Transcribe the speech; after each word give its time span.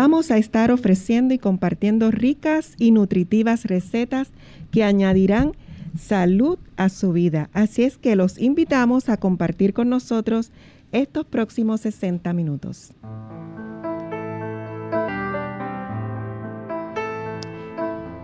Vamos 0.00 0.30
a 0.30 0.38
estar 0.38 0.70
ofreciendo 0.70 1.34
y 1.34 1.38
compartiendo 1.38 2.12
ricas 2.12 2.74
y 2.78 2.92
nutritivas 2.92 3.64
recetas 3.64 4.30
que 4.70 4.84
añadirán 4.84 5.54
salud 5.98 6.56
a 6.76 6.88
su 6.88 7.12
vida. 7.12 7.50
Así 7.52 7.82
es 7.82 7.98
que 7.98 8.14
los 8.14 8.38
invitamos 8.38 9.08
a 9.08 9.16
compartir 9.16 9.74
con 9.74 9.88
nosotros 9.88 10.52
estos 10.92 11.24
próximos 11.26 11.80
60 11.80 12.32
minutos. 12.32 12.92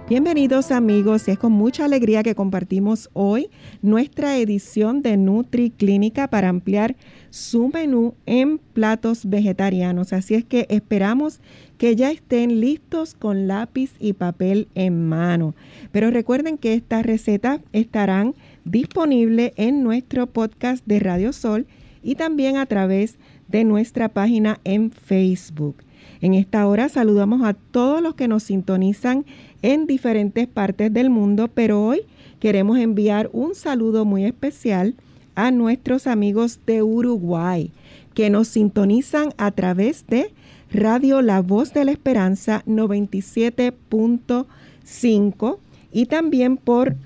Bienvenidos 0.06 0.70
amigos, 0.70 1.26
es 1.28 1.38
con 1.38 1.52
mucha 1.52 1.86
alegría 1.86 2.22
que 2.22 2.34
compartimos 2.34 3.08
hoy 3.14 3.48
nuestra 3.80 4.36
edición 4.36 5.00
de 5.00 5.16
Nutri 5.16 5.70
Clínica 5.70 6.28
para 6.28 6.50
ampliar 6.50 6.94
su 7.30 7.70
menú 7.72 8.12
en 8.26 8.58
platos 8.58 9.24
vegetarianos. 9.24 10.12
Así 10.12 10.34
es 10.34 10.44
que 10.44 10.66
esperamos 10.68 11.40
que 11.78 11.96
ya 11.96 12.10
estén 12.10 12.60
listos 12.60 13.14
con 13.14 13.48
lápiz 13.48 13.92
y 13.98 14.12
papel 14.12 14.68
en 14.74 15.08
mano. 15.08 15.54
Pero 15.90 16.10
recuerden 16.10 16.58
que 16.58 16.74
estas 16.74 17.06
recetas 17.06 17.60
estarán 17.72 18.34
disponibles 18.66 19.52
en 19.56 19.82
nuestro 19.82 20.26
podcast 20.26 20.84
de 20.84 21.00
Radio 21.00 21.32
Sol 21.32 21.66
y 22.02 22.16
también 22.16 22.58
a 22.58 22.66
través 22.66 23.16
de 23.48 23.64
nuestra 23.64 24.10
página 24.10 24.60
en 24.64 24.90
Facebook. 24.90 25.76
En 26.20 26.34
esta 26.34 26.66
hora 26.66 26.88
saludamos 26.88 27.42
a 27.42 27.54
todos 27.54 28.00
los 28.00 28.14
que 28.14 28.28
nos 28.28 28.44
sintonizan 28.44 29.24
en 29.64 29.86
diferentes 29.86 30.46
partes 30.46 30.92
del 30.92 31.08
mundo, 31.08 31.48
pero 31.48 31.82
hoy 31.82 32.02
queremos 32.38 32.78
enviar 32.78 33.30
un 33.32 33.54
saludo 33.54 34.04
muy 34.04 34.26
especial 34.26 34.94
a 35.34 35.50
nuestros 35.50 36.06
amigos 36.06 36.60
de 36.66 36.82
Uruguay 36.82 37.70
que 38.12 38.28
nos 38.28 38.48
sintonizan 38.48 39.30
a 39.38 39.52
través 39.52 40.06
de 40.06 40.34
Radio 40.70 41.22
La 41.22 41.40
Voz 41.40 41.72
de 41.72 41.86
la 41.86 41.92
Esperanza 41.92 42.62
97.5 42.66 45.56
y 45.92 46.04
también 46.06 46.58
por 46.58 46.96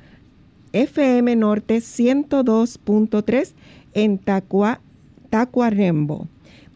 FM 0.73 1.37
Norte 1.37 1.77
102.3 1.77 3.53
en 3.95 4.19
Tacuarembo. 5.31 6.27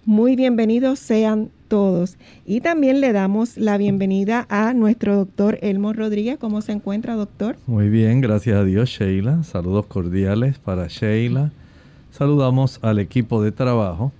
Muy 0.05 0.37
bienvenidos 0.37 1.01
sean 1.01 1.51
todos. 1.73 2.19
Y 2.45 2.61
también 2.61 3.01
le 3.01 3.15
damos 3.15 3.57
la 3.57 3.79
bienvenida 3.79 4.47
a 4.51 4.75
nuestro 4.75 5.17
doctor 5.17 5.59
Elmo 5.63 5.95
Rodríguez. 5.95 6.37
¿Cómo 6.39 6.61
se 6.61 6.73
encuentra, 6.73 7.15
doctor? 7.15 7.57
Muy 7.67 7.89
bien, 7.89 8.21
gracias 8.21 8.59
a 8.59 8.65
Dios, 8.65 8.91
Sheila. 8.91 9.43
Saludos 9.43 9.87
cordiales 9.87 10.59
para 10.59 10.89
Sheila. 10.89 11.51
Saludamos 12.11 12.79
al 12.83 12.99
equipo 12.99 13.43
de 13.43 13.53
trabajo 13.53 14.13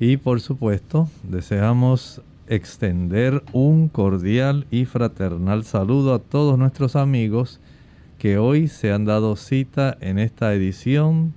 y 0.00 0.16
por 0.16 0.40
supuesto 0.40 1.10
deseamos 1.22 2.22
extender 2.48 3.42
un 3.52 3.90
cordial 3.90 4.66
y 4.70 4.86
fraternal 4.86 5.64
saludo 5.64 6.14
a 6.14 6.18
todos 6.18 6.58
nuestros 6.58 6.96
amigos 6.96 7.60
que 8.16 8.38
hoy 8.38 8.68
se 8.68 8.90
han 8.90 9.04
dado 9.04 9.36
cita 9.36 9.98
en 10.00 10.18
esta 10.18 10.54
edición 10.54 11.34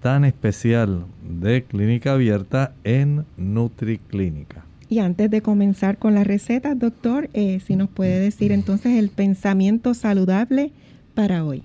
tan 0.00 0.24
especial 0.24 1.04
de 1.22 1.64
Clínica 1.64 2.14
Abierta 2.14 2.72
en 2.82 3.26
NutriClínica. 3.36 4.71
Y 4.92 4.98
antes 4.98 5.30
de 5.30 5.40
comenzar 5.40 5.96
con 5.96 6.14
las 6.14 6.26
recetas, 6.26 6.78
doctor, 6.78 7.30
eh, 7.32 7.60
si 7.66 7.76
nos 7.76 7.88
puede 7.88 8.20
decir 8.20 8.52
entonces 8.52 8.98
el 8.98 9.08
pensamiento 9.08 9.94
saludable 9.94 10.70
para 11.14 11.46
hoy. 11.46 11.64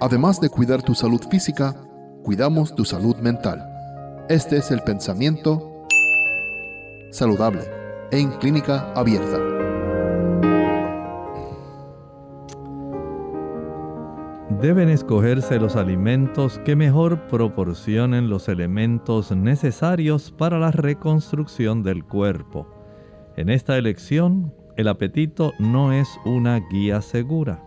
Además 0.00 0.40
de 0.40 0.48
cuidar 0.50 0.84
tu 0.84 0.94
salud 0.94 1.20
física, 1.28 1.74
cuidamos 2.22 2.76
tu 2.76 2.84
salud 2.84 3.16
mental. 3.16 3.60
Este 4.28 4.58
es 4.58 4.70
el 4.70 4.82
pensamiento 4.82 5.84
saludable 7.10 7.62
en 8.12 8.30
clínica 8.38 8.92
abierta. 8.94 9.53
Deben 14.60 14.88
escogerse 14.88 15.58
los 15.58 15.76
alimentos 15.76 16.58
que 16.60 16.76
mejor 16.76 17.26
proporcionen 17.28 18.28
los 18.28 18.48
elementos 18.48 19.30
necesarios 19.32 20.32
para 20.32 20.58
la 20.58 20.70
reconstrucción 20.70 21.82
del 21.82 22.04
cuerpo. 22.04 22.68
En 23.36 23.48
esta 23.50 23.76
elección, 23.76 24.54
el 24.76 24.88
apetito 24.88 25.52
no 25.58 25.92
es 25.92 26.08
una 26.24 26.60
guía 26.70 27.00
segura. 27.00 27.62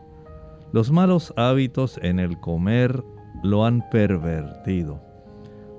Los 0.72 0.92
malos 0.92 1.34
hábitos 1.36 2.00
en 2.04 2.20
el 2.20 2.40
comer 2.40 3.04
lo 3.44 3.66
han 3.66 3.84
pervertido. 3.90 5.02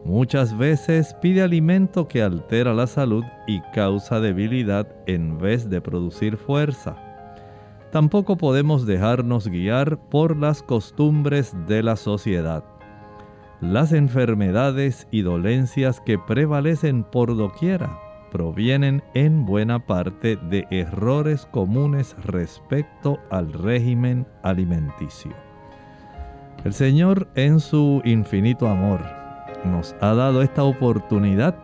Muchas 0.05 0.57
veces 0.57 1.15
pide 1.21 1.43
alimento 1.43 2.09
que 2.09 2.23
altera 2.23 2.73
la 2.73 2.87
salud 2.87 3.25
y 3.47 3.61
causa 3.75 4.21
debilidad 4.21 4.89
en 5.07 5.39
vez 5.39 5.69
de 5.69 5.81
producir 5.81 6.37
fuerza 6.37 7.08
tampoco 7.91 8.37
podemos 8.37 8.87
dejarnos 8.87 9.49
guiar 9.49 9.99
por 10.09 10.37
las 10.37 10.63
costumbres 10.63 11.55
de 11.67 11.83
la 11.83 11.97
sociedad. 11.97 12.65
Las 13.61 13.93
enfermedades 13.93 15.09
y 15.11 15.23
dolencias 15.23 16.01
que 16.01 16.19
prevalecen 16.19 17.03
por 17.03 17.37
doquiera 17.37 17.99
provienen 18.31 19.03
en 19.15 19.47
buena 19.47 19.87
parte 19.87 20.37
de 20.37 20.67
errores 20.71 21.47
comunes 21.51 22.15
respecto 22.25 23.19
al 23.31 23.53
régimen 23.53 24.27
alimenticio. 24.43 25.33
El 26.65 26.75
Señor 26.75 27.29
en 27.35 27.59
su 27.61 28.03
infinito 28.05 28.69
amor 28.69 29.01
nos 29.65 29.97
ha 30.01 30.15
dado 30.15 30.43
esta 30.43 30.63
oportunidad 30.63 31.57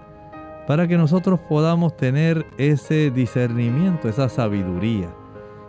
para 0.66 0.88
que 0.88 0.96
nosotros 0.96 1.38
podamos 1.48 1.96
tener 1.96 2.46
ese 2.56 3.10
discernimiento, 3.10 4.08
esa 4.08 4.28
sabiduría 4.28 5.08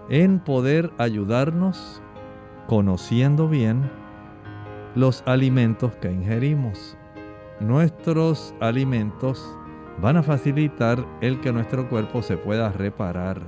en 0.09 0.39
poder 0.39 0.91
ayudarnos 0.97 2.01
conociendo 2.67 3.47
bien 3.47 3.89
los 4.95 5.23
alimentos 5.25 5.95
que 5.95 6.11
ingerimos. 6.11 6.97
Nuestros 7.59 8.53
alimentos 8.59 9.57
van 10.01 10.17
a 10.17 10.23
facilitar 10.23 11.05
el 11.21 11.39
que 11.41 11.51
nuestro 11.51 11.89
cuerpo 11.89 12.21
se 12.21 12.37
pueda 12.37 12.71
reparar, 12.71 13.41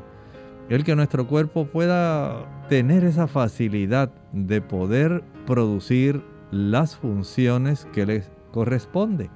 el 0.70 0.84
que 0.84 0.96
nuestro 0.96 1.28
cuerpo 1.28 1.66
pueda 1.66 2.46
tener 2.70 3.04
esa 3.04 3.28
facilidad 3.28 4.12
de 4.32 4.62
poder 4.62 5.24
producir 5.46 6.24
las 6.52 6.96
funciones 6.96 7.88
que 7.94 8.06
les 8.06 8.32
corresponde. 8.52 9.30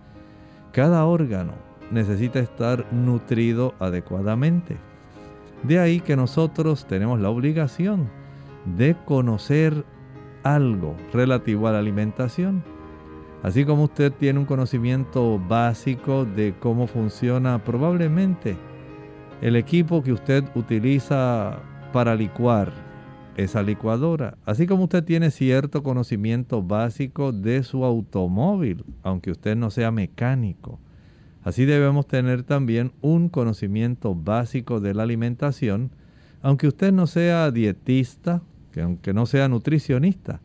Cada 0.72 1.06
órgano 1.06 1.54
necesita 1.92 2.40
estar 2.40 2.92
nutrido 2.94 3.74
adecuadamente. 3.80 4.91
De 5.64 5.80
ahí 5.80 6.00
que 6.00 6.16
nosotros 6.16 6.86
tenemos 6.88 7.20
la 7.20 7.30
obligación 7.30 8.10
de 8.78 8.96
conocer 9.06 9.86
algo 10.44 10.96
relativo 11.14 11.68
a 11.68 11.72
la 11.72 11.80
alimentación. 11.80 12.64
Así 13.44 13.66
como 13.66 13.84
usted 13.84 14.12
tiene 14.12 14.40
un 14.40 14.46
conocimiento 14.46 15.40
básico 15.40 16.26
de 16.26 16.54
cómo 16.60 16.88
funciona 16.88 17.64
probablemente 17.64 18.56
el 19.42 19.56
equipo 19.56 20.04
que 20.04 20.14
usted 20.14 20.44
utiliza 20.56 21.60
para 21.92 22.16
licuar 22.16 22.72
esa 23.38 23.64
licuadora, 23.64 24.38
así 24.46 24.68
como 24.68 24.84
usted 24.84 25.04
tiene 25.04 25.32
cierto 25.32 25.82
conocimiento 25.84 26.62
básico 26.62 27.32
de 27.32 27.64
su 27.64 27.84
automóvil, 27.86 28.86
aunque 29.04 29.32
usted 29.32 29.56
no 29.56 29.72
sea 29.72 29.90
mecánico 29.90 30.80
Así 31.44 31.66
debemos 31.66 32.08
tener 32.08 32.44
también 32.44 32.92
un 33.02 33.30
conocimiento 33.30 34.14
básico 34.14 34.80
de 34.80 34.94
la 34.94 35.04
alimentación, 35.04 35.92
aunque 36.42 36.68
usted 36.68 36.92
no 36.92 37.08
sea 37.08 37.52
dietista, 37.52 38.42
que 38.72 38.82
aunque 38.82 39.14
no 39.14 39.26
sea 39.26 39.48
nutricionista, 39.48 40.42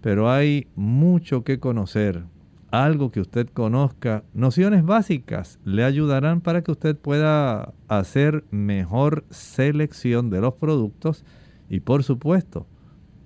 pero 0.00 0.30
hay 0.30 0.68
mucho 0.76 1.42
que 1.42 1.58
conocer, 1.58 2.24
algo 2.70 3.10
que 3.10 3.20
usted 3.20 3.48
conozca, 3.48 4.24
nociones 4.34 4.84
básicas 4.84 5.58
le 5.64 5.84
ayudarán 5.84 6.40
para 6.40 6.62
que 6.62 6.72
usted 6.72 6.96
pueda 6.96 7.72
hacer 7.88 8.44
mejor 8.50 9.24
selección 9.30 10.30
de 10.30 10.40
los 10.40 10.54
productos 10.54 11.24
y 11.68 11.80
por 11.80 12.02
supuesto 12.02 12.66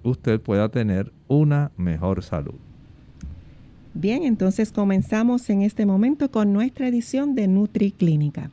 usted 0.02 0.40
pueda 0.40 0.68
tener 0.68 1.12
una 1.28 1.72
mejor 1.76 2.22
salud. 2.22 2.69
Bien, 3.92 4.22
entonces 4.22 4.70
comenzamos 4.72 5.50
en 5.50 5.62
este 5.62 5.84
momento 5.84 6.30
con 6.30 6.52
nuestra 6.52 6.86
edición 6.86 7.34
de 7.34 7.48
NutriClínica. 7.48 8.50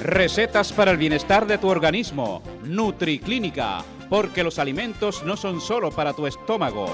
Recetas 0.00 0.72
para 0.72 0.90
el 0.90 0.96
bienestar 0.96 1.46
de 1.46 1.58
tu 1.58 1.68
organismo. 1.68 2.42
NutriClínica, 2.64 3.84
porque 4.08 4.44
los 4.44 4.58
alimentos 4.58 5.24
no 5.24 5.36
son 5.36 5.60
solo 5.60 5.90
para 5.90 6.12
tu 6.12 6.26
estómago. 6.26 6.86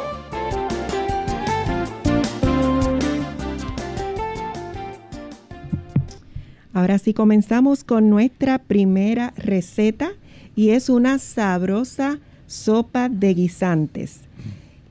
Ahora 6.73 6.99
sí 6.99 7.13
comenzamos 7.13 7.85
con 7.85 8.09
nuestra 8.09 8.59
primera 8.59 9.35
receta 9.37 10.13
y 10.55 10.71
es 10.71 10.89
una 10.89 11.19
sabrosa 11.19 12.21
sopa 12.47 13.09
de 13.09 13.35
guisantes. 13.35 14.30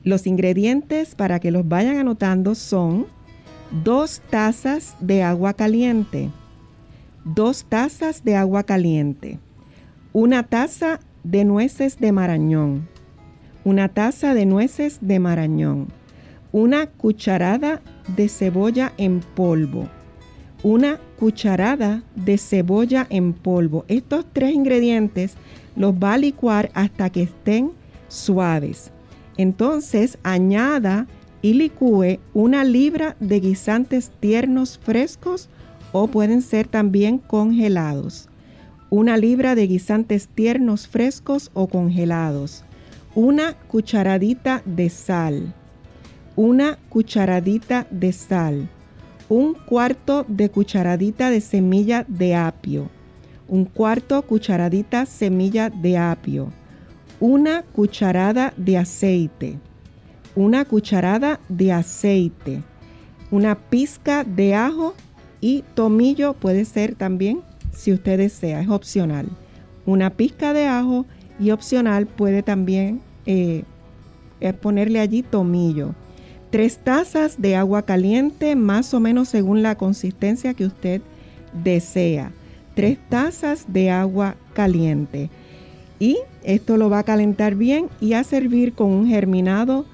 Los 0.02 0.26
ingredientes 0.26 1.14
para 1.14 1.40
que 1.40 1.50
los 1.50 1.68
vayan 1.68 1.98
anotando 1.98 2.54
son 2.54 3.06
dos 3.84 4.22
tazas 4.30 4.96
de 5.00 5.22
agua 5.22 5.52
caliente, 5.52 6.30
dos 7.24 7.66
tazas 7.68 8.24
de 8.24 8.34
agua 8.34 8.62
caliente, 8.62 9.38
una 10.12 10.42
taza 10.44 11.00
de 11.22 11.44
nueces 11.44 11.98
de 11.98 12.12
marañón, 12.12 12.88
una 13.62 13.88
taza 13.88 14.32
de 14.32 14.46
nueces 14.46 14.98
de 15.02 15.18
marañón, 15.18 15.88
una 16.50 16.86
cucharada 16.86 17.82
de 18.16 18.28
cebolla 18.28 18.94
en 18.96 19.20
polvo, 19.20 19.86
una 20.62 20.98
cucharada 21.18 22.02
de 22.16 22.38
cebolla 22.38 23.06
en 23.10 23.34
polvo. 23.34 23.84
Estos 23.88 24.24
tres 24.32 24.54
ingredientes 24.54 25.34
los 25.76 25.92
va 25.92 26.14
a 26.14 26.18
licuar 26.18 26.70
hasta 26.72 27.10
que 27.10 27.24
estén 27.24 27.72
suaves. 28.08 28.90
Entonces 29.40 30.18
añada 30.22 31.06
y 31.40 31.54
licúe 31.54 32.18
una 32.34 32.62
libra 32.62 33.16
de 33.20 33.40
guisantes 33.40 34.10
tiernos 34.20 34.76
frescos 34.76 35.48
o 35.92 36.08
pueden 36.08 36.42
ser 36.42 36.68
también 36.68 37.16
congelados. 37.16 38.28
Una 38.90 39.16
libra 39.16 39.54
de 39.54 39.66
guisantes 39.66 40.28
tiernos 40.28 40.86
frescos 40.86 41.50
o 41.54 41.68
congelados. 41.68 42.64
Una 43.14 43.54
cucharadita 43.54 44.60
de 44.66 44.90
sal. 44.90 45.54
Una 46.36 46.78
cucharadita 46.90 47.86
de 47.90 48.12
sal. 48.12 48.68
Un 49.30 49.54
cuarto 49.54 50.26
de 50.28 50.50
cucharadita 50.50 51.30
de 51.30 51.40
semilla 51.40 52.04
de 52.08 52.34
apio. 52.34 52.90
Un 53.48 53.64
cuarto 53.64 54.20
cucharadita 54.20 55.06
semilla 55.06 55.70
de 55.70 55.96
apio 55.96 56.52
una 57.20 57.62
cucharada 57.62 58.52
de 58.56 58.78
aceite, 58.78 59.58
una 60.34 60.64
cucharada 60.64 61.38
de 61.48 61.72
aceite, 61.72 62.62
una 63.30 63.54
pizca 63.54 64.24
de 64.24 64.54
ajo 64.54 64.94
y 65.40 65.62
tomillo 65.74 66.32
puede 66.34 66.64
ser 66.64 66.94
también 66.94 67.42
si 67.72 67.92
usted 67.92 68.18
desea, 68.18 68.60
es 68.60 68.68
opcional. 68.68 69.28
Una 69.86 70.10
pizca 70.10 70.52
de 70.52 70.66
ajo 70.66 71.06
y 71.38 71.50
opcional 71.50 72.06
puede 72.06 72.42
también 72.42 73.00
eh, 73.26 73.64
ponerle 74.60 75.00
allí 75.00 75.22
tomillo. 75.22 75.94
Tres 76.50 76.78
tazas 76.78 77.40
de 77.40 77.56
agua 77.56 77.82
caliente, 77.82 78.56
más 78.56 78.92
o 78.92 79.00
menos 79.00 79.28
según 79.28 79.62
la 79.62 79.76
consistencia 79.76 80.54
que 80.54 80.66
usted 80.66 81.00
desea. 81.64 82.32
Tres 82.74 82.98
tazas 83.08 83.64
de 83.72 83.90
agua 83.90 84.36
caliente. 84.52 85.30
Y 85.98 86.18
esto 86.42 86.76
lo 86.76 86.90
va 86.90 87.00
a 87.00 87.04
calentar 87.04 87.54
bien 87.54 87.88
y 88.00 88.14
a 88.14 88.24
servir 88.24 88.72
con 88.74 88.88
un 88.88 89.06
germinado 89.06 89.84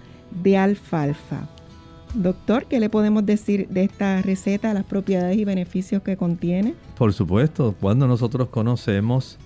de 0.43 0.57
alfalfa. 0.57 1.49
Doctor, 2.15 2.65
¿qué 2.67 2.81
le 2.81 2.89
podemos 2.89 3.27
decir 3.27 3.69
de 3.69 3.85
esta 3.85 4.23
receta, 4.23 4.73
las 4.73 4.85
propiedades 4.85 5.37
y 5.37 5.45
beneficios 5.45 6.03
que 6.03 6.17
contiene? 6.17 6.75
Por 6.97 7.13
supuesto, 7.13 7.75
cuando 7.79 8.07
nosotros 8.07 8.49
conocemos 8.49 9.39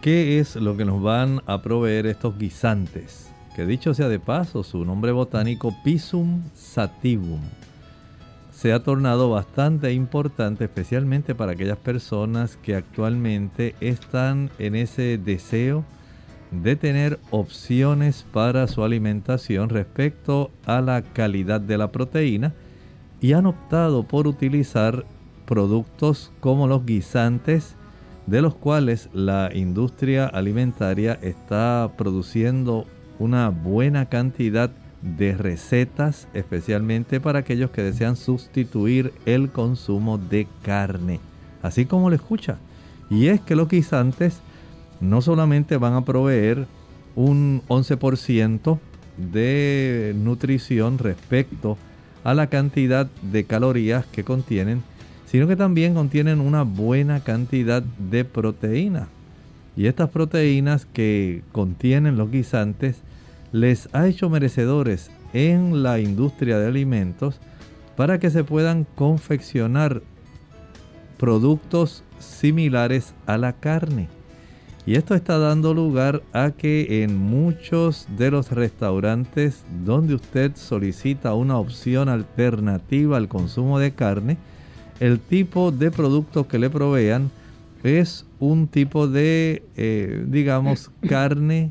qué 0.00 0.38
es 0.38 0.56
lo 0.56 0.76
que 0.76 0.84
nos 0.84 1.02
van 1.02 1.42
a 1.46 1.60
proveer 1.60 2.06
estos 2.06 2.38
guisantes, 2.38 3.28
que 3.54 3.66
dicho 3.66 3.92
sea 3.92 4.08
de 4.08 4.20
paso, 4.20 4.62
su 4.62 4.84
nombre 4.84 5.12
botánico 5.12 5.74
Pisum 5.84 6.42
sativum, 6.54 7.40
se 8.52 8.72
ha 8.72 8.82
tornado 8.82 9.30
bastante 9.30 9.92
importante, 9.92 10.64
especialmente 10.64 11.34
para 11.34 11.52
aquellas 11.52 11.78
personas 11.78 12.56
que 12.56 12.74
actualmente 12.74 13.74
están 13.80 14.50
en 14.58 14.74
ese 14.74 15.18
deseo 15.18 15.84
de 16.50 16.76
tener 16.76 17.18
opciones 17.30 18.24
para 18.32 18.66
su 18.68 18.82
alimentación 18.82 19.68
respecto 19.68 20.50
a 20.64 20.80
la 20.80 21.02
calidad 21.02 21.60
de 21.60 21.78
la 21.78 21.92
proteína 21.92 22.54
y 23.20 23.32
han 23.32 23.46
optado 23.46 24.04
por 24.04 24.26
utilizar 24.26 25.04
productos 25.46 26.32
como 26.40 26.66
los 26.66 26.84
guisantes 26.86 27.74
de 28.26 28.42
los 28.42 28.54
cuales 28.54 29.08
la 29.12 29.50
industria 29.54 30.26
alimentaria 30.26 31.18
está 31.22 31.90
produciendo 31.96 32.86
una 33.18 33.48
buena 33.48 34.06
cantidad 34.06 34.70
de 35.00 35.34
recetas, 35.36 36.28
especialmente 36.34 37.20
para 37.20 37.40
aquellos 37.40 37.70
que 37.70 37.82
desean 37.82 38.16
sustituir 38.16 39.12
el 39.24 39.50
consumo 39.50 40.18
de 40.18 40.46
carne, 40.62 41.20
así 41.62 41.86
como 41.86 42.10
lo 42.10 42.16
escucha. 42.16 42.58
Y 43.08 43.28
es 43.28 43.40
que 43.40 43.56
los 43.56 43.68
guisantes 43.68 44.42
no 45.00 45.22
solamente 45.22 45.76
van 45.76 45.94
a 45.94 46.04
proveer 46.04 46.66
un 47.14 47.62
11% 47.68 48.78
de 49.16 50.14
nutrición 50.16 50.98
respecto 50.98 51.76
a 52.24 52.34
la 52.34 52.48
cantidad 52.48 53.06
de 53.22 53.44
calorías 53.44 54.06
que 54.06 54.24
contienen, 54.24 54.82
sino 55.26 55.46
que 55.46 55.56
también 55.56 55.94
contienen 55.94 56.40
una 56.40 56.62
buena 56.62 57.20
cantidad 57.20 57.82
de 57.82 58.24
proteína. 58.24 59.08
Y 59.76 59.86
estas 59.86 60.10
proteínas 60.10 60.86
que 60.86 61.42
contienen 61.52 62.16
los 62.16 62.30
guisantes 62.30 63.02
les 63.52 63.88
ha 63.92 64.06
hecho 64.06 64.28
merecedores 64.28 65.10
en 65.32 65.82
la 65.82 66.00
industria 66.00 66.58
de 66.58 66.66
alimentos 66.66 67.40
para 67.96 68.18
que 68.18 68.30
se 68.30 68.44
puedan 68.44 68.86
confeccionar 68.94 70.02
productos 71.18 72.04
similares 72.18 73.14
a 73.26 73.38
la 73.38 73.54
carne. 73.54 74.08
Y 74.88 74.94
esto 74.94 75.14
está 75.14 75.36
dando 75.36 75.74
lugar 75.74 76.22
a 76.32 76.52
que 76.52 77.02
en 77.02 77.14
muchos 77.14 78.08
de 78.16 78.30
los 78.30 78.52
restaurantes 78.52 79.62
donde 79.84 80.14
usted 80.14 80.52
solicita 80.56 81.34
una 81.34 81.58
opción 81.58 82.08
alternativa 82.08 83.18
al 83.18 83.28
consumo 83.28 83.78
de 83.78 83.92
carne, 83.92 84.38
el 84.98 85.20
tipo 85.20 85.72
de 85.72 85.90
producto 85.90 86.48
que 86.48 86.58
le 86.58 86.70
provean 86.70 87.30
es 87.82 88.24
un 88.40 88.66
tipo 88.66 89.08
de, 89.08 89.62
eh, 89.76 90.24
digamos, 90.26 90.90
carne 91.06 91.70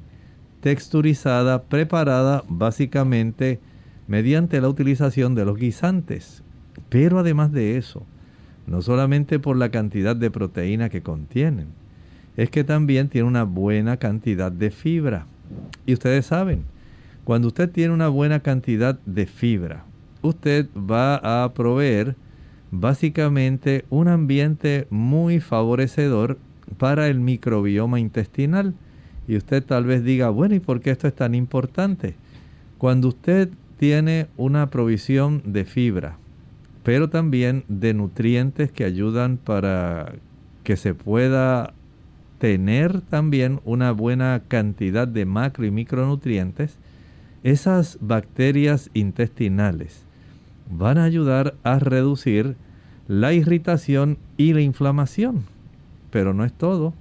texturizada, 0.62 1.64
preparada 1.64 2.44
básicamente 2.48 3.60
mediante 4.06 4.62
la 4.62 4.70
utilización 4.70 5.34
de 5.34 5.44
los 5.44 5.58
guisantes. 5.58 6.44
Pero 6.90 7.18
además 7.18 7.52
de 7.52 7.78
eso, 7.78 8.04
no 8.68 8.84
solamente 8.84 9.40
por 9.40 9.58
la 9.58 9.72
cantidad 9.72 10.16
de 10.16 10.30
proteína 10.30 10.90
que 10.90 11.02
contienen, 11.02 11.70
es 12.38 12.50
que 12.52 12.64
también 12.64 13.10
tiene 13.10 13.28
una 13.28 13.44
buena 13.44 13.98
cantidad 13.98 14.52
de 14.52 14.72
fibra. 14.72 15.26
Y 15.86 15.94
ustedes 15.94 16.28
saben, 16.28 16.64
cuando 17.24 17.50
usted 17.50 17.70
tiene 17.70 17.94
una 17.94 18.08
buena 18.08 18.40
cantidad 18.40 18.98
de 19.06 19.26
fibra, 19.26 19.84
usted 20.22 20.68
va 20.76 21.44
a 21.44 21.54
proveer 21.54 22.16
básicamente 22.72 23.86
un 23.90 24.08
ambiente 24.08 24.88
muy 24.90 25.40
favorecedor 25.40 26.38
para 26.78 27.08
el 27.08 27.20
microbioma 27.20 28.00
intestinal 28.00 28.74
y 29.28 29.36
usted 29.36 29.64
tal 29.64 29.86
vez 29.86 30.04
diga, 30.04 30.30
bueno, 30.30 30.56
¿y 30.56 30.60
por 30.60 30.80
qué 30.80 30.92
esto 30.92 31.08
es 31.08 31.16
tan 31.16 31.36
importante? 31.36 32.16
Cuando 32.78 33.10
usted 33.10 33.50
tiene 33.78 34.28
una 34.38 34.70
provisión 34.70 35.42
de 35.46 35.66
fibra, 35.66 36.18
pero 36.84 37.10
también 37.10 37.64
de 37.68 37.94
nutrientes 37.94 38.72
que 38.72 38.84
ayudan 38.84 39.38
para 39.38 40.14
que 40.64 40.78
se 40.78 40.94
pueda 40.94 41.74
tener 42.40 43.02
también 43.02 43.60
una 43.66 43.92
buena 43.92 44.44
cantidad 44.48 45.08
de 45.08 45.26
macro 45.26 45.66
y 45.66 45.72
micronutrientes, 45.72 46.78
esas 47.44 47.98
bacterias 48.02 48.90
intestinales 48.94 50.04
van 50.70 50.98
a 50.98 51.04
ayudar 51.04 51.56
a 51.64 51.80
reducir 51.80 52.56
la 53.08 53.34
irritación 53.34 54.18
y 54.36 54.54
la 54.54 54.62
inflamación. 54.62 55.44
Pero 56.12 56.34
no 56.34 56.46
es 56.46 56.54
todo. 56.54 56.94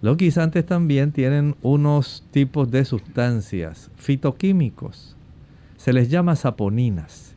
Los 0.00 0.16
guisantes 0.16 0.64
también 0.66 1.12
tienen 1.12 1.56
unos 1.62 2.24
tipos 2.30 2.70
de 2.70 2.84
sustancias 2.84 3.90
fitoquímicos. 3.96 5.16
Se 5.76 5.92
les 5.92 6.08
llama 6.08 6.36
saponinas. 6.36 7.34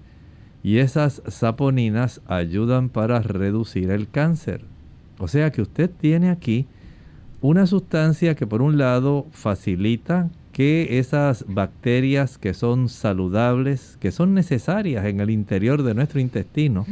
Y 0.63 0.77
esas 0.77 1.23
saponinas 1.27 2.21
ayudan 2.27 2.89
para 2.89 3.21
reducir 3.21 3.89
el 3.89 4.09
cáncer. 4.09 4.61
O 5.17 5.27
sea 5.27 5.51
que 5.51 5.61
usted 5.61 5.89
tiene 5.89 6.29
aquí 6.29 6.67
una 7.41 7.65
sustancia 7.65 8.35
que 8.35 8.45
por 8.45 8.61
un 8.61 8.77
lado 8.77 9.25
facilita 9.31 10.29
que 10.51 10.99
esas 10.99 11.45
bacterias 11.47 12.37
que 12.37 12.53
son 12.53 12.87
saludables, 12.87 13.97
que 13.99 14.11
son 14.11 14.33
necesarias 14.33 15.05
en 15.05 15.19
el 15.21 15.31
interior 15.31 15.81
de 15.81 15.95
nuestro 15.95 16.19
intestino, 16.19 16.85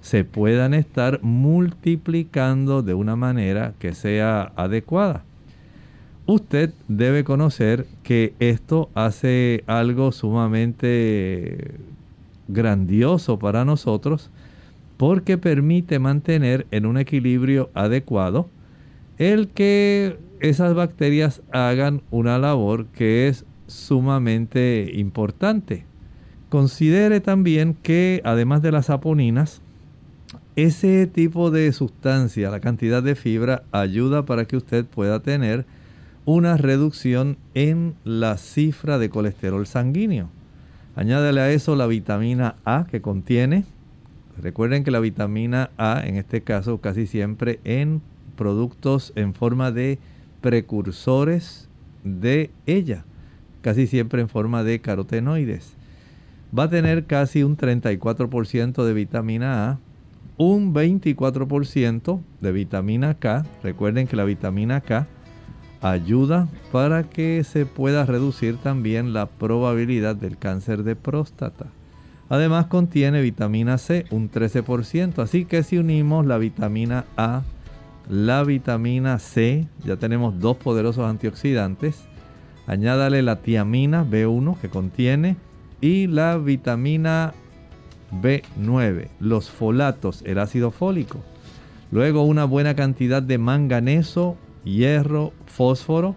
se 0.00 0.24
puedan 0.24 0.74
estar 0.74 1.20
multiplicando 1.22 2.82
de 2.82 2.94
una 2.94 3.16
manera 3.16 3.74
que 3.78 3.92
sea 3.94 4.52
adecuada. 4.56 5.24
Usted 6.26 6.72
debe 6.86 7.24
conocer 7.24 7.86
que 8.04 8.34
esto 8.38 8.90
hace 8.94 9.64
algo 9.66 10.12
sumamente 10.12 11.74
grandioso 12.46 13.38
para 13.38 13.64
nosotros 13.64 14.30
porque 14.96 15.38
permite 15.38 15.98
mantener 15.98 16.66
en 16.70 16.86
un 16.86 16.98
equilibrio 16.98 17.70
adecuado 17.74 18.48
el 19.20 19.48
que 19.48 20.16
esas 20.40 20.72
bacterias 20.72 21.42
hagan 21.52 22.00
una 22.10 22.38
labor 22.38 22.86
que 22.86 23.28
es 23.28 23.44
sumamente 23.66 24.90
importante. 24.94 25.84
Considere 26.48 27.20
también 27.20 27.74
que 27.74 28.22
además 28.24 28.62
de 28.62 28.72
las 28.72 28.86
saponinas, 28.86 29.60
ese 30.56 31.06
tipo 31.06 31.50
de 31.50 31.70
sustancia, 31.72 32.50
la 32.50 32.60
cantidad 32.60 33.02
de 33.02 33.14
fibra, 33.14 33.62
ayuda 33.72 34.24
para 34.24 34.46
que 34.46 34.56
usted 34.56 34.86
pueda 34.86 35.20
tener 35.20 35.66
una 36.24 36.56
reducción 36.56 37.36
en 37.52 37.96
la 38.04 38.38
cifra 38.38 38.96
de 38.98 39.10
colesterol 39.10 39.66
sanguíneo. 39.66 40.30
Añádele 40.96 41.42
a 41.42 41.50
eso 41.50 41.76
la 41.76 41.86
vitamina 41.86 42.56
A 42.64 42.86
que 42.90 43.02
contiene. 43.02 43.64
Recuerden 44.40 44.82
que 44.82 44.90
la 44.90 45.00
vitamina 45.00 45.70
A, 45.76 46.00
en 46.06 46.16
este 46.16 46.40
caso 46.40 46.78
casi 46.78 47.06
siempre 47.06 47.60
en 47.64 48.00
productos 48.40 49.12
en 49.16 49.34
forma 49.34 49.70
de 49.70 49.98
precursores 50.40 51.68
de 52.04 52.50
ella, 52.64 53.04
casi 53.60 53.86
siempre 53.86 54.22
en 54.22 54.30
forma 54.30 54.64
de 54.64 54.80
carotenoides. 54.80 55.74
Va 56.58 56.62
a 56.62 56.70
tener 56.70 57.04
casi 57.04 57.42
un 57.42 57.58
34% 57.58 58.82
de 58.82 58.94
vitamina 58.94 59.68
A, 59.68 59.78
un 60.38 60.72
24% 60.72 62.20
de 62.40 62.52
vitamina 62.52 63.12
K. 63.12 63.44
Recuerden 63.62 64.06
que 64.06 64.16
la 64.16 64.24
vitamina 64.24 64.80
K 64.80 65.06
ayuda 65.82 66.48
para 66.72 67.02
que 67.02 67.44
se 67.44 67.66
pueda 67.66 68.06
reducir 68.06 68.56
también 68.56 69.12
la 69.12 69.26
probabilidad 69.26 70.16
del 70.16 70.38
cáncer 70.38 70.82
de 70.82 70.96
próstata. 70.96 71.66
Además 72.30 72.68
contiene 72.68 73.20
vitamina 73.20 73.76
C, 73.76 74.06
un 74.10 74.30
13%, 74.30 75.18
así 75.18 75.44
que 75.44 75.62
si 75.62 75.76
unimos 75.76 76.24
la 76.24 76.38
vitamina 76.38 77.04
A, 77.18 77.42
la 78.10 78.42
vitamina 78.42 79.20
C, 79.20 79.68
ya 79.84 79.96
tenemos 79.96 80.40
dos 80.40 80.56
poderosos 80.56 81.08
antioxidantes, 81.08 82.02
añádale 82.66 83.22
la 83.22 83.36
tiamina 83.36 84.04
B1 84.04 84.58
que 84.58 84.68
contiene 84.68 85.36
y 85.80 86.08
la 86.08 86.36
vitamina 86.36 87.34
B9, 88.20 89.08
los 89.20 89.48
folatos, 89.48 90.22
el 90.26 90.40
ácido 90.40 90.72
fólico. 90.72 91.20
Luego 91.92 92.22
una 92.22 92.44
buena 92.46 92.74
cantidad 92.74 93.22
de 93.22 93.38
manganeso, 93.38 94.36
hierro, 94.64 95.32
fósforo 95.46 96.16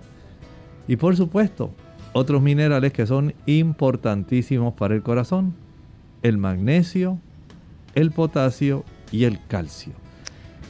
y 0.87 0.95
por 0.95 1.15
supuesto 1.15 1.75
otros 2.13 2.41
minerales 2.41 2.91
que 2.91 3.05
son 3.05 3.35
importantísimos 3.45 4.73
para 4.73 4.95
el 4.95 5.03
corazón, 5.03 5.53
el 6.23 6.39
magnesio, 6.39 7.19
el 7.93 8.09
potasio 8.09 8.83
y 9.11 9.25
el 9.25 9.39
calcio. 9.47 10.02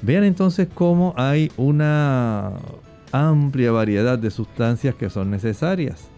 Vean 0.04 0.24
entonces 0.24 0.68
cómo 0.72 1.16
hay 1.18 1.52
una 1.58 2.52
amplia 3.12 3.72
variedad 3.72 4.20
de 4.20 4.30
sustancias 4.30 4.94
que 4.94 5.10
son 5.10 5.32
necesarias. 5.32 6.10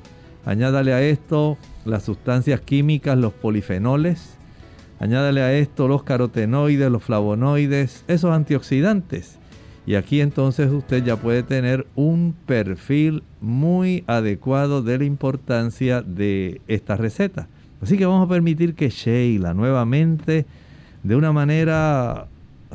Añádale 0.46 0.94
a 0.94 1.02
esto 1.02 1.58
las 1.86 2.04
sustancias 2.04 2.60
químicas, 2.60 3.18
los 3.18 3.32
polifenoles. 3.32 4.38
Añádale 5.00 5.42
a 5.42 5.54
esto 5.54 5.88
los 5.88 6.04
carotenoides, 6.04 6.92
los 6.92 7.04
flavonoides, 7.04 8.04
esos 8.08 8.32
antioxidantes 8.32 9.40
y 9.88 9.96
aquí 9.96 10.22
entonces 10.22 10.72
usted 10.72 11.04
ya 11.04 11.16
puede 11.16 11.44
tener 11.44 11.86
un 11.96 12.36
perfil 12.46 13.24
muy 13.40 14.04
adecuado 14.08 14.82
de 14.82 14.98
la 14.98 15.04
importancia 15.06 16.02
de 16.02 16.62
esta 16.68 16.98
receta. 16.98 17.48
Así 17.82 17.98
que 17.98 18.06
vamos 18.06 18.26
a 18.26 18.30
permitir 18.30 18.74
que 18.74 18.90
Sheila 18.90 19.54
nuevamente, 19.54 20.48
de 21.04 21.16
una 21.16 21.32
manera 21.32 22.28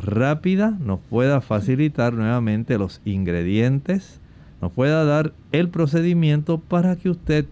rápida, 0.05 0.77
nos 0.81 1.01
pueda 1.01 1.41
facilitar 1.41 2.13
nuevamente 2.13 2.79
los 2.79 3.01
ingredientes, 3.05 4.21
nos 4.61 4.73
pueda 4.73 5.05
dar 5.05 5.33
el 5.53 5.69
procedimiento 5.69 6.59
para 6.59 6.97
que 6.97 7.11
usted 7.11 7.47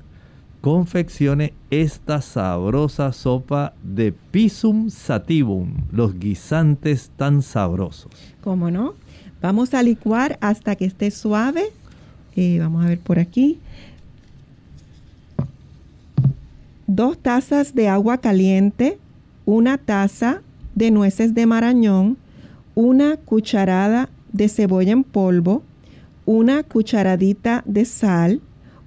confeccione 0.61 1.55
esta 1.71 2.21
sabrosa 2.21 3.13
sopa 3.13 3.75
de 3.83 4.13
pisum 4.13 4.91
sativum, 4.91 5.75
los 5.93 6.19
guisantes 6.19 7.11
tan 7.17 7.43
sabrosos. 7.43 8.13
¿Cómo 8.43 8.71
no? 8.71 8.95
Vamos 9.41 9.73
a 9.75 9.83
licuar 9.83 10.37
hasta 10.41 10.75
que 10.75 10.85
esté 10.85 11.11
suave. 11.11 11.65
Eh, 12.35 12.59
vamos 12.61 12.85
a 12.85 12.89
ver 12.89 12.99
por 12.99 13.19
aquí. 13.19 13.59
Dos 16.87 17.19
tazas 17.19 17.75
de 17.75 17.89
agua 17.89 18.19
caliente, 18.19 18.99
una 19.45 19.79
taza 19.79 20.43
de 20.75 20.91
nueces 20.91 21.35
de 21.35 21.47
marañón, 21.47 22.17
una 22.79 23.17
cucharada 23.17 24.09
de 24.33 24.49
cebolla 24.49 24.93
en 24.93 25.03
polvo, 25.03 25.65
una 26.27 26.63
cucharadita 26.63 27.65
de 27.67 27.85
sal, 27.85 28.41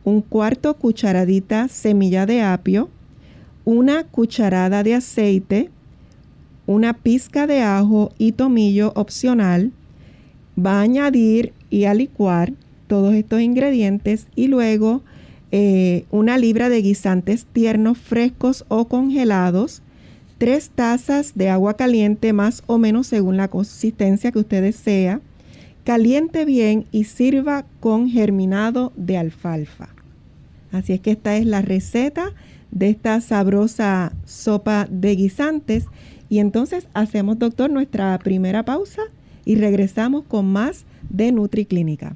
un 0.06 0.22
cuarto 0.22 0.76
cucharadita 0.76 1.68
semilla 1.68 2.26
de 2.26 2.42
apio, 2.42 2.90
una 3.66 4.06
cucharada 4.06 4.84
de 4.84 4.96
aceite, 4.96 5.72
una 6.68 6.94
pizca 6.94 7.48
de 7.48 7.64
ajo 7.64 8.14
y 8.18 8.32
tomillo 8.32 8.94
opcional, 8.96 9.74
va 10.58 10.80
a 10.80 10.84
añadir 10.84 11.52
y 11.70 11.84
a 11.84 11.94
licuar 11.94 12.54
todos 12.88 13.14
estos 13.14 13.42
ingredientes 13.42 14.28
y 14.38 14.48
luego 14.48 15.02
eh, 15.52 16.06
una 16.12 16.38
libra 16.38 16.70
de 16.70 16.82
guisantes 16.82 17.46
tiernos 17.52 17.98
frescos 17.98 18.64
o 18.70 18.88
congelados, 18.88 19.82
tres 20.42 20.72
tazas 20.74 21.34
de 21.36 21.50
agua 21.52 21.76
caliente 21.76 22.34
más 22.34 22.64
o 22.66 22.80
menos 22.80 23.06
según 23.06 23.38
la 23.38 23.48
consistencia 23.48 24.32
que 24.32 24.40
usted 24.40 24.64
desea, 24.64 25.22
caliente 25.84 26.46
bien 26.46 26.88
y 26.92 27.04
sirva 27.04 27.64
con 27.80 28.10
germinado 28.10 28.92
de 28.96 29.20
alfalfa. 29.20 29.90
Así 30.72 30.94
es 30.94 31.00
que 31.00 31.12
esta 31.12 31.38
es 31.38 31.46
la 31.46 31.62
receta 31.62 32.34
de 32.72 32.90
esta 32.90 33.22
sabrosa 33.22 34.14
sopa 34.26 34.88
de 34.90 35.16
guisantes. 35.16 35.86
Y 36.28 36.40
entonces 36.40 36.88
hacemos, 36.96 37.38
doctor, 37.38 37.70
nuestra 37.70 38.18
primera 38.18 38.66
pausa 38.66 39.04
y 39.46 39.58
regresamos 39.58 40.24
con 40.24 40.52
más 40.52 40.86
de 41.12 41.32
NutriClínica. 41.32 42.16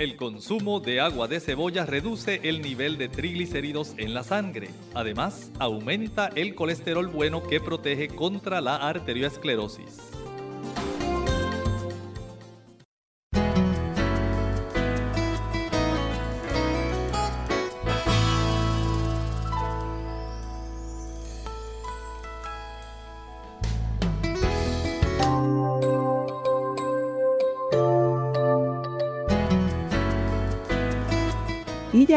el 0.00 0.16
consumo 0.16 0.80
de 0.80 0.98
agua 0.98 1.28
de 1.28 1.40
cebolla 1.40 1.84
reduce 1.84 2.40
el 2.44 2.62
nivel 2.62 2.96
de 2.96 3.10
triglicéridos 3.10 3.92
en 3.98 4.14
la 4.14 4.24
sangre. 4.24 4.70
Además, 4.94 5.52
aumenta 5.58 6.30
el 6.36 6.54
colesterol 6.54 7.08
bueno 7.08 7.42
que 7.42 7.60
protege 7.60 8.08
contra 8.08 8.62
la 8.62 8.76
arteriosclerosis. 8.76 10.19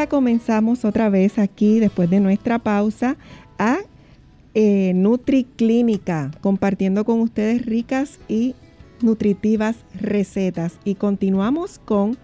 Comenzamos 0.07 0.85
otra 0.85 1.09
vez 1.09 1.39
aquí, 1.39 1.79
después 1.79 2.09
de 2.09 2.19
nuestra 2.19 2.59
pausa, 2.59 3.17
a 3.57 3.77
eh, 4.53 4.91
NutriClínica, 4.93 6.31
compartiendo 6.41 7.05
con 7.05 7.19
ustedes 7.21 7.65
ricas 7.65 8.19
y 8.27 8.55
nutritivas 9.01 9.77
recetas. 9.99 10.73
Y 10.83 10.95
continuamos 10.95 11.79
con 11.79 12.17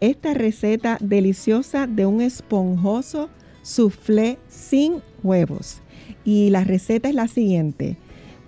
esta 0.00 0.34
receta 0.34 0.98
deliciosa 1.00 1.86
de 1.86 2.06
un 2.06 2.20
esponjoso 2.20 3.28
soufflé 3.62 4.38
sin 4.48 5.02
huevos. 5.22 5.80
Y 6.24 6.50
la 6.50 6.64
receta 6.64 7.08
es 7.08 7.14
la 7.14 7.28
siguiente. 7.28 7.96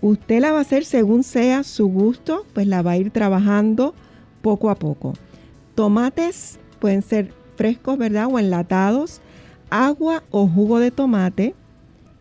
Usted 0.01 0.41
la 0.41 0.53
va 0.53 0.59
a 0.59 0.63
hacer 0.63 0.85
según 0.85 1.23
sea 1.23 1.63
su 1.63 1.87
gusto, 1.87 2.45
pues 2.53 2.67
la 2.67 2.83
va 2.83 2.93
a 2.93 2.97
ir 2.99 3.11
trabajando 3.11 3.95
poco 4.43 4.69
a 4.69 4.75
poco. 4.75 5.15
Tomates 5.75 6.59
pueden 6.79 7.03
ser 7.03 7.33
frescos, 7.57 7.99
¿verdad? 7.99 8.29
O 8.31 8.39
enlatados, 8.39 9.21
agua 9.71 10.23
o 10.31 10.47
jugo 10.47 10.79
de 10.79 10.91
tomate, 10.91 11.55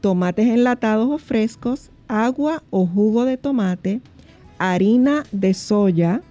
tomates 0.01 0.47
enlatados 0.47 1.09
o 1.09 1.17
frescos, 1.17 1.91
agua 2.07 2.63
o 2.69 2.85
jugo 2.85 3.25
de 3.25 3.37
tomate, 3.37 4.01
harina 4.57 5.23
de 5.31 5.53
soya, 5.53 6.21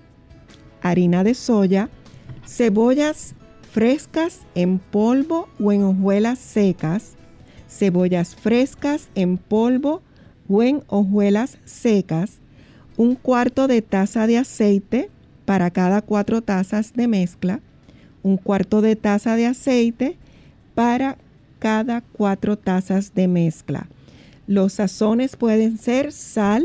harina 0.82 1.24
de 1.24 1.34
soya, 1.34 1.88
cebollas 2.46 3.34
frescas 3.70 4.42
en 4.54 4.78
polvo 4.78 5.48
o 5.58 5.72
en 5.72 5.82
hojuelas 5.84 6.38
secas, 6.38 7.14
cebollas 7.68 8.34
frescas 8.34 9.08
en 9.14 9.38
polvo 9.38 10.02
o 10.48 10.62
en 10.62 10.82
hojuelas 10.88 11.58
secas, 11.64 12.40
un 12.96 13.14
cuarto 13.14 13.68
de 13.68 13.80
taza 13.80 14.26
de 14.26 14.38
aceite 14.38 15.10
para 15.44 15.70
cada 15.70 16.02
cuatro 16.02 16.42
tazas 16.42 16.92
de 16.92 17.08
mezcla, 17.08 17.60
un 18.22 18.36
cuarto 18.36 18.80
de 18.80 18.96
taza 18.96 19.36
de 19.36 19.46
aceite 19.46 20.16
para 20.74 21.18
cada 21.58 22.00
cuatro 22.00 22.56
tazas 22.56 23.14
de 23.14 23.28
mezcla. 23.28 23.88
Los 24.46 24.74
sazones 24.74 25.36
pueden 25.36 25.78
ser 25.78 26.12
sal, 26.12 26.64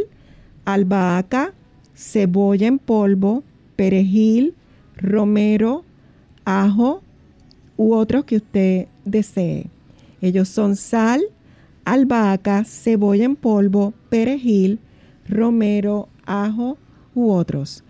albahaca, 0.65 1.53
cebolla 1.95 2.67
en 2.67 2.79
polvo, 2.79 3.43
perejil, 3.75 4.55
romero, 4.95 5.83
ajo 6.45 7.01
u 7.77 7.93
otros 7.93 8.25
que 8.25 8.37
usted 8.37 8.87
desee. 9.05 9.67
Ellos 10.21 10.49
son 10.49 10.75
sal, 10.75 11.21
albahaca, 11.85 12.63
cebolla 12.63 13.25
en 13.25 13.35
polvo, 13.35 13.93
perejil, 14.09 14.79
romero, 15.29 16.09
ajo 16.25 16.77
u 17.13 17.31
otros. 17.31 17.83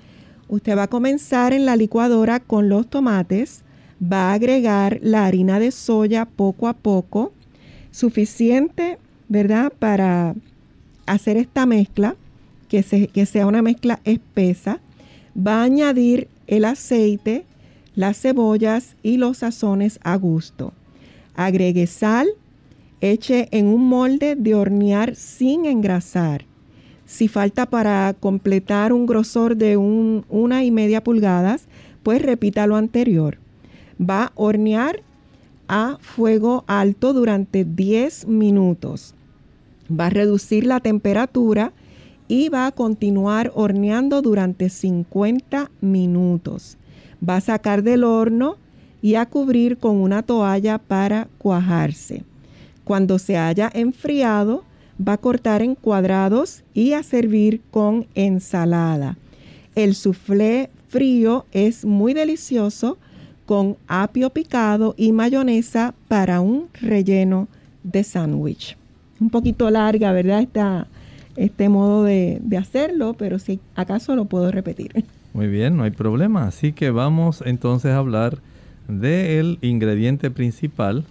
Usted 0.49 0.77
va 0.77 0.83
a 0.83 0.87
comenzar 0.87 1.53
en 1.53 1.65
la 1.65 1.75
licuadora 1.75 2.39
con 2.39 2.69
los 2.69 2.87
tomates, 2.87 3.63
va 4.01 4.31
a 4.31 4.33
agregar 4.33 4.99
la 5.01 5.25
harina 5.25 5.59
de 5.59 5.71
soya 5.71 6.25
poco 6.25 6.67
a 6.67 6.73
poco, 6.73 7.33
suficiente, 7.91 8.97
¿verdad? 9.27 9.73
Para 9.77 10.35
hacer 11.05 11.37
esta 11.37 11.65
mezcla, 11.65 12.15
que, 12.67 12.83
sea 13.25 13.47
una 13.47 13.61
mezcla 13.61 13.99
espesa. 14.03 14.79
Va 15.35 15.61
a 15.61 15.63
añadir 15.63 16.27
el 16.47 16.65
aceite, 16.65 17.45
las 17.95 18.19
cebollas 18.19 18.95
y 19.03 19.17
los 19.17 19.39
sazones 19.39 19.99
a 20.03 20.15
gusto. 20.15 20.73
Agregue 21.35 21.87
sal, 21.87 22.27
eche 23.01 23.47
en 23.51 23.67
un 23.67 23.87
molde 23.87 24.35
de 24.35 24.55
hornear 24.55 25.15
sin 25.15 25.65
engrasar. 25.65 26.46
Si 27.07 27.29
falta 27.29 27.65
para 27.65 28.13
completar 28.19 28.91
un 28.91 29.05
grosor 29.05 29.55
de 29.55 29.77
una 29.77 30.63
y 30.65 30.71
media 30.71 31.01
pulgadas, 31.01 31.65
pues 32.03 32.21
repita 32.21 32.67
lo 32.67 32.75
anterior. 32.75 33.37
Va 33.99 34.25
a 34.25 34.31
hornear 34.35 35.01
a 35.69 35.97
fuego 36.01 36.65
alto 36.67 37.13
durante 37.13 37.63
10 37.63 38.27
minutos. 38.27 39.15
Va 39.89 40.07
a 40.07 40.09
reducir 40.09 40.65
la 40.65 40.81
temperatura 40.81 41.71
y 42.27 42.49
va 42.49 42.67
a 42.67 42.71
continuar 42.73 43.53
horneando 43.55 44.21
durante 44.21 44.69
50 44.69 45.71
minutos. 45.79 46.77
Va 47.27 47.37
a 47.37 47.41
sacar 47.41 47.83
del 47.83 48.03
horno 48.03 48.57
y 49.01 49.15
a 49.15 49.27
cubrir 49.27 49.77
con 49.77 49.95
una 49.95 50.23
toalla 50.23 50.77
para 50.77 51.29
cuajarse. 51.37 52.23
Cuando 52.83 53.17
se 53.17 53.37
haya 53.37 53.71
enfriado, 53.73 54.65
va 55.05 55.13
a 55.13 55.17
cortar 55.17 55.61
en 55.61 55.75
cuadrados 55.75 56.63
y 56.73 56.93
a 56.93 57.03
servir 57.03 57.61
con 57.71 58.07
ensalada. 58.15 59.17
El 59.75 59.95
soufflé 59.95 60.69
frío 60.87 61.45
es 61.51 61.85
muy 61.85 62.13
delicioso 62.13 62.97
con 63.45 63.77
apio 63.87 64.29
picado 64.31 64.95
y 64.97 65.11
mayonesa 65.11 65.93
para 66.07 66.41
un 66.41 66.67
relleno 66.81 67.47
de 67.83 68.03
sándwich. 68.03 68.75
Un 69.19 69.29
poquito 69.29 69.69
larga, 69.69 70.11
¿verdad? 70.11 70.87
Este 71.35 71.69
modo 71.69 72.03
de 72.03 72.57
hacerlo, 72.57 73.13
pero 73.13 73.39
si 73.39 73.59
acaso 73.75 74.15
lo 74.15 74.25
puedo 74.25 74.51
repetir. 74.51 75.05
Muy 75.33 75.47
bien, 75.47 75.77
no 75.77 75.83
hay 75.83 75.91
problema. 75.91 76.47
Así 76.47 76.73
que 76.73 76.89
vamos 76.89 77.43
entonces 77.45 77.91
a 77.91 77.97
hablar 77.97 78.39
del 78.87 79.59
ingrediente 79.61 80.31
principal 80.31 81.05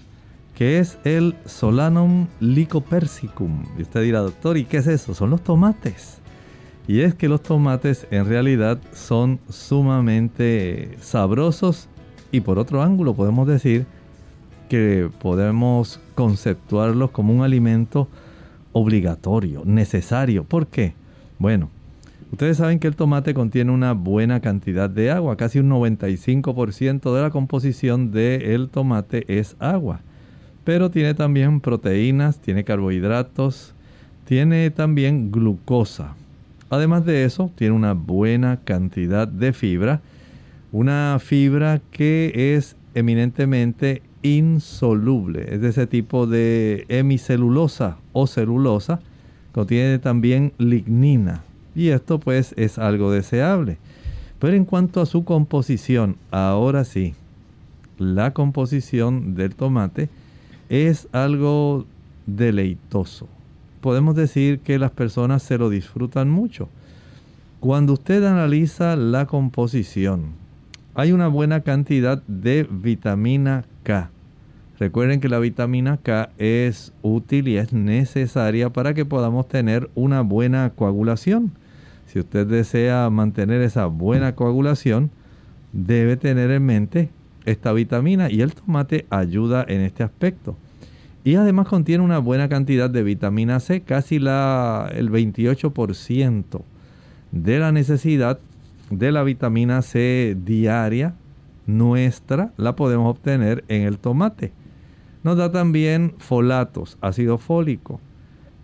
que 0.56 0.78
es 0.78 0.98
el 1.04 1.36
Solanum 1.44 2.28
lycopersicum. 2.40 3.62
Y 3.78 3.82
usted 3.82 4.02
dirá, 4.02 4.20
doctor, 4.20 4.56
¿y 4.56 4.64
qué 4.64 4.78
es 4.78 4.86
eso? 4.86 5.14
Son 5.14 5.28
los 5.28 5.44
tomates. 5.44 6.18
Y 6.88 7.00
es 7.00 7.14
que 7.14 7.28
los 7.28 7.42
tomates 7.42 8.06
en 8.10 8.24
realidad 8.24 8.78
son 8.92 9.38
sumamente 9.50 10.96
sabrosos 11.00 11.88
y 12.32 12.40
por 12.40 12.58
otro 12.58 12.82
ángulo 12.82 13.12
podemos 13.12 13.46
decir 13.46 13.84
que 14.70 15.10
podemos 15.20 16.00
conceptuarlos 16.14 17.10
como 17.10 17.34
un 17.34 17.42
alimento 17.42 18.08
obligatorio, 18.72 19.62
necesario. 19.66 20.44
¿Por 20.44 20.68
qué? 20.68 20.94
Bueno, 21.38 21.68
ustedes 22.32 22.56
saben 22.56 22.78
que 22.78 22.88
el 22.88 22.96
tomate 22.96 23.34
contiene 23.34 23.72
una 23.72 23.92
buena 23.92 24.40
cantidad 24.40 24.88
de 24.88 25.10
agua, 25.10 25.36
casi 25.36 25.58
un 25.58 25.68
95% 25.68 27.14
de 27.14 27.22
la 27.22 27.30
composición 27.30 28.10
del 28.10 28.70
tomate 28.70 29.38
es 29.38 29.54
agua 29.58 30.00
pero 30.66 30.90
tiene 30.90 31.14
también 31.14 31.60
proteínas, 31.60 32.40
tiene 32.40 32.64
carbohidratos, 32.64 33.72
tiene 34.24 34.68
también 34.70 35.30
glucosa. 35.30 36.16
Además 36.70 37.06
de 37.06 37.24
eso, 37.24 37.52
tiene 37.54 37.72
una 37.72 37.92
buena 37.92 38.58
cantidad 38.64 39.28
de 39.28 39.52
fibra, 39.52 40.00
una 40.72 41.18
fibra 41.22 41.80
que 41.92 42.56
es 42.56 42.74
eminentemente 42.96 44.02
insoluble, 44.22 45.54
es 45.54 45.60
de 45.60 45.68
ese 45.68 45.86
tipo 45.86 46.26
de 46.26 46.84
hemicelulosa 46.88 47.98
o 48.12 48.26
celulosa, 48.26 48.98
contiene 49.52 50.00
también 50.00 50.52
lignina 50.58 51.44
y 51.76 51.90
esto 51.90 52.18
pues 52.18 52.54
es 52.56 52.76
algo 52.76 53.12
deseable. 53.12 53.78
Pero 54.40 54.56
en 54.56 54.64
cuanto 54.64 55.00
a 55.00 55.06
su 55.06 55.24
composición, 55.24 56.16
ahora 56.32 56.82
sí, 56.82 57.14
la 57.98 58.32
composición 58.32 59.36
del 59.36 59.54
tomate 59.54 60.08
es 60.68 61.08
algo 61.12 61.86
deleitoso. 62.26 63.28
podemos 63.80 64.16
decir 64.16 64.58
que 64.60 64.80
las 64.80 64.90
personas 64.90 65.44
se 65.44 65.58
lo 65.58 65.70
disfrutan 65.70 66.28
mucho. 66.28 66.68
Cuando 67.60 67.92
usted 67.92 68.24
analiza 68.24 68.96
la 68.96 69.26
composición, 69.26 70.32
hay 70.94 71.12
una 71.12 71.28
buena 71.28 71.60
cantidad 71.60 72.20
de 72.26 72.66
vitamina 72.68 73.64
K. 73.84 74.10
Recuerden 74.80 75.20
que 75.20 75.28
la 75.28 75.38
vitamina 75.38 75.98
K 75.98 76.30
es 76.36 76.92
útil 77.02 77.46
y 77.46 77.58
es 77.58 77.72
necesaria 77.72 78.70
para 78.70 78.92
que 78.92 79.04
podamos 79.04 79.46
tener 79.46 79.88
una 79.94 80.22
buena 80.22 80.70
coagulación. 80.70 81.52
Si 82.06 82.18
usted 82.18 82.46
desea 82.46 83.08
mantener 83.10 83.62
esa 83.62 83.86
buena 83.86 84.34
coagulación, 84.34 85.10
debe 85.72 86.16
tener 86.16 86.50
en 86.50 86.66
mente 86.66 87.10
esta 87.46 87.72
vitamina 87.72 88.30
y 88.30 88.42
el 88.42 88.54
tomate 88.54 89.06
ayuda 89.10 89.64
en 89.66 89.80
este 89.80 90.02
aspecto. 90.02 90.56
Y 91.24 91.34
además 91.36 91.66
contiene 91.66 92.04
una 92.04 92.18
buena 92.18 92.48
cantidad 92.48 92.90
de 92.90 93.02
vitamina 93.02 93.58
C, 93.58 93.80
casi 93.80 94.18
la, 94.18 94.90
el 94.94 95.10
28% 95.10 96.62
de 97.32 97.58
la 97.58 97.72
necesidad 97.72 98.38
de 98.90 99.10
la 99.10 99.24
vitamina 99.24 99.82
C 99.82 100.36
diaria 100.44 101.14
nuestra 101.66 102.52
la 102.56 102.76
podemos 102.76 103.10
obtener 103.10 103.64
en 103.68 103.82
el 103.82 103.98
tomate. 103.98 104.52
Nos 105.22 105.36
da 105.36 105.50
también 105.50 106.14
folatos, 106.18 106.98
ácido 107.00 107.38
fólico. 107.38 108.00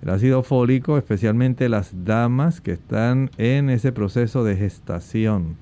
El 0.00 0.10
ácido 0.10 0.42
fólico, 0.42 0.98
especialmente 0.98 1.68
las 1.68 2.04
damas 2.04 2.60
que 2.60 2.72
están 2.72 3.30
en 3.38 3.70
ese 3.70 3.92
proceso 3.92 4.44
de 4.44 4.56
gestación, 4.56 5.56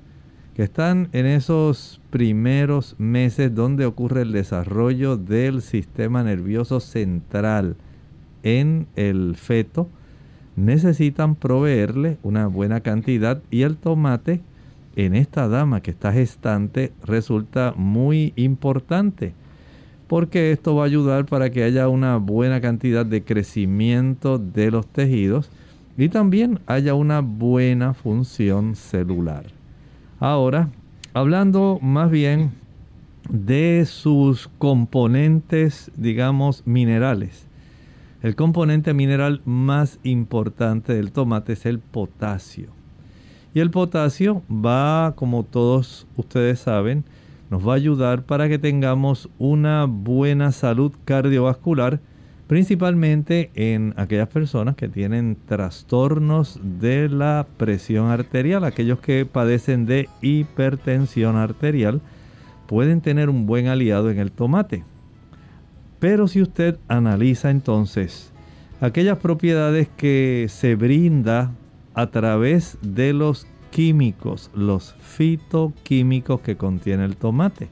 que 0.54 0.62
están 0.62 1.08
en 1.12 1.26
esos 1.26 2.00
primeros 2.10 2.96
meses 2.98 3.54
donde 3.54 3.86
ocurre 3.86 4.22
el 4.22 4.32
desarrollo 4.32 5.16
del 5.16 5.62
sistema 5.62 6.22
nervioso 6.22 6.80
central 6.80 7.76
en 8.42 8.86
el 8.96 9.36
feto, 9.36 9.88
necesitan 10.56 11.34
proveerle 11.34 12.18
una 12.22 12.46
buena 12.46 12.80
cantidad 12.80 13.42
y 13.50 13.62
el 13.62 13.76
tomate 13.76 14.40
en 14.96 15.14
esta 15.14 15.48
dama 15.48 15.80
que 15.80 15.92
está 15.92 16.12
gestante 16.12 16.92
resulta 17.04 17.72
muy 17.76 18.32
importante 18.36 19.34
porque 20.10 20.50
esto 20.50 20.74
va 20.74 20.82
a 20.82 20.86
ayudar 20.86 21.26
para 21.26 21.50
que 21.50 21.62
haya 21.62 21.86
una 21.86 22.16
buena 22.16 22.60
cantidad 22.60 23.06
de 23.06 23.22
crecimiento 23.22 24.38
de 24.38 24.72
los 24.72 24.84
tejidos 24.88 25.48
y 25.96 26.08
también 26.08 26.58
haya 26.66 26.94
una 26.94 27.20
buena 27.20 27.94
función 27.94 28.74
celular. 28.74 29.59
Ahora, 30.22 30.68
hablando 31.14 31.78
más 31.80 32.10
bien 32.10 32.52
de 33.30 33.86
sus 33.86 34.50
componentes, 34.58 35.90
digamos, 35.96 36.62
minerales. 36.66 37.46
El 38.20 38.36
componente 38.36 38.92
mineral 38.92 39.40
más 39.46 39.98
importante 40.02 40.92
del 40.92 41.10
tomate 41.10 41.54
es 41.54 41.64
el 41.64 41.78
potasio. 41.78 42.68
Y 43.54 43.60
el 43.60 43.70
potasio 43.70 44.42
va, 44.50 45.14
como 45.16 45.42
todos 45.42 46.06
ustedes 46.18 46.60
saben, 46.60 47.04
nos 47.48 47.66
va 47.66 47.72
a 47.72 47.76
ayudar 47.76 48.24
para 48.24 48.46
que 48.50 48.58
tengamos 48.58 49.30
una 49.38 49.86
buena 49.86 50.52
salud 50.52 50.92
cardiovascular, 51.06 51.98
principalmente 52.50 53.52
en 53.54 53.94
aquellas 53.96 54.26
personas 54.26 54.74
que 54.74 54.88
tienen 54.88 55.36
trastornos 55.46 56.58
de 56.60 57.08
la 57.08 57.46
presión 57.56 58.08
arterial, 58.08 58.64
aquellos 58.64 58.98
que 58.98 59.24
padecen 59.24 59.86
de 59.86 60.08
hipertensión 60.20 61.36
arterial, 61.36 62.00
pueden 62.66 63.02
tener 63.02 63.30
un 63.30 63.46
buen 63.46 63.68
aliado 63.68 64.10
en 64.10 64.18
el 64.18 64.32
tomate. 64.32 64.82
Pero 66.00 66.26
si 66.26 66.42
usted 66.42 66.76
analiza 66.88 67.52
entonces 67.52 68.32
aquellas 68.80 69.18
propiedades 69.18 69.86
que 69.96 70.46
se 70.48 70.74
brinda 70.74 71.52
a 71.94 72.08
través 72.08 72.78
de 72.82 73.12
los 73.12 73.46
químicos, 73.70 74.50
los 74.56 74.96
fitoquímicos 75.00 76.40
que 76.40 76.56
contiene 76.56 77.04
el 77.04 77.14
tomate. 77.14 77.68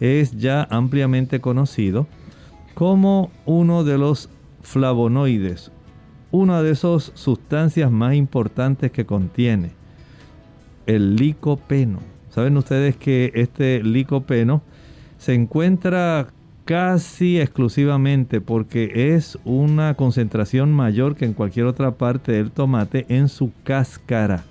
Es 0.00 0.32
ya 0.32 0.66
ampliamente 0.70 1.40
conocido 1.42 2.06
como 2.78 3.32
uno 3.44 3.82
de 3.82 3.98
los 3.98 4.30
flavonoides, 4.62 5.72
una 6.30 6.62
de 6.62 6.70
esas 6.70 7.10
sustancias 7.16 7.90
más 7.90 8.14
importantes 8.14 8.92
que 8.92 9.04
contiene, 9.04 9.72
el 10.86 11.16
licopeno. 11.16 11.98
Saben 12.30 12.56
ustedes 12.56 12.96
que 12.96 13.32
este 13.34 13.82
licopeno 13.82 14.62
se 15.18 15.34
encuentra 15.34 16.28
casi 16.66 17.40
exclusivamente 17.40 18.40
porque 18.40 19.12
es 19.12 19.40
una 19.44 19.94
concentración 19.94 20.72
mayor 20.72 21.16
que 21.16 21.24
en 21.24 21.32
cualquier 21.32 21.66
otra 21.66 21.96
parte 21.96 22.30
del 22.30 22.52
tomate 22.52 23.06
en 23.08 23.28
su 23.28 23.50
cáscara. 23.64 24.44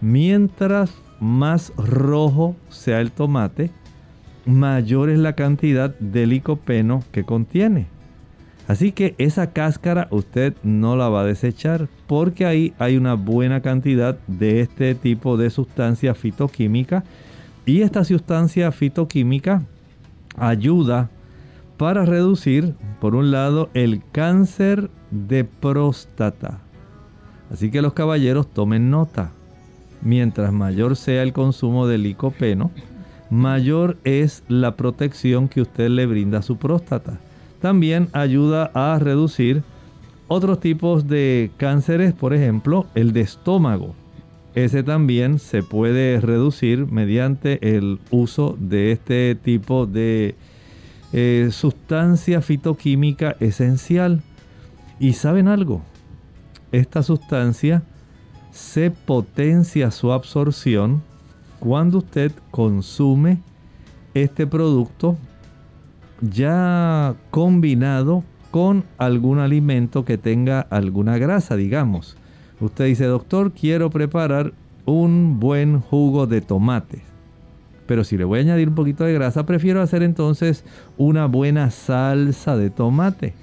Mientras 0.00 0.94
más 1.20 1.70
rojo 1.76 2.56
sea 2.70 3.02
el 3.02 3.12
tomate, 3.12 3.70
mayor 4.46 5.10
es 5.10 5.18
la 5.18 5.34
cantidad 5.34 5.96
de 5.98 6.26
licopeno 6.26 7.02
que 7.12 7.24
contiene. 7.24 7.86
Así 8.68 8.92
que 8.92 9.14
esa 9.18 9.52
cáscara 9.52 10.08
usted 10.10 10.54
no 10.62 10.96
la 10.96 11.08
va 11.08 11.22
a 11.22 11.26
desechar 11.26 11.88
porque 12.06 12.46
ahí 12.46 12.74
hay 12.78 12.96
una 12.96 13.14
buena 13.14 13.60
cantidad 13.60 14.18
de 14.26 14.60
este 14.60 14.94
tipo 14.94 15.36
de 15.36 15.50
sustancia 15.50 16.14
fitoquímica 16.14 17.04
y 17.66 17.82
esta 17.82 18.04
sustancia 18.04 18.70
fitoquímica 18.72 19.62
ayuda 20.36 21.10
para 21.76 22.04
reducir, 22.04 22.74
por 23.00 23.14
un 23.14 23.32
lado, 23.32 23.68
el 23.74 24.02
cáncer 24.12 24.90
de 25.10 25.44
próstata. 25.44 26.60
Así 27.52 27.70
que 27.70 27.82
los 27.82 27.92
caballeros 27.92 28.46
tomen 28.46 28.90
nota 28.90 29.32
mientras 30.02 30.52
mayor 30.52 30.96
sea 30.96 31.22
el 31.22 31.32
consumo 31.32 31.86
de 31.86 31.98
licopeno, 31.98 32.70
mayor 33.32 33.96
es 34.04 34.44
la 34.48 34.76
protección 34.76 35.48
que 35.48 35.62
usted 35.62 35.88
le 35.88 36.04
brinda 36.04 36.40
a 36.40 36.42
su 36.42 36.58
próstata. 36.58 37.18
También 37.62 38.08
ayuda 38.12 38.70
a 38.74 38.98
reducir 38.98 39.62
otros 40.28 40.60
tipos 40.60 41.08
de 41.08 41.50
cánceres, 41.56 42.12
por 42.12 42.34
ejemplo, 42.34 42.84
el 42.94 43.14
de 43.14 43.22
estómago. 43.22 43.94
Ese 44.54 44.82
también 44.82 45.38
se 45.38 45.62
puede 45.62 46.20
reducir 46.20 46.86
mediante 46.92 47.74
el 47.74 48.00
uso 48.10 48.54
de 48.60 48.92
este 48.92 49.34
tipo 49.34 49.86
de 49.86 50.34
eh, 51.14 51.48
sustancia 51.52 52.42
fitoquímica 52.42 53.36
esencial. 53.40 54.20
¿Y 55.00 55.14
saben 55.14 55.48
algo? 55.48 55.80
Esta 56.70 57.02
sustancia 57.02 57.82
se 58.50 58.90
potencia 58.90 59.90
su 59.90 60.12
absorción 60.12 61.02
cuando 61.62 61.98
usted 61.98 62.32
consume 62.50 63.38
este 64.14 64.48
producto 64.48 65.16
ya 66.20 67.14
combinado 67.30 68.24
con 68.50 68.82
algún 68.98 69.38
alimento 69.38 70.04
que 70.04 70.18
tenga 70.18 70.60
alguna 70.60 71.18
grasa, 71.18 71.54
digamos. 71.54 72.16
Usted 72.58 72.86
dice, 72.86 73.04
doctor, 73.04 73.52
quiero 73.52 73.90
preparar 73.90 74.52
un 74.86 75.38
buen 75.38 75.78
jugo 75.78 76.26
de 76.26 76.40
tomate. 76.40 77.02
Pero 77.86 78.02
si 78.02 78.16
le 78.16 78.24
voy 78.24 78.40
a 78.40 78.42
añadir 78.42 78.68
un 78.68 78.74
poquito 78.74 79.04
de 79.04 79.12
grasa, 79.12 79.46
prefiero 79.46 79.82
hacer 79.82 80.02
entonces 80.02 80.64
una 80.98 81.26
buena 81.26 81.70
salsa 81.70 82.56
de 82.56 82.70
tomate. 82.70 83.34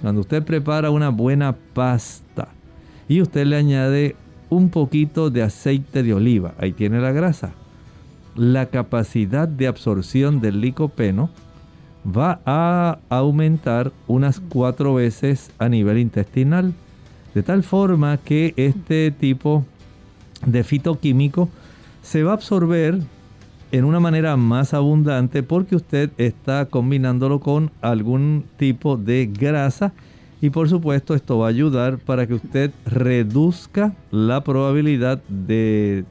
Cuando 0.00 0.22
usted 0.22 0.42
prepara 0.42 0.88
una 0.90 1.10
buena 1.10 1.54
pasta 1.74 2.48
y 3.08 3.20
usted 3.20 3.44
le 3.44 3.56
añade 3.56 4.16
un 4.50 4.70
poquito 4.70 5.30
de 5.30 5.42
aceite 5.42 6.02
de 6.02 6.14
oliva, 6.14 6.54
ahí 6.58 6.72
tiene 6.72 7.00
la 7.00 7.12
grasa. 7.12 7.52
La 8.34 8.66
capacidad 8.66 9.48
de 9.48 9.66
absorción 9.66 10.40
del 10.40 10.60
licopeno 10.60 11.30
va 12.06 12.40
a 12.46 12.98
aumentar 13.08 13.92
unas 14.06 14.40
cuatro 14.40 14.94
veces 14.94 15.50
a 15.58 15.68
nivel 15.68 15.98
intestinal, 15.98 16.72
de 17.34 17.42
tal 17.42 17.62
forma 17.62 18.16
que 18.18 18.54
este 18.56 19.10
tipo 19.10 19.64
de 20.46 20.64
fitoquímico 20.64 21.48
se 22.02 22.22
va 22.22 22.30
a 22.30 22.34
absorber 22.34 23.00
en 23.70 23.84
una 23.84 24.00
manera 24.00 24.36
más 24.36 24.72
abundante 24.72 25.42
porque 25.42 25.76
usted 25.76 26.10
está 26.16 26.66
combinándolo 26.66 27.40
con 27.40 27.70
algún 27.82 28.44
tipo 28.56 28.96
de 28.96 29.26
grasa 29.26 29.92
y 30.40 30.50
por 30.50 30.68
supuesto 30.68 31.14
esto 31.14 31.38
va 31.38 31.46
a 31.46 31.50
ayudar 31.50 31.98
para 31.98 32.26
que 32.26 32.34
usted 32.34 32.70
reduzca 32.86 33.94
la 34.10 34.44
probabilidad 34.44 35.20
de 35.28 36.04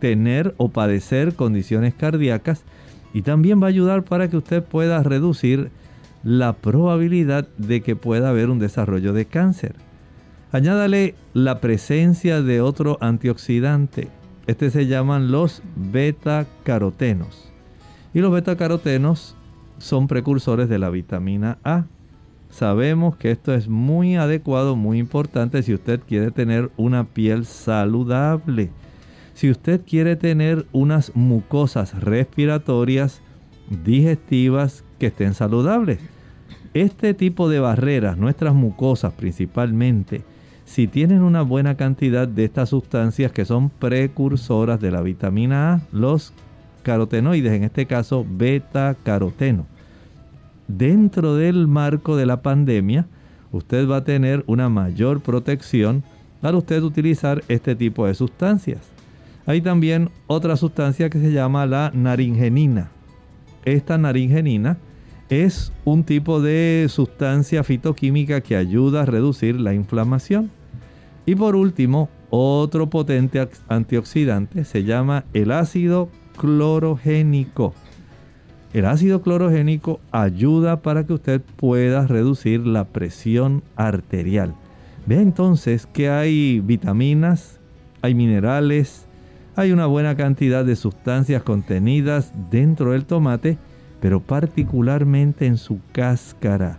tener 0.00 0.54
o 0.56 0.68
padecer 0.68 1.34
condiciones 1.34 1.94
cardíacas 1.94 2.64
y 3.12 3.22
también 3.22 3.60
va 3.60 3.66
a 3.66 3.70
ayudar 3.70 4.04
para 4.04 4.28
que 4.28 4.36
usted 4.36 4.62
pueda 4.62 5.02
reducir 5.02 5.70
la 6.24 6.52
probabilidad 6.52 7.48
de 7.58 7.80
que 7.80 7.96
pueda 7.96 8.30
haber 8.30 8.50
un 8.50 8.58
desarrollo 8.58 9.12
de 9.12 9.26
cáncer. 9.26 9.74
Añádale 10.50 11.14
la 11.34 11.60
presencia 11.60 12.42
de 12.42 12.60
otro 12.60 12.96
antioxidante. 13.00 14.08
Este 14.46 14.70
se 14.70 14.86
llaman 14.86 15.30
los 15.30 15.62
beta-carotenos. 15.76 17.52
Y 18.14 18.20
los 18.20 18.32
beta-carotenos 18.32 19.36
son 19.78 20.08
precursores 20.08 20.68
de 20.68 20.78
la 20.78 20.88
vitamina 20.88 21.58
A. 21.64 21.84
sabemos 22.50 23.16
que 23.16 23.30
esto 23.30 23.54
es 23.54 23.68
muy 23.68 24.16
adecuado, 24.16 24.76
muy 24.76 24.98
importante 24.98 25.62
si 25.62 25.74
usted 25.74 26.00
quiere 26.06 26.30
tener 26.30 26.70
una 26.76 27.04
piel 27.04 27.44
saludable. 27.44 28.70
Si 29.34 29.50
usted 29.50 29.82
quiere 29.86 30.16
tener 30.16 30.66
unas 30.72 31.14
mucosas 31.14 32.00
respiratorias, 32.00 33.22
digestivas 33.84 34.84
que 34.98 35.06
estén 35.06 35.34
saludables. 35.34 36.00
Este 36.74 37.14
tipo 37.14 37.48
de 37.48 37.60
barreras, 37.60 38.18
nuestras 38.18 38.54
mucosas 38.54 39.12
principalmente, 39.12 40.22
si 40.64 40.86
tienen 40.86 41.22
una 41.22 41.42
buena 41.42 41.76
cantidad 41.76 42.28
de 42.28 42.44
estas 42.44 42.68
sustancias 42.68 43.32
que 43.32 43.44
son 43.44 43.70
precursoras 43.70 44.80
de 44.80 44.90
la 44.90 45.00
vitamina 45.00 45.72
A, 45.72 45.80
los 45.92 46.34
carotenoides, 46.82 47.52
en 47.52 47.64
este 47.64 47.86
caso 47.86 48.26
beta 48.28 48.94
caroteno. 49.02 49.66
Dentro 50.68 51.34
del 51.34 51.66
marco 51.66 52.16
de 52.16 52.26
la 52.26 52.42
pandemia, 52.42 53.06
usted 53.52 53.88
va 53.88 53.96
a 53.96 54.04
tener 54.04 54.44
una 54.46 54.68
mayor 54.68 55.20
protección 55.22 56.04
al 56.42 56.54
usted 56.56 56.82
utilizar 56.82 57.42
este 57.48 57.74
tipo 57.74 58.06
de 58.06 58.14
sustancias. 58.14 58.80
Hay 59.46 59.62
también 59.62 60.10
otra 60.26 60.56
sustancia 60.56 61.08
que 61.08 61.18
se 61.20 61.32
llama 61.32 61.64
la 61.64 61.90
naringenina. 61.94 62.90
Esta 63.64 63.96
naringenina 63.96 64.76
es 65.30 65.72
un 65.86 66.04
tipo 66.04 66.42
de 66.42 66.86
sustancia 66.90 67.64
fitoquímica 67.64 68.42
que 68.42 68.54
ayuda 68.54 69.02
a 69.02 69.06
reducir 69.06 69.58
la 69.58 69.72
inflamación. 69.72 70.50
Y 71.24 71.34
por 71.34 71.56
último, 71.56 72.10
otro 72.28 72.90
potente 72.90 73.48
antioxidante 73.68 74.64
se 74.64 74.84
llama 74.84 75.24
el 75.32 75.50
ácido 75.50 76.10
clorogénico. 76.36 77.74
El 78.72 78.84
ácido 78.84 79.22
clorogénico 79.22 80.00
ayuda 80.12 80.82
para 80.82 81.04
que 81.04 81.14
usted 81.14 81.40
pueda 81.56 82.06
reducir 82.06 82.66
la 82.66 82.84
presión 82.84 83.62
arterial. 83.76 84.54
Ve 85.06 85.20
entonces 85.20 85.86
que 85.86 86.10
hay 86.10 86.60
vitaminas, 86.60 87.60
hay 88.02 88.14
minerales, 88.14 89.06
hay 89.56 89.72
una 89.72 89.86
buena 89.86 90.16
cantidad 90.16 90.64
de 90.64 90.76
sustancias 90.76 91.42
contenidas 91.42 92.32
dentro 92.50 92.92
del 92.92 93.06
tomate, 93.06 93.56
pero 94.00 94.20
particularmente 94.20 95.46
en 95.46 95.56
su 95.56 95.80
cáscara. 95.92 96.78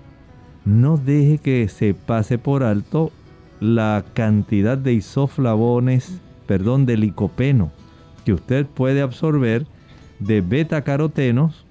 No 0.66 0.98
deje 0.98 1.40
que 1.40 1.68
se 1.70 1.94
pase 1.94 2.38
por 2.38 2.64
alto 2.64 3.12
la 3.60 4.06
cantidad 4.14 4.78
de 4.78 4.94
isoflavones, 4.94 6.22
perdón, 6.46 6.86
de 6.86 6.98
licopeno 6.98 7.72
que 8.24 8.34
usted 8.34 8.66
puede 8.66 9.02
absorber 9.02 9.66
de 10.20 10.42
beta-carotenos, 10.42 11.66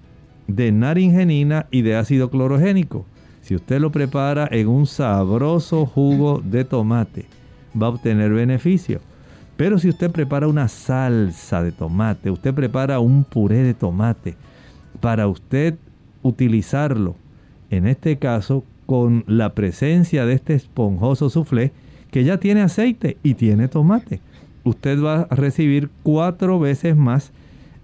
de 0.48 0.72
naringenina 0.72 1.66
y 1.70 1.82
de 1.82 1.94
ácido 1.94 2.30
clorogénico. 2.30 3.06
Si 3.42 3.54
usted 3.54 3.80
lo 3.80 3.92
prepara 3.92 4.48
en 4.50 4.66
un 4.66 4.86
sabroso 4.86 5.86
jugo 5.86 6.42
de 6.44 6.64
tomate, 6.64 7.26
va 7.80 7.86
a 7.86 7.90
obtener 7.90 8.32
beneficio. 8.32 9.00
Pero 9.56 9.78
si 9.78 9.88
usted 9.88 10.10
prepara 10.10 10.48
una 10.48 10.68
salsa 10.68 11.62
de 11.62 11.72
tomate, 11.72 12.30
usted 12.30 12.54
prepara 12.54 12.98
un 13.00 13.24
puré 13.24 13.62
de 13.62 13.74
tomate, 13.74 14.34
para 15.00 15.28
usted 15.28 15.76
utilizarlo, 16.22 17.14
en 17.70 17.86
este 17.86 18.18
caso 18.18 18.64
con 18.86 19.24
la 19.26 19.54
presencia 19.54 20.26
de 20.26 20.34
este 20.34 20.54
esponjoso 20.54 21.28
soufflé 21.30 21.72
que 22.10 22.24
ya 22.24 22.38
tiene 22.38 22.62
aceite 22.62 23.18
y 23.22 23.34
tiene 23.34 23.68
tomate. 23.68 24.20
Usted 24.64 25.02
va 25.02 25.22
a 25.22 25.34
recibir 25.34 25.90
cuatro 26.02 26.58
veces 26.58 26.96
más 26.96 27.32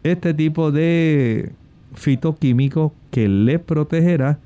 este 0.02 0.34
tipo 0.34 0.72
de 0.72 1.52
fitoquímico 1.94 2.92
que 3.10 3.28
le 3.28 3.58
protegerá 3.58 4.38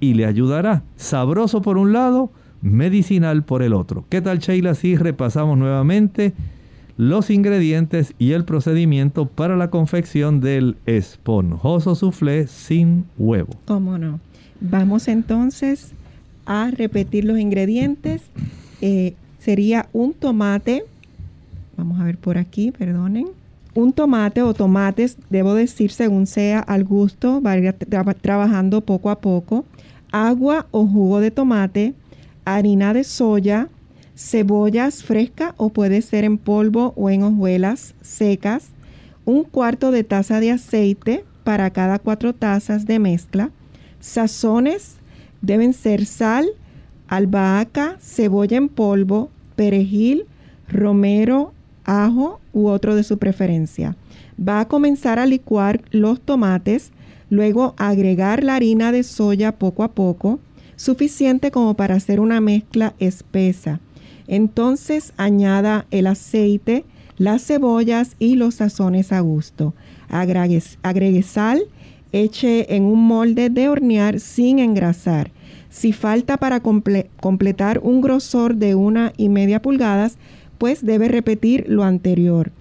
y 0.00 0.14
le 0.14 0.26
ayudará. 0.26 0.82
Sabroso 0.96 1.62
por 1.62 1.78
un 1.78 1.92
lado, 1.92 2.30
medicinal 2.62 3.44
por 3.44 3.62
el 3.62 3.72
otro. 3.72 4.04
¿Qué 4.08 4.20
tal 4.20 4.38
Sheila? 4.38 4.74
Si 4.74 4.96
repasamos 4.96 5.58
nuevamente 5.58 6.32
los 6.96 7.30
ingredientes 7.30 8.14
y 8.18 8.32
el 8.32 8.44
procedimiento 8.44 9.26
para 9.26 9.56
la 9.56 9.70
confección 9.70 10.40
del 10.40 10.76
esponjoso 10.84 11.94
soufflé 11.94 12.48
sin 12.48 13.04
huevo. 13.16 13.52
¿Cómo 13.66 13.98
no? 13.98 14.18
Vamos 14.60 15.06
entonces 15.06 15.92
a 16.44 16.70
repetir 16.72 17.24
los 17.24 17.38
ingredientes. 17.38 18.22
Eh, 18.80 19.14
sería 19.38 19.88
un 19.92 20.12
tomate, 20.12 20.84
vamos 21.76 22.00
a 22.00 22.04
ver 22.04 22.18
por 22.18 22.36
aquí, 22.36 22.72
perdonen. 22.72 23.28
Un 23.74 23.92
tomate 23.92 24.42
o 24.42 24.54
tomates, 24.54 25.16
debo 25.30 25.54
decir 25.54 25.90
según 25.90 26.26
sea 26.26 26.60
al 26.60 26.84
gusto, 26.84 27.40
va 27.40 28.14
trabajando 28.14 28.80
poco 28.80 29.10
a 29.10 29.20
poco. 29.20 29.64
Agua 30.10 30.66
o 30.70 30.86
jugo 30.86 31.20
de 31.20 31.30
tomate, 31.30 31.94
harina 32.44 32.94
de 32.94 33.04
soya, 33.04 33.68
cebollas 34.16 35.04
fresca 35.04 35.54
o 35.58 35.68
puede 35.68 36.02
ser 36.02 36.24
en 36.24 36.38
polvo 36.38 36.92
o 36.96 37.10
en 37.10 37.22
hojuelas 37.22 37.94
secas, 38.00 38.70
un 39.24 39.44
cuarto 39.44 39.90
de 39.90 40.02
taza 40.02 40.40
de 40.40 40.50
aceite 40.50 41.24
para 41.44 41.70
cada 41.70 41.98
cuatro 41.98 42.34
tazas 42.34 42.86
de 42.86 42.98
mezcla, 42.98 43.50
sazones 44.00 44.96
deben 45.40 45.72
ser 45.72 46.04
sal, 46.06 46.46
albahaca, 47.06 47.96
cebolla 48.00 48.56
en 48.56 48.68
polvo, 48.68 49.30
perejil, 49.54 50.26
romero, 50.68 51.52
ajo 51.88 52.40
u 52.52 52.68
otro 52.68 52.94
de 52.94 53.02
su 53.02 53.18
preferencia. 53.18 53.96
Va 54.38 54.60
a 54.60 54.68
comenzar 54.68 55.18
a 55.18 55.26
licuar 55.26 55.80
los 55.90 56.20
tomates, 56.20 56.92
luego 57.30 57.74
agregar 57.78 58.44
la 58.44 58.54
harina 58.54 58.92
de 58.92 59.02
soya 59.02 59.52
poco 59.52 59.82
a 59.82 59.88
poco, 59.88 60.38
suficiente 60.76 61.50
como 61.50 61.74
para 61.74 61.96
hacer 61.96 62.20
una 62.20 62.40
mezcla 62.40 62.94
espesa. 63.00 63.80
Entonces 64.28 65.14
añada 65.16 65.86
el 65.90 66.06
aceite, 66.06 66.84
las 67.16 67.44
cebollas 67.46 68.14
y 68.18 68.36
los 68.36 68.56
sazones 68.56 69.10
a 69.10 69.20
gusto. 69.20 69.74
Agregue, 70.10 71.22
sal, 71.22 71.62
eche 72.12 72.76
en 72.76 72.84
un 72.84 73.06
molde 73.06 73.48
de 73.50 73.68
hornear 73.68 74.20
sin 74.20 74.58
engrasar. 74.58 75.30
Si 75.70 75.92
falta 75.92 76.36
para 76.36 76.60
completar 76.60 77.80
un 77.82 78.00
grosor 78.00 78.56
de 78.56 78.74
una 78.74 79.12
y 79.16 79.28
media 79.28 79.60
pulgadas, 79.60 80.16
pues 80.58 80.84
debe 80.84 81.08
repetir 81.08 81.64
lo 81.68 81.84
anterior. 81.84 82.52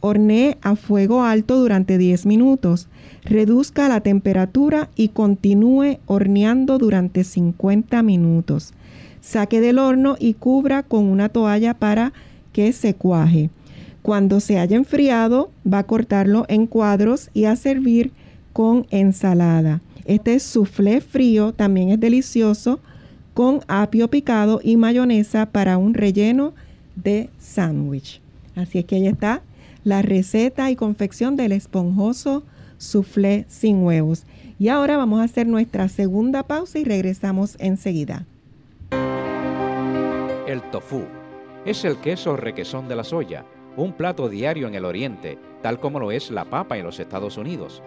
Hornee 0.00 0.58
a 0.60 0.76
fuego 0.76 1.22
alto 1.22 1.58
durante 1.58 1.96
10 1.96 2.26
minutos. 2.26 2.88
Reduzca 3.24 3.88
la 3.88 4.00
temperatura 4.00 4.90
y 4.96 5.08
continúe 5.08 5.98
horneando 6.04 6.78
durante 6.78 7.24
50 7.24 8.02
minutos. 8.02 8.74
Saque 9.22 9.62
del 9.62 9.78
horno 9.78 10.16
y 10.18 10.34
cubra 10.34 10.82
con 10.82 11.04
una 11.04 11.30
toalla 11.30 11.72
para 11.72 12.12
que 12.52 12.72
se 12.74 12.94
cuaje. 12.94 13.48
Cuando 14.02 14.40
se 14.40 14.58
haya 14.58 14.76
enfriado, 14.76 15.50
va 15.66 15.78
a 15.78 15.86
cortarlo 15.86 16.44
en 16.48 16.66
cuadros 16.66 17.30
y 17.32 17.46
a 17.46 17.56
servir 17.56 18.12
con 18.52 18.86
ensalada. 18.90 19.80
Este 20.04 20.38
soufflé 20.38 21.00
frío 21.00 21.54
también 21.54 21.88
es 21.88 21.98
delicioso 21.98 22.80
con 23.32 23.60
apio 23.66 24.08
picado 24.08 24.60
y 24.62 24.76
mayonesa 24.76 25.46
para 25.46 25.78
un 25.78 25.94
relleno 25.94 26.52
de 26.96 27.30
sándwich. 27.38 28.20
Así 28.54 28.78
es 28.78 28.84
que 28.84 28.96
ahí 28.96 29.06
está 29.06 29.42
la 29.84 30.00
receta 30.00 30.70
y 30.70 30.76
confección 30.76 31.36
del 31.36 31.52
esponjoso 31.52 32.42
soufflé 32.78 33.44
sin 33.48 33.84
huevos. 33.84 34.24
Y 34.58 34.68
ahora 34.68 34.96
vamos 34.96 35.20
a 35.20 35.24
hacer 35.24 35.46
nuestra 35.46 35.88
segunda 35.88 36.42
pausa 36.44 36.78
y 36.78 36.84
regresamos 36.84 37.56
enseguida. 37.58 38.24
El 40.46 40.62
tofu 40.70 41.02
es 41.66 41.84
el 41.84 41.96
queso 41.98 42.36
requesón 42.36 42.88
de 42.88 42.96
la 42.96 43.04
soya, 43.04 43.44
un 43.76 43.92
plato 43.92 44.28
diario 44.28 44.68
en 44.68 44.74
el 44.74 44.84
Oriente, 44.84 45.38
tal 45.62 45.80
como 45.80 45.98
lo 45.98 46.12
es 46.12 46.30
la 46.30 46.44
papa 46.44 46.78
en 46.78 46.84
los 46.84 47.00
Estados 47.00 47.36
Unidos. 47.36 47.82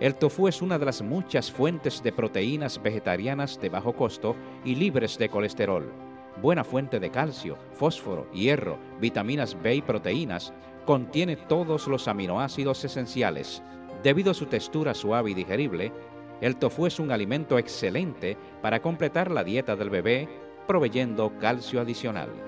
El 0.00 0.14
tofu 0.14 0.48
es 0.48 0.60
una 0.60 0.78
de 0.78 0.86
las 0.86 1.02
muchas 1.02 1.50
fuentes 1.50 2.02
de 2.02 2.12
proteínas 2.12 2.80
vegetarianas 2.82 3.58
de 3.60 3.68
bajo 3.68 3.94
costo 3.94 4.36
y 4.64 4.74
libres 4.74 5.18
de 5.18 5.28
colesterol. 5.28 6.07
Buena 6.40 6.62
fuente 6.62 7.00
de 7.00 7.10
calcio, 7.10 7.58
fósforo, 7.74 8.30
hierro, 8.30 8.78
vitaminas 9.00 9.60
B 9.60 9.76
y 9.76 9.82
proteínas, 9.82 10.52
contiene 10.84 11.36
todos 11.36 11.88
los 11.88 12.06
aminoácidos 12.06 12.84
esenciales. 12.84 13.62
Debido 14.04 14.30
a 14.30 14.34
su 14.34 14.46
textura 14.46 14.94
suave 14.94 15.32
y 15.32 15.34
digerible, 15.34 15.92
el 16.40 16.56
tofu 16.56 16.86
es 16.86 17.00
un 17.00 17.10
alimento 17.10 17.58
excelente 17.58 18.36
para 18.62 18.80
completar 18.80 19.32
la 19.32 19.42
dieta 19.42 19.74
del 19.74 19.90
bebé 19.90 20.28
proveyendo 20.68 21.36
calcio 21.40 21.80
adicional. 21.80 22.47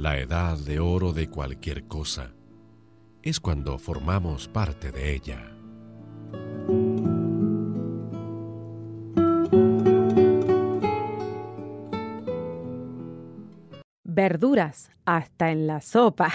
La 0.00 0.18
edad 0.18 0.56
de 0.56 0.80
oro 0.80 1.12
de 1.12 1.28
cualquier 1.28 1.86
cosa 1.86 2.32
es 3.22 3.38
cuando 3.38 3.78
formamos 3.78 4.48
parte 4.48 4.90
de 4.90 5.14
ella. 5.14 5.52
verduras, 14.02 14.90
hasta 15.06 15.50
en 15.50 15.66
la 15.66 15.80
sopa. 15.80 16.30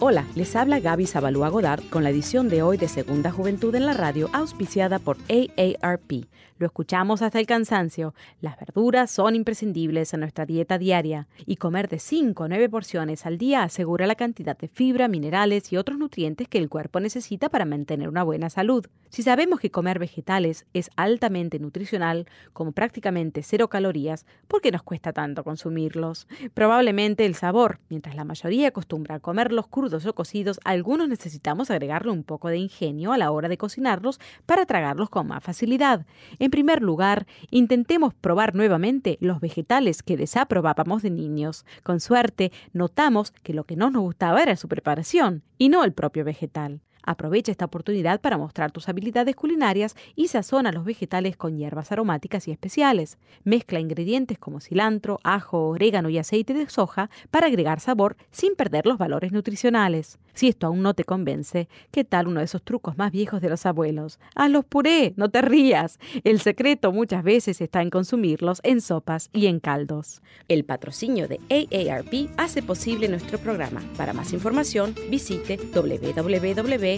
Hola, 0.00 0.24
les 0.34 0.56
habla 0.56 0.80
Gaby 0.80 1.06
Zabalúa 1.06 1.48
Godard 1.50 1.82
con 1.90 2.02
la 2.04 2.10
edición 2.10 2.48
de 2.48 2.62
hoy 2.62 2.78
de 2.78 2.88
Segunda 2.88 3.30
Juventud 3.30 3.74
en 3.74 3.84
la 3.84 3.92
Radio, 3.92 4.28
auspiciada 4.32 4.98
por 4.98 5.16
AARP. 5.28 6.26
Lo 6.58 6.66
escuchamos 6.66 7.22
hasta 7.22 7.38
el 7.38 7.46
cansancio. 7.46 8.14
Las 8.40 8.58
verduras 8.58 9.12
son 9.12 9.36
imprescindibles 9.36 10.12
en 10.12 10.20
nuestra 10.20 10.44
dieta 10.44 10.76
diaria 10.76 11.28
y 11.46 11.56
comer 11.56 11.88
de 11.88 12.00
5 12.00 12.44
a 12.44 12.48
9 12.48 12.68
porciones 12.68 13.26
al 13.26 13.38
día 13.38 13.62
asegura 13.62 14.08
la 14.08 14.16
cantidad 14.16 14.58
de 14.58 14.66
fibra, 14.66 15.06
minerales 15.06 15.72
y 15.72 15.76
otros 15.76 15.98
nutrientes 15.98 16.48
que 16.48 16.58
el 16.58 16.68
cuerpo 16.68 16.98
necesita 16.98 17.48
para 17.48 17.64
mantener 17.64 18.08
una 18.08 18.24
buena 18.24 18.50
salud. 18.50 18.86
Si 19.08 19.22
sabemos 19.22 19.60
que 19.60 19.70
comer 19.70 20.00
vegetales 20.00 20.66
es 20.74 20.90
altamente 20.96 21.60
nutricional, 21.60 22.26
como 22.52 22.72
prácticamente 22.72 23.44
cero 23.44 23.68
calorías, 23.68 24.26
¿por 24.48 24.60
qué 24.60 24.72
nos 24.72 24.82
cuesta 24.82 25.12
tanto 25.12 25.44
consumirlos? 25.44 26.26
Probablemente 26.54 27.24
el 27.24 27.36
sabor. 27.36 27.78
Mientras 27.88 28.16
la 28.16 28.24
mayoría 28.24 28.68
acostumbra 28.68 29.14
a 29.14 29.20
comerlos 29.20 29.68
crudos 29.68 30.04
o 30.06 30.14
cocidos, 30.14 30.58
algunos 30.64 31.08
necesitamos 31.08 31.70
agregarle 31.70 32.10
un 32.10 32.24
poco 32.24 32.48
de 32.48 32.58
ingenio 32.58 33.12
a 33.12 33.18
la 33.18 33.30
hora 33.30 33.48
de 33.48 33.58
cocinarlos 33.58 34.18
para 34.44 34.66
tragarlos 34.66 35.08
con 35.08 35.28
más 35.28 35.44
facilidad. 35.44 36.04
Primer 36.50 36.82
lugar, 36.82 37.26
intentemos 37.50 38.14
probar 38.14 38.54
nuevamente 38.54 39.18
los 39.20 39.40
vegetales 39.40 40.02
que 40.02 40.16
desaprobábamos 40.16 41.02
de 41.02 41.10
niños. 41.10 41.64
Con 41.82 42.00
suerte, 42.00 42.52
notamos 42.72 43.30
que 43.30 43.54
lo 43.54 43.64
que 43.64 43.76
no 43.76 43.90
nos 43.90 44.02
gustaba 44.02 44.42
era 44.42 44.56
su 44.56 44.68
preparación 44.68 45.42
y 45.58 45.68
no 45.68 45.84
el 45.84 45.92
propio 45.92 46.24
vegetal. 46.24 46.80
Aprovecha 47.08 47.50
esta 47.50 47.64
oportunidad 47.64 48.20
para 48.20 48.36
mostrar 48.36 48.70
tus 48.70 48.86
habilidades 48.90 49.34
culinarias 49.34 49.96
y 50.14 50.28
sazona 50.28 50.72
los 50.72 50.84
vegetales 50.84 51.38
con 51.38 51.56
hierbas 51.56 51.90
aromáticas 51.90 52.46
y 52.48 52.50
especiales. 52.50 53.16
Mezcla 53.44 53.80
ingredientes 53.80 54.38
como 54.38 54.60
cilantro, 54.60 55.18
ajo, 55.24 55.68
orégano 55.70 56.10
y 56.10 56.18
aceite 56.18 56.52
de 56.52 56.68
soja 56.68 57.08
para 57.30 57.46
agregar 57.46 57.80
sabor 57.80 58.18
sin 58.30 58.56
perder 58.56 58.84
los 58.84 58.98
valores 58.98 59.32
nutricionales. 59.32 60.18
Si 60.34 60.48
esto 60.48 60.66
aún 60.66 60.82
no 60.82 60.92
te 60.92 61.04
convence, 61.04 61.70
¿qué 61.90 62.04
tal 62.04 62.28
uno 62.28 62.40
de 62.40 62.44
esos 62.44 62.62
trucos 62.62 62.98
más 62.98 63.10
viejos 63.10 63.40
de 63.40 63.48
los 63.48 63.64
abuelos? 63.64 64.20
Hazlos 64.34 64.66
puré, 64.66 65.14
no 65.16 65.30
te 65.30 65.40
rías. 65.40 65.98
El 66.24 66.40
secreto 66.40 66.92
muchas 66.92 67.24
veces 67.24 67.62
está 67.62 67.80
en 67.80 67.88
consumirlos 67.88 68.60
en 68.64 68.82
sopas 68.82 69.30
y 69.32 69.46
en 69.46 69.60
caldos. 69.60 70.20
El 70.46 70.66
patrocinio 70.66 71.26
de 71.26 71.40
AARP 71.48 72.30
hace 72.36 72.62
posible 72.62 73.08
nuestro 73.08 73.38
programa. 73.38 73.80
Para 73.96 74.12
más 74.12 74.34
información, 74.34 74.94
visite 75.08 75.56
www 75.56 76.97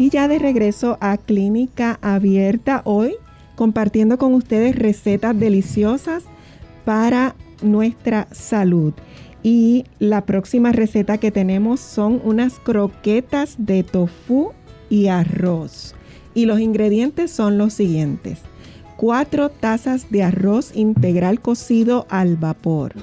Y 0.00 0.08
ya 0.08 0.28
de 0.28 0.38
regreso 0.38 0.96
a 1.02 1.18
Clínica 1.18 1.98
Abierta 2.00 2.80
hoy, 2.86 3.16
compartiendo 3.54 4.16
con 4.16 4.32
ustedes 4.32 4.74
recetas 4.74 5.38
deliciosas 5.38 6.24
para 6.86 7.36
nuestra 7.60 8.26
salud. 8.32 8.94
Y 9.42 9.84
la 9.98 10.24
próxima 10.24 10.72
receta 10.72 11.18
que 11.18 11.30
tenemos 11.30 11.80
son 11.80 12.18
unas 12.24 12.58
croquetas 12.60 13.56
de 13.58 13.82
tofu 13.82 14.52
y 14.88 15.08
arroz. 15.08 15.94
Y 16.32 16.46
los 16.46 16.60
ingredientes 16.60 17.30
son 17.30 17.58
los 17.58 17.74
siguientes. 17.74 18.38
Cuatro 18.96 19.50
tazas 19.50 20.10
de 20.10 20.22
arroz 20.22 20.74
integral 20.74 21.40
cocido 21.40 22.06
al 22.08 22.38
vapor. 22.38 22.94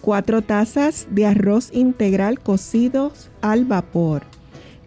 Cuatro 0.00 0.40
tazas 0.40 1.08
de 1.10 1.26
arroz 1.26 1.70
integral 1.72 2.38
cocidos 2.38 3.28
al 3.40 3.64
vapor 3.64 4.22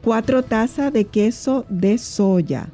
4 0.05 0.43
tazas 0.43 0.93
de 0.93 1.05
queso 1.05 1.65
de 1.67 1.97
soya, 1.97 2.69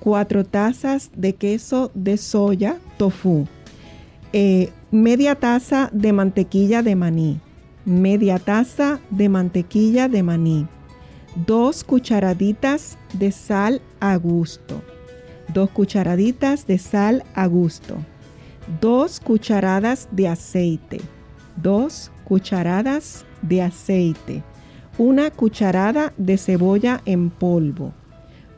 4 0.00 0.44
tazas 0.44 1.10
de 1.16 1.34
queso 1.34 1.90
de 1.94 2.18
soya 2.18 2.76
tofu, 2.98 3.48
eh, 4.34 4.70
media 4.90 5.34
taza 5.34 5.88
de 5.94 6.12
mantequilla 6.12 6.82
de 6.82 6.94
maní, 6.94 7.40
media 7.86 8.38
taza 8.38 9.00
de 9.08 9.30
mantequilla 9.30 10.08
de 10.08 10.22
maní, 10.22 10.68
2 11.46 11.82
cucharaditas 11.84 12.98
de 13.14 13.32
sal 13.32 13.80
a 13.98 14.18
gusto, 14.18 14.82
2 15.54 15.70
cucharaditas 15.70 16.66
de 16.66 16.76
sal 16.76 17.24
a 17.34 17.46
gusto, 17.46 17.96
2 18.82 19.20
cucharadas 19.20 20.06
de 20.12 20.28
aceite, 20.28 21.00
2 21.62 22.12
cucharadas 22.26 23.24
de 23.40 23.62
aceite 23.62 24.42
una 24.98 25.30
cucharada 25.30 26.12
de 26.16 26.38
cebolla 26.38 27.02
en 27.04 27.28
polvo, 27.28 27.92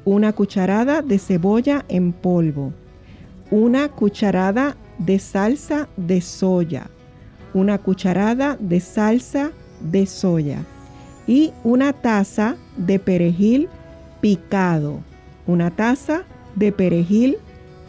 una 0.05 0.33
cucharada 0.33 1.03
de 1.03 1.18
cebolla 1.18 1.85
en 1.88 2.12
polvo, 2.12 2.72
una 3.51 3.88
cucharada 3.88 4.77
de 4.98 5.18
salsa 5.18 5.88
de 5.96 6.20
soya, 6.20 6.90
una 7.55 7.79
cucharada 7.79 8.57
de 8.61 8.79
salsa 8.79 9.51
de 9.81 10.07
soya 10.07 10.64
y 11.27 11.53
una 11.64 11.92
taza 11.92 12.57
de 12.77 13.01
perejil 13.01 13.68
picado, 14.20 15.01
una 15.46 15.70
taza 15.72 16.22
de 16.55 16.70
perejil 16.70 17.37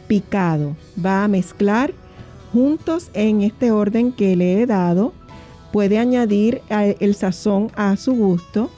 picado. 0.08 0.76
Va 1.04 1.24
a 1.24 1.28
mezclar 1.28 1.94
juntos 2.52 3.12
en 3.14 3.42
este 3.42 3.72
orden 3.72 4.12
que 4.12 4.36
le 4.36 4.60
he 4.60 4.66
dado 4.66 5.14
puede 5.72 5.98
añadir 5.98 6.62
el 6.70 7.16
sazón 7.16 7.72
a 7.76 7.96
su 7.98 8.14
gusto, 8.14 8.70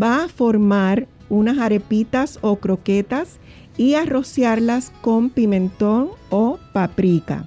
va 0.00 0.24
a 0.24 0.28
formar 0.28 1.06
unas 1.28 1.58
arepitas 1.58 2.38
o 2.42 2.56
croquetas 2.56 3.38
y 3.76 3.94
a 3.94 4.04
rociarlas 4.04 4.92
con 5.00 5.30
pimentón 5.30 6.10
o 6.30 6.58
paprika. 6.72 7.46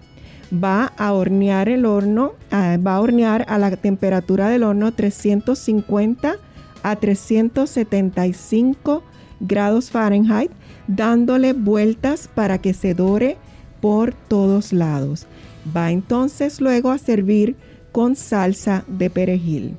Va 0.52 0.94
a 0.98 1.14
hornear 1.14 1.70
el 1.70 1.86
horno, 1.86 2.34
va 2.52 2.96
a 2.96 3.02
hornear 3.02 3.46
a 3.50 3.58
la 3.58 3.76
temperatura 3.76 4.50
del 4.50 4.64
horno 4.64 4.94
350 4.94 6.36
a 6.84 6.96
375 6.96 9.04
grados 9.40 9.92
Fahrenheit, 9.92 10.52
dándole 10.88 11.54
vueltas 11.54 12.30
para 12.34 12.60
que 12.60 12.74
se 12.74 12.94
dore 12.94 13.38
por 13.82 14.14
todos 14.14 14.74
lados. 14.74 15.28
Va 15.76 15.92
entonces 15.92 16.62
luego 16.62 16.92
a 16.92 16.98
servir 16.98 17.56
con 17.98 18.16
salsa 18.16 18.84
de 18.88 19.10
perejil. 19.10 19.76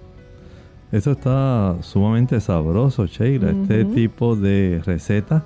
Eso 0.91 1.12
está 1.12 1.77
sumamente 1.83 2.41
sabroso, 2.41 3.07
Sheila, 3.07 3.53
este 3.53 3.85
tipo 3.85 4.35
de 4.35 4.83
receta 4.85 5.45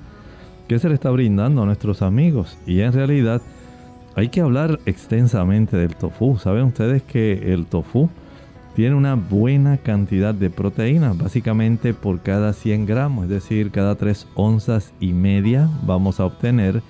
que 0.68 0.78
se 0.78 0.88
le 0.88 0.94
está 0.94 1.10
brindando 1.10 1.62
a 1.62 1.66
nuestros 1.66 2.00
amigos. 2.00 2.56
Y 2.66 2.80
en 2.80 2.94
realidad 2.94 3.42
hay 4.16 4.30
que 4.30 4.40
hablar 4.40 4.80
extensamente 4.86 5.76
del 5.76 5.94
tofu. 5.94 6.38
Saben 6.38 6.64
ustedes 6.64 7.02
que 7.02 7.52
el 7.52 7.66
tofu 7.66 8.08
tiene 8.74 8.94
una 8.94 9.16
buena 9.16 9.76
cantidad 9.76 10.34
de 10.34 10.48
proteínas, 10.48 11.18
básicamente 11.18 11.92
por 11.92 12.20
cada 12.20 12.54
100 12.54 12.86
gramos, 12.86 13.24
es 13.24 13.30
decir, 13.30 13.70
cada 13.70 13.96
3 13.96 14.28
onzas 14.34 14.94
y 14.98 15.12
media 15.12 15.68
vamos 15.84 16.20
a 16.20 16.24
obtener 16.24 16.80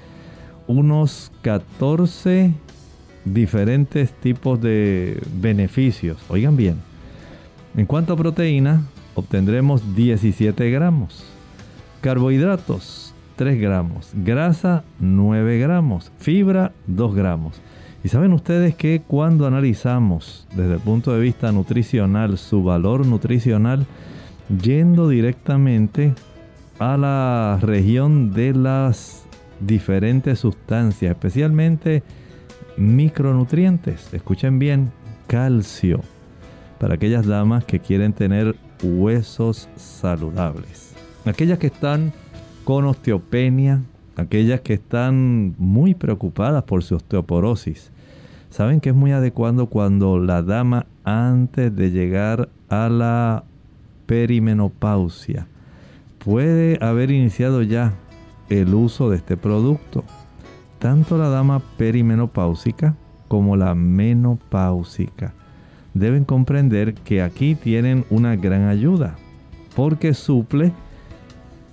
unos 0.68 1.32
14 1.42 2.52
diferentes 3.24 4.12
tipos 4.12 4.60
de 4.60 5.20
beneficios. 5.40 6.18
Oigan 6.28 6.56
bien, 6.56 6.76
en 7.76 7.86
cuanto 7.86 8.12
a 8.12 8.16
proteína, 8.16 8.82
obtendremos 9.14 9.94
17 9.94 10.70
gramos. 10.70 11.24
Carbohidratos, 12.00 13.14
3 13.36 13.60
gramos. 13.60 14.10
Grasa, 14.14 14.84
9 14.98 15.58
gramos. 15.58 16.12
Fibra, 16.18 16.72
2 16.86 17.14
gramos. 17.14 17.60
Y 18.04 18.08
saben 18.08 18.32
ustedes 18.32 18.74
que 18.74 19.02
cuando 19.06 19.46
analizamos 19.46 20.48
desde 20.54 20.74
el 20.74 20.80
punto 20.80 21.12
de 21.14 21.20
vista 21.20 21.52
nutricional 21.52 22.36
su 22.36 22.64
valor 22.64 23.06
nutricional, 23.06 23.86
yendo 24.60 25.08
directamente 25.08 26.12
a 26.80 26.96
la 26.96 27.58
región 27.62 28.32
de 28.32 28.54
las 28.54 29.24
diferentes 29.60 30.40
sustancias, 30.40 31.12
especialmente 31.12 32.02
micronutrientes, 32.76 34.12
escuchen 34.14 34.58
bien, 34.58 34.92
calcio, 35.26 36.00
para 36.78 36.94
aquellas 36.94 37.26
damas 37.26 37.64
que 37.64 37.80
quieren 37.80 38.12
tener 38.12 38.56
huesos 38.82 39.68
saludables, 39.76 40.94
aquellas 41.24 41.58
que 41.58 41.68
están 41.68 42.12
con 42.64 42.84
osteopenia, 42.84 43.80
aquellas 44.16 44.60
que 44.60 44.74
están 44.74 45.54
muy 45.58 45.94
preocupadas 45.94 46.64
por 46.64 46.82
su 46.82 46.96
osteoporosis, 46.96 47.90
saben 48.50 48.80
que 48.80 48.90
es 48.90 48.94
muy 48.94 49.12
adecuado 49.12 49.66
cuando 49.66 50.18
la 50.18 50.42
dama 50.42 50.86
antes 51.04 51.74
de 51.74 51.90
llegar 51.90 52.48
a 52.68 52.88
la 52.88 53.44
perimenopausia 54.06 55.46
puede 56.18 56.78
haber 56.80 57.10
iniciado 57.10 57.62
ya 57.62 57.94
el 58.48 58.74
uso 58.74 59.10
de 59.10 59.16
este 59.16 59.36
producto. 59.36 60.04
Tanto 60.82 61.16
la 61.16 61.28
dama 61.28 61.62
perimenopáusica 61.78 62.96
como 63.28 63.56
la 63.56 63.74
menopáusica 63.74 65.32
deben 65.94 66.24
comprender 66.24 66.94
que 66.94 67.22
aquí 67.22 67.54
tienen 67.54 68.04
una 68.10 68.34
gran 68.34 68.68
ayuda 68.68 69.14
porque 69.76 70.12
suple 70.12 70.72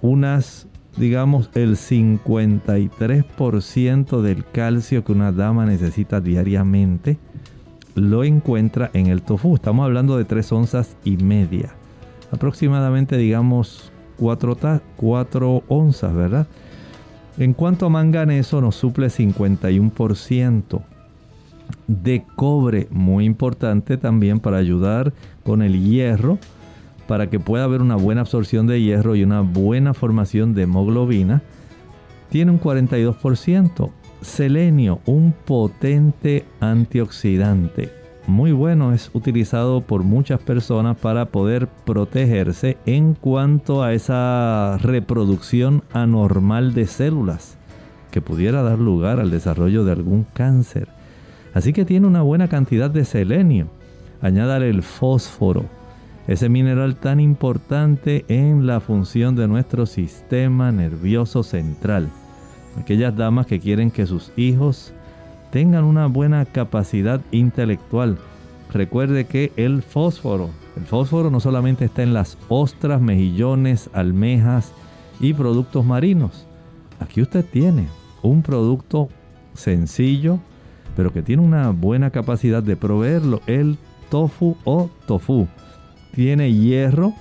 unas 0.01 0.68
digamos, 0.97 1.49
el 1.55 1.78
53% 1.78 4.22
del 4.22 4.45
calcio 4.45 5.03
que 5.03 5.12
una 5.12 5.32
dama 5.32 5.66
necesita 5.66 6.22
diariamente 6.22 7.18
lo 7.95 8.24
encuentra 8.24 8.91
en 8.93 9.07
el 9.07 9.24
tofu. 9.24 9.55
Estamos 9.55 9.86
hablando 9.86 10.16
de 10.18 10.26
3 10.26 10.51
onzas 10.51 10.95
y 11.03 11.18
media. 11.18 11.74
Aproximadamente, 12.32 13.18
digamos, 13.18 13.91
4, 14.18 14.55
4 14.97 15.64
onzas, 15.68 16.14
¿verdad? 16.14 16.45
En 17.39 17.53
cuanto 17.53 17.85
a 17.85 17.89
manganeso, 17.89 18.59
nos 18.59 18.75
suple 18.75 19.07
51% 19.07 20.81
de 21.87 22.23
cobre, 22.35 22.87
muy 22.91 23.25
importante 23.25 23.97
también 23.97 24.39
para 24.39 24.57
ayudar 24.57 25.13
con 25.43 25.61
el 25.61 25.81
hierro 25.81 26.37
para 27.07 27.29
que 27.29 27.39
pueda 27.39 27.63
haber 27.63 27.81
una 27.81 27.95
buena 27.95 28.21
absorción 28.21 28.67
de 28.67 28.81
hierro 28.81 29.15
y 29.15 29.23
una 29.23 29.41
buena 29.41 29.95
formación 29.95 30.53
de 30.53 30.63
hemoglobina, 30.63 31.41
tiene 32.29 32.51
un 32.51 32.59
42%. 32.59 33.89
Selenio, 34.21 34.99
un 35.07 35.33
potente 35.45 36.45
antioxidante. 36.59 37.98
Muy 38.30 38.51
bueno, 38.51 38.93
es 38.93 39.09
utilizado 39.13 39.82
por 39.82 40.03
muchas 40.03 40.39
personas 40.39 40.95
para 40.97 41.25
poder 41.25 41.67
protegerse 41.67 42.77
en 42.86 43.15
cuanto 43.15 43.82
a 43.82 43.93
esa 43.93 44.77
reproducción 44.77 45.82
anormal 45.93 46.75
de 46.75 46.86
células 46.86 47.57
que 48.11 48.21
pudiera 48.21 48.61
dar 48.61 48.77
lugar 48.77 49.19
al 49.19 49.32
desarrollo 49.32 49.84
de 49.84 49.93
algún 49.93 50.27
cáncer. 50.32 50.89
Así 51.55 51.73
que 51.73 51.86
tiene 51.86 52.05
una 52.05 52.21
buena 52.21 52.47
cantidad 52.47 52.91
de 52.91 53.03
selenio. 53.03 53.67
Añádale 54.21 54.69
el 54.69 54.84
fósforo, 54.84 55.65
ese 56.27 56.49
mineral 56.49 56.97
tan 56.97 57.19
importante 57.19 58.25
en 58.27 58.67
la 58.67 58.80
función 58.80 59.36
de 59.36 59.47
nuestro 59.47 59.88
sistema 59.88 60.71
nervioso 60.71 61.41
central. 61.41 62.09
Aquellas 62.80 63.17
damas 63.17 63.47
que 63.47 63.59
quieren 63.59 63.89
que 63.89 64.05
sus 64.05 64.32
hijos 64.38 64.93
tengan 65.51 65.83
una 65.83 66.07
buena 66.07 66.45
capacidad 66.45 67.21
intelectual. 67.31 68.17
Recuerde 68.71 69.25
que 69.25 69.51
el 69.55 69.81
fósforo, 69.81 70.49
el 70.77 70.85
fósforo 70.85 71.31
no 71.31 71.39
solamente 71.39 71.85
está 71.85 72.03
en 72.03 72.13
las 72.13 72.37
ostras, 72.49 73.01
mejillones, 73.01 73.89
almejas 73.93 74.71
y 75.19 75.33
productos 75.33 75.85
marinos. 75.85 76.45
Aquí 76.99 77.21
usted 77.21 77.45
tiene 77.45 77.87
un 78.21 78.41
producto 78.43 79.09
sencillo, 79.53 80.39
pero 80.95 81.11
que 81.11 81.21
tiene 81.21 81.41
una 81.41 81.71
buena 81.71 82.11
capacidad 82.11 82.61
de 82.61 82.75
proveerlo, 82.75 83.41
el 83.47 83.77
tofu 84.09 84.57
o 84.65 84.89
tofu 85.05 85.47
tiene 86.13 86.51
hierro, 86.51 87.13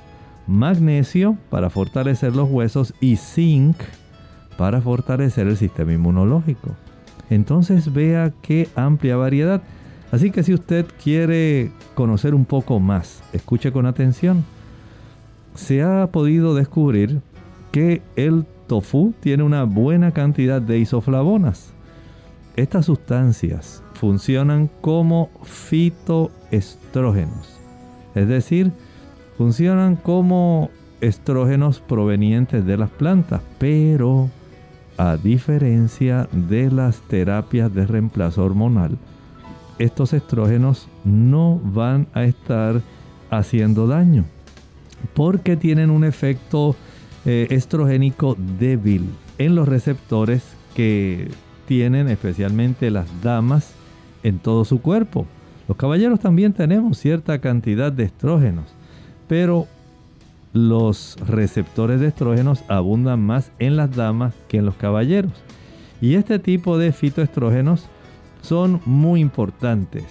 magnesio 0.46 1.36
para 1.50 1.70
fortalecer 1.70 2.34
los 2.34 2.50
huesos 2.50 2.94
y 3.00 3.16
zinc 3.16 3.76
para 4.56 4.80
fortalecer 4.80 5.46
el 5.46 5.56
sistema 5.56 5.92
inmunológico. 5.92 6.74
Entonces 7.30 7.92
vea 7.92 8.32
qué 8.42 8.68
amplia 8.74 9.16
variedad. 9.16 9.62
Así 10.10 10.30
que 10.30 10.42
si 10.42 10.54
usted 10.54 10.86
quiere 11.02 11.70
conocer 11.94 12.34
un 12.34 12.44
poco 12.44 12.80
más, 12.80 13.22
escuche 13.32 13.72
con 13.72 13.86
atención. 13.86 14.44
Se 15.54 15.82
ha 15.82 16.06
podido 16.06 16.54
descubrir 16.54 17.20
que 17.72 18.02
el 18.16 18.46
tofu 18.66 19.12
tiene 19.20 19.42
una 19.42 19.64
buena 19.64 20.12
cantidad 20.12 20.62
de 20.62 20.78
isoflavonas. 20.78 21.72
Estas 22.56 22.86
sustancias 22.86 23.82
funcionan 23.94 24.70
como 24.80 25.28
fitoestrógenos 25.44 27.58
es 28.18 28.26
decir, 28.26 28.72
funcionan 29.36 29.96
como 29.96 30.70
estrógenos 31.00 31.80
provenientes 31.80 32.66
de 32.66 32.76
las 32.76 32.90
plantas, 32.90 33.40
pero 33.58 34.28
a 34.98 35.16
diferencia 35.16 36.28
de 36.32 36.70
las 36.70 37.00
terapias 37.02 37.72
de 37.72 37.86
reemplazo 37.86 38.44
hormonal, 38.44 38.98
estos 39.78 40.12
estrógenos 40.12 40.88
no 41.04 41.60
van 41.62 42.08
a 42.12 42.24
estar 42.24 42.82
haciendo 43.30 43.86
daño 43.86 44.24
porque 45.14 45.56
tienen 45.56 45.90
un 45.90 46.04
efecto 46.04 46.74
eh, 47.24 47.46
estrogénico 47.50 48.36
débil 48.58 49.08
en 49.38 49.54
los 49.54 49.68
receptores 49.68 50.42
que 50.74 51.30
tienen 51.66 52.08
especialmente 52.08 52.90
las 52.90 53.06
damas 53.22 53.72
en 54.22 54.38
todo 54.38 54.64
su 54.64 54.80
cuerpo. 54.80 55.26
Los 55.68 55.76
caballeros 55.76 56.18
también 56.18 56.52
tenemos 56.54 56.98
cierta 56.98 57.40
cantidad 57.40 57.92
de 57.92 58.04
estrógenos, 58.04 58.74
pero 59.28 59.68
los 60.52 61.16
receptores 61.26 62.00
de 62.00 62.08
estrógenos 62.08 62.64
abundan 62.68 63.20
más 63.20 63.52
en 63.58 63.76
las 63.76 63.94
damas 63.94 64.34
que 64.48 64.58
en 64.58 64.66
los 64.66 64.74
caballeros. 64.76 65.32
Y 66.00 66.14
este 66.14 66.38
tipo 66.38 66.78
de 66.78 66.92
fitoestrógenos 66.92 67.86
son 68.40 68.80
muy 68.84 69.20
importantes. 69.20 70.04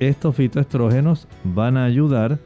Estos 0.00 0.36
fitoestrógenos 0.36 1.26
van 1.44 1.76
a 1.76 1.84
ayudar 1.84 2.38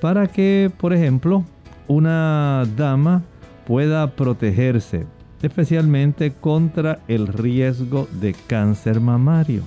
para 0.00 0.26
que, 0.26 0.70
por 0.78 0.92
ejemplo, 0.92 1.44
una 1.86 2.64
dama 2.76 3.22
pueda 3.66 4.10
protegerse 4.12 5.06
especialmente 5.42 6.32
contra 6.32 7.00
el 7.06 7.28
riesgo 7.28 8.08
de 8.20 8.34
cáncer 8.48 9.00
mamario. 9.00 9.62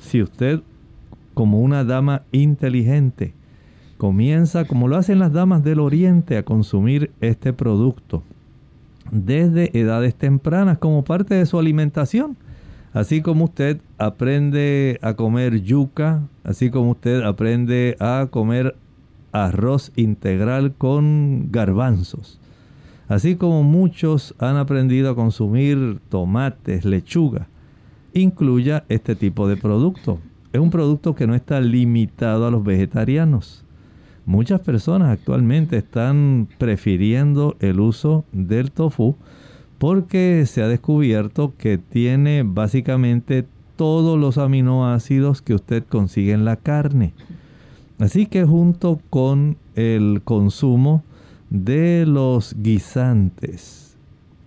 Si 0.00 0.20
usted 0.20 0.60
como 1.36 1.60
una 1.60 1.84
dama 1.84 2.22
inteligente. 2.32 3.34
Comienza, 3.98 4.66
como 4.66 4.88
lo 4.88 4.96
hacen 4.96 5.18
las 5.18 5.32
damas 5.32 5.64
del 5.64 5.80
oriente, 5.80 6.36
a 6.36 6.44
consumir 6.44 7.10
este 7.20 7.52
producto 7.52 8.22
desde 9.10 9.78
edades 9.78 10.14
tempranas 10.14 10.78
como 10.78 11.04
parte 11.04 11.34
de 11.34 11.46
su 11.46 11.58
alimentación. 11.58 12.36
Así 12.92 13.20
como 13.22 13.44
usted 13.44 13.80
aprende 13.98 14.98
a 15.02 15.14
comer 15.14 15.62
yuca, 15.62 16.22
así 16.44 16.70
como 16.70 16.92
usted 16.92 17.22
aprende 17.22 17.96
a 18.00 18.28
comer 18.30 18.74
arroz 19.32 19.92
integral 19.96 20.74
con 20.76 21.50
garbanzos. 21.50 22.40
Así 23.08 23.36
como 23.36 23.62
muchos 23.62 24.34
han 24.38 24.56
aprendido 24.56 25.10
a 25.10 25.14
consumir 25.14 26.00
tomates, 26.08 26.84
lechuga, 26.84 27.48
incluya 28.14 28.84
este 28.88 29.14
tipo 29.14 29.46
de 29.46 29.56
producto 29.56 30.18
es 30.56 30.60
un 30.60 30.70
producto 30.70 31.14
que 31.14 31.26
no 31.26 31.34
está 31.34 31.60
limitado 31.60 32.46
a 32.46 32.50
los 32.50 32.64
vegetarianos. 32.64 33.65
Muchas 34.26 34.60
personas 34.60 35.10
actualmente 35.10 35.76
están 35.76 36.48
prefiriendo 36.58 37.56
el 37.60 37.78
uso 37.78 38.24
del 38.32 38.72
tofu 38.72 39.14
porque 39.78 40.44
se 40.46 40.62
ha 40.62 40.68
descubierto 40.68 41.54
que 41.56 41.78
tiene 41.78 42.42
básicamente 42.44 43.46
todos 43.76 44.18
los 44.18 44.36
aminoácidos 44.36 45.42
que 45.42 45.54
usted 45.54 45.84
consigue 45.84 46.32
en 46.32 46.44
la 46.44 46.56
carne. 46.56 47.14
Así 48.00 48.26
que 48.26 48.44
junto 48.44 49.00
con 49.10 49.58
el 49.76 50.22
consumo 50.24 51.04
de 51.50 52.04
los 52.04 52.56
guisantes, 52.58 53.96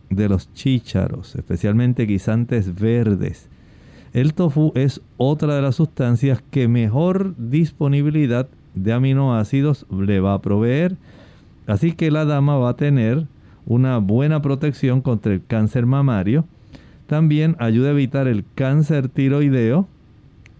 de 0.09 0.27
los 0.27 0.51
chícharos, 0.53 1.35
especialmente 1.35 2.05
guisantes 2.05 2.75
verdes, 2.75 3.47
el 4.11 4.33
tofu 4.33 4.73
es 4.75 4.99
otra 5.15 5.55
de 5.55 5.61
las 5.61 5.75
sustancias 5.75 6.43
que 6.51 6.67
mejor 6.67 7.33
disponibilidad 7.37 8.49
de 8.83 8.93
aminoácidos 8.93 9.85
le 9.91 10.19
va 10.19 10.33
a 10.33 10.41
proveer. 10.41 10.97
Así 11.67 11.91
que 11.91 12.11
la 12.11 12.25
dama 12.25 12.57
va 12.57 12.69
a 12.69 12.75
tener 12.75 13.25
una 13.65 13.97
buena 13.99 14.41
protección 14.41 15.01
contra 15.01 15.33
el 15.33 15.45
cáncer 15.45 15.85
mamario. 15.85 16.45
También 17.07 17.55
ayuda 17.59 17.89
a 17.89 17.91
evitar 17.91 18.27
el 18.27 18.43
cáncer 18.55 19.09
tiroideo 19.09 19.87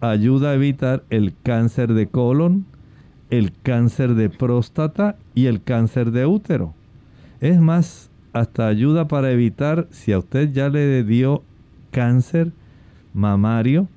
ayuda 0.01 0.51
a 0.51 0.53
evitar 0.55 1.03
el 1.09 1.33
cáncer 1.43 1.93
de 1.93 2.07
colon, 2.07 2.65
el 3.29 3.51
cáncer 3.63 4.15
de 4.15 4.29
próstata 4.29 5.17
y 5.35 5.45
el 5.47 5.61
cáncer 5.61 6.11
de 6.11 6.25
útero. 6.25 6.73
Es 7.41 7.59
más, 7.59 8.09
hasta 8.33 8.67
ayuda 8.67 9.07
para 9.07 9.31
evitar, 9.31 9.87
si 9.91 10.11
a 10.11 10.19
usted 10.19 10.51
ya 10.51 10.69
le 10.69 11.03
dio 11.03 11.43
cáncer 11.91 12.51
mamario, 13.13 13.87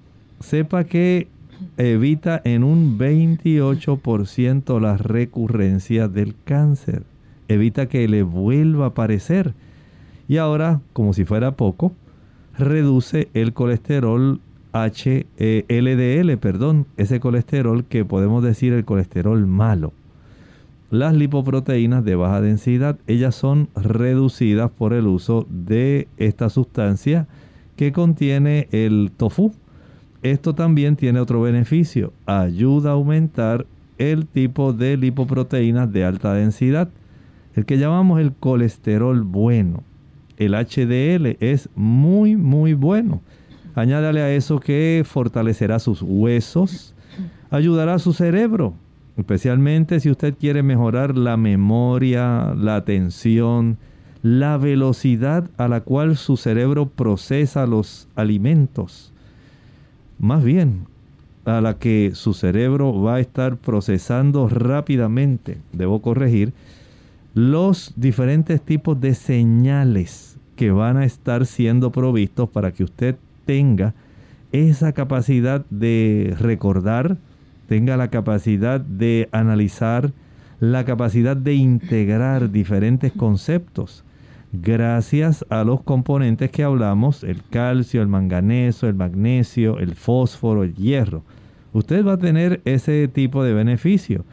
sepa 0.41 0.85
que 0.85 1.29
evita 1.77 2.41
en 2.45 2.65
un 2.65 2.99
28% 2.99 4.81
la 4.81 4.97
recurrencia 4.97 6.09
del 6.09 6.35
cáncer. 6.45 7.05
Evita 7.49 7.87
que 7.87 8.07
le 8.09 8.23
vuelva 8.23 8.87
a 8.87 8.89
aparecer. 8.89 9.55
Y 10.29 10.37
ahora, 10.39 10.81
como 10.93 11.13
si 11.13 11.25
fuera 11.25 11.57
poco, 11.57 11.93
reduce 12.57 13.29
el 13.35 13.53
colesterol 13.53 14.41
HLDL, 14.73 16.39
perdón, 16.39 16.87
ese 16.97 17.21
colesterol 17.21 17.85
que 17.85 18.05
podemos 18.05 18.43
decir 18.43 18.73
el 18.73 18.85
colesterol 18.85 19.47
malo. 19.47 19.93
Las 20.91 21.15
lipoproteínas 21.15 22.05
de 22.05 22.17
baja 22.17 22.41
densidad, 22.41 22.99
ellas 23.07 23.35
son 23.35 23.69
reducidas 23.75 24.71
por 24.71 24.93
el 24.93 25.07
uso 25.07 25.47
de 25.49 26.09
esta 26.19 26.51
sustancia 26.51 27.27
que 27.77 27.93
contiene 27.93 28.69
el 28.73 29.11
tofu. 29.17 29.55
Esto 30.23 30.55
también 30.55 30.95
tiene 30.95 31.19
otro 31.19 31.43
beneficio, 31.43 32.13
ayuda 32.27 32.91
a 32.91 32.93
aumentar 32.95 33.67
el 33.99 34.27
tipo 34.27 34.73
de 34.73 34.97
lipoproteínas 34.97 35.93
de 35.93 36.05
alta 36.05 36.33
densidad, 36.35 36.89
el 37.55 37.67
que 37.67 37.77
llamamos 37.77 38.21
el 38.21 38.33
colesterol 38.33 39.23
bueno. 39.23 39.83
El 40.37 40.53
HDL 40.55 41.37
es 41.41 41.69
muy, 41.75 42.37
muy 42.37 42.75
bueno. 42.75 43.21
Añádale 43.75 44.21
a 44.23 44.33
eso 44.33 44.61
que 44.61 45.03
fortalecerá 45.05 45.79
sus 45.79 46.03
huesos, 46.03 46.95
ayudará 47.51 47.95
a 47.95 47.99
su 47.99 48.13
cerebro, 48.13 48.75
especialmente 49.17 49.99
si 49.99 50.11
usted 50.11 50.35
quiere 50.39 50.63
mejorar 50.63 51.17
la 51.17 51.37
memoria, 51.37 52.55
la 52.57 52.77
atención, 52.77 53.79
la 54.23 54.57
velocidad 54.57 55.51
a 55.57 55.69
la 55.69 55.81
cual 55.81 56.17
su 56.17 56.37
cerebro 56.37 56.87
procesa 56.87 57.67
los 57.67 58.09
alimentos. 58.15 59.12
Más 60.23 60.45
bien, 60.45 60.87
a 61.45 61.61
la 61.61 61.81
que 61.81 62.13
su 62.15 62.33
cerebro 62.33 63.03
va 63.03 63.17
a 63.17 63.21
estar 63.21 63.57
procesando 63.57 64.49
rápidamente, 64.49 65.59
debo 65.73 66.01
corregir, 66.01 66.53
los 67.35 67.93
diferentes 67.97 68.63
tipos 68.63 69.01
de 69.01 69.17
señales 69.17 70.37
que 70.55 70.71
van 70.71 70.97
a 70.97 71.05
estar 71.05 71.45
siendo 71.45 71.91
provistos 71.91 72.49
para 72.49 72.71
que 72.71 72.85
usted 72.85 73.17
tenga 73.47 73.95
esa 74.53 74.93
capacidad 74.93 75.67
de 75.71 76.37
recordar, 76.39 77.17
tenga 77.67 77.97
la 77.97 78.07
capacidad 78.07 78.81
de 78.81 79.29
analizar, 79.33 80.13
la 80.61 80.85
capacidad 80.85 81.37
de 81.37 81.55
integrar 81.55 82.53
diferentes 82.53 83.11
conceptos 83.11 84.05
gracias 84.53 85.45
a 85.49 85.65
los 85.65 85.83
componentes 85.83 86.51
que 86.51 86.63
hablamos, 86.63 87.25
el 87.25 87.43
calcio, 87.51 88.03
el 88.03 88.09
manganeso, 88.09 88.87
el 88.87 88.95
magnesio, 88.95 89.79
el 89.79 89.95
fósforo, 89.95 90.63
el 90.63 90.75
hierro. 90.75 91.23
Usted 91.73 92.07
va 92.07 92.15
a 92.15 92.19
tener 92.19 92.61
ese 92.65 93.09
tipo 93.09 93.43
de 93.43 93.55
beneficio. 93.55 94.25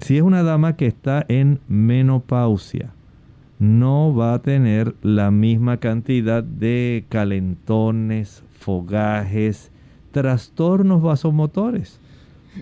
Si 0.00 0.16
es 0.16 0.22
una 0.22 0.42
dama 0.42 0.76
que 0.76 0.86
está 0.86 1.24
en 1.28 1.60
menopausia, 1.68 2.90
no 3.58 4.14
va 4.14 4.34
a 4.34 4.42
tener 4.42 4.94
la 5.02 5.30
misma 5.30 5.78
cantidad 5.78 6.42
de 6.42 7.04
calentones, 7.08 8.42
fogajes, 8.58 9.70
trastornos 10.10 11.00
vasomotores, 11.00 12.00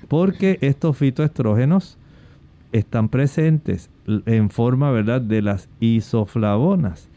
porque 0.09 0.59
estos 0.61 0.97
fitoestrógenos 0.97 1.99
están 2.73 3.09
presentes 3.09 3.91
en 4.07 4.51
forma, 4.51 4.91
¿verdad?, 4.91 5.21
de 5.21 5.43
las 5.43 5.69
isoflavonas. 5.81 7.09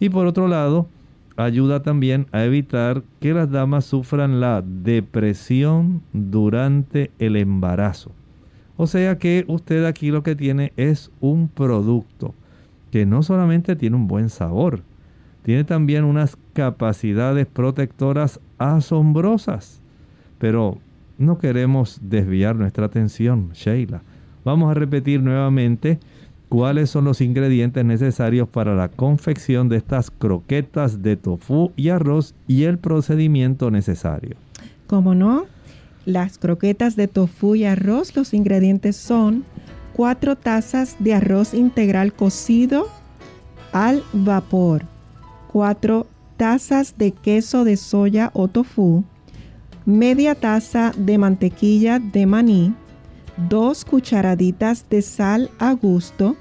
Y 0.00 0.08
por 0.08 0.26
otro 0.26 0.48
lado, 0.48 0.88
ayuda 1.36 1.82
también 1.82 2.26
a 2.32 2.44
evitar 2.44 3.02
que 3.20 3.34
las 3.34 3.50
damas 3.50 3.84
sufran 3.84 4.40
la 4.40 4.62
depresión 4.62 6.02
durante 6.12 7.10
el 7.18 7.36
embarazo. 7.36 8.12
O 8.76 8.86
sea 8.86 9.18
que 9.18 9.44
usted 9.48 9.84
aquí 9.84 10.10
lo 10.10 10.22
que 10.22 10.36
tiene 10.36 10.72
es 10.76 11.10
un 11.20 11.48
producto 11.48 12.34
que 12.90 13.06
no 13.06 13.22
solamente 13.22 13.76
tiene 13.76 13.96
un 13.96 14.06
buen 14.06 14.28
sabor, 14.28 14.82
tiene 15.42 15.64
también 15.64 16.04
unas 16.04 16.36
capacidades 16.52 17.46
protectoras 17.46 18.40
asombrosas. 18.58 19.80
Pero 20.38 20.78
no 21.18 21.38
queremos 21.38 22.00
desviar 22.02 22.56
nuestra 22.56 22.86
atención, 22.86 23.50
Sheila. 23.52 24.02
Vamos 24.46 24.70
a 24.70 24.74
repetir 24.74 25.20
nuevamente 25.24 25.98
cuáles 26.48 26.88
son 26.88 27.04
los 27.04 27.20
ingredientes 27.20 27.84
necesarios 27.84 28.48
para 28.48 28.76
la 28.76 28.86
confección 28.86 29.68
de 29.68 29.76
estas 29.76 30.12
croquetas 30.12 31.02
de 31.02 31.16
tofu 31.16 31.72
y 31.74 31.88
arroz 31.88 32.32
y 32.46 32.62
el 32.62 32.78
procedimiento 32.78 33.72
necesario. 33.72 34.36
Como 34.86 35.16
no, 35.16 35.46
las 36.04 36.38
croquetas 36.38 36.94
de 36.94 37.08
tofu 37.08 37.56
y 37.56 37.64
arroz, 37.64 38.14
los 38.14 38.34
ingredientes 38.34 38.94
son 38.94 39.42
4 39.94 40.36
tazas 40.36 40.94
de 41.00 41.14
arroz 41.14 41.52
integral 41.52 42.12
cocido 42.12 42.86
al 43.72 44.04
vapor, 44.12 44.84
4 45.52 46.06
tazas 46.36 46.96
de 46.96 47.10
queso 47.10 47.64
de 47.64 47.76
soya 47.76 48.30
o 48.32 48.46
tofu, 48.46 49.02
media 49.86 50.36
taza 50.36 50.92
de 50.96 51.18
mantequilla 51.18 51.98
de 51.98 52.26
maní, 52.26 52.74
2 53.36 53.84
cucharaditas 53.84 54.88
de 54.88 55.02
sal 55.02 55.50
a 55.58 55.72
gusto, 55.72 56.36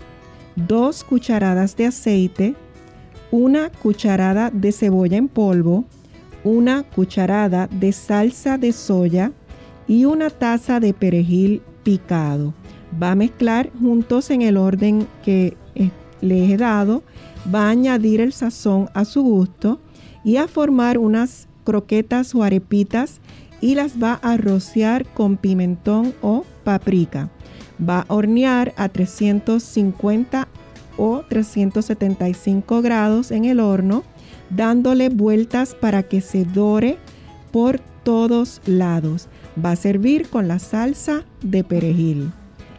2 0.56 1.04
cucharadas 1.04 1.76
de 1.76 1.88
aceite, 1.88 2.56
una 3.32 3.70
cucharada 3.70 4.50
de 4.50 4.72
cebolla 4.72 5.18
en 5.18 5.28
polvo, 5.28 5.86
una 6.44 6.84
cucharada 6.84 7.68
de 7.68 7.92
salsa 7.92 8.58
de 8.58 8.72
soya 8.72 9.32
y 9.88 10.06
una 10.06 10.30
taza 10.30 10.80
de 10.80 10.94
perejil 10.94 11.62
picado. 11.84 12.54
Va 13.02 13.12
a 13.12 13.16
mezclar 13.16 13.72
juntos 13.80 14.30
en 14.30 14.42
el 14.42 14.56
orden 14.56 15.08
que 15.24 15.58
eh, 15.76 15.92
le 16.22 16.46
he 16.46 16.58
dado, 16.58 17.04
va 17.54 17.68
a 17.68 17.72
añadir 17.72 18.22
el 18.22 18.32
sazón 18.32 18.90
a 18.94 19.06
su 19.06 19.22
gusto 19.22 19.80
y 20.24 20.38
a 20.38 20.48
formar 20.48 20.98
unas 20.98 21.48
croquetas 21.66 22.34
o 22.36 22.44
arepitas 22.44 23.20
y 23.62 23.76
las 23.76 24.02
va 24.02 24.20
a 24.22 24.38
rociar 24.38 25.06
con 25.06 25.38
pimentón 25.38 26.14
o 26.22 26.46
paprika. 26.64 27.30
Va 27.78 28.02
a 28.02 28.14
hornear 28.14 28.74
a 28.78 28.90
350 28.90 30.48
o 30.98 31.24
375 31.28 32.82
grados 32.82 33.32
en 33.32 33.46
el 33.46 33.60
horno, 33.60 34.04
dándole 34.50 35.10
vueltas 35.10 35.76
para 35.76 36.04
que 36.04 36.22
se 36.22 36.46
dore 36.46 36.98
por 37.52 37.80
todos 38.04 38.62
lados. 38.66 39.28
Va 39.64 39.72
a 39.72 39.76
servir 39.76 40.30
con 40.30 40.48
la 40.48 40.60
salsa 40.60 41.24
de 41.42 41.64
perejil. 41.64 42.32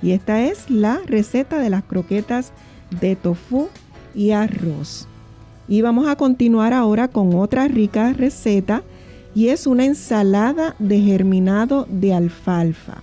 Y 0.03 0.13
esta 0.13 0.45
es 0.45 0.71
la 0.71 1.01
receta 1.07 1.59
de 1.59 1.71
las 1.71 1.83
croquetas 1.83 2.53
de 3.01 3.17
tofu 3.17 3.69
y 4.15 4.31
arroz. 4.31 5.09
Y 5.69 5.83
vamos 5.83 6.07
a 6.07 6.17
continuar 6.17 6.73
ahora 6.73 7.09
con 7.09 7.35
otra 7.35 7.67
rica 7.67 8.13
receta 8.13 8.83
y 9.37 9.51
es 9.51 9.67
una 9.67 9.85
ensalada 9.85 10.75
de 10.79 10.99
germinado 10.99 11.87
de 11.91 12.15
alfalfa. 12.15 13.03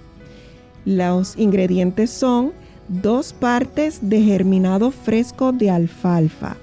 Los 0.83 1.37
ingredientes 1.37 2.09
son 2.09 2.53
dos 2.87 3.33
partes 3.33 3.99
de 4.01 4.19
germinado 4.19 4.89
fresco 4.89 5.51
de 5.51 5.69
alfalfa, 5.69 6.57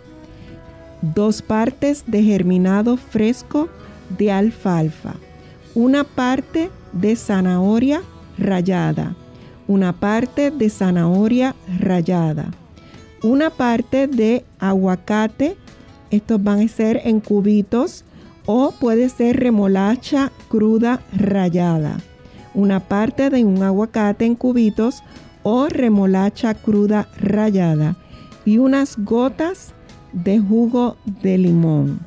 dos 1.14 1.40
partes 1.40 2.02
de 2.08 2.20
germinado 2.24 2.96
fresco 2.96 3.68
de 4.18 4.32
alfalfa, 4.32 5.14
una 5.76 6.02
parte 6.02 6.68
de 6.92 7.14
zanahoria 7.14 8.02
rallada, 8.38 9.14
una 9.68 9.92
parte 9.92 10.50
de 10.50 10.68
zanahoria 10.68 11.54
rallada, 11.78 12.50
una 13.22 13.50
parte 13.50 14.08
de 14.08 14.44
aguacate, 14.58 15.56
estos 16.10 16.42
van 16.42 16.58
a 16.58 16.66
ser 16.66 17.00
en 17.04 17.20
cubitos 17.20 18.04
o 18.52 18.72
puede 18.72 19.08
ser 19.10 19.38
remolacha 19.38 20.32
cruda 20.48 21.00
rallada. 21.12 22.00
Una 22.52 22.80
parte 22.80 23.30
de 23.30 23.44
un 23.44 23.62
aguacate 23.62 24.24
en 24.24 24.34
cubitos 24.34 25.04
o 25.44 25.68
remolacha 25.68 26.54
cruda 26.54 27.06
rallada 27.16 27.96
y 28.44 28.58
unas 28.58 28.96
gotas 28.98 29.72
de 30.12 30.40
jugo 30.40 30.96
de 31.22 31.38
limón. 31.38 32.00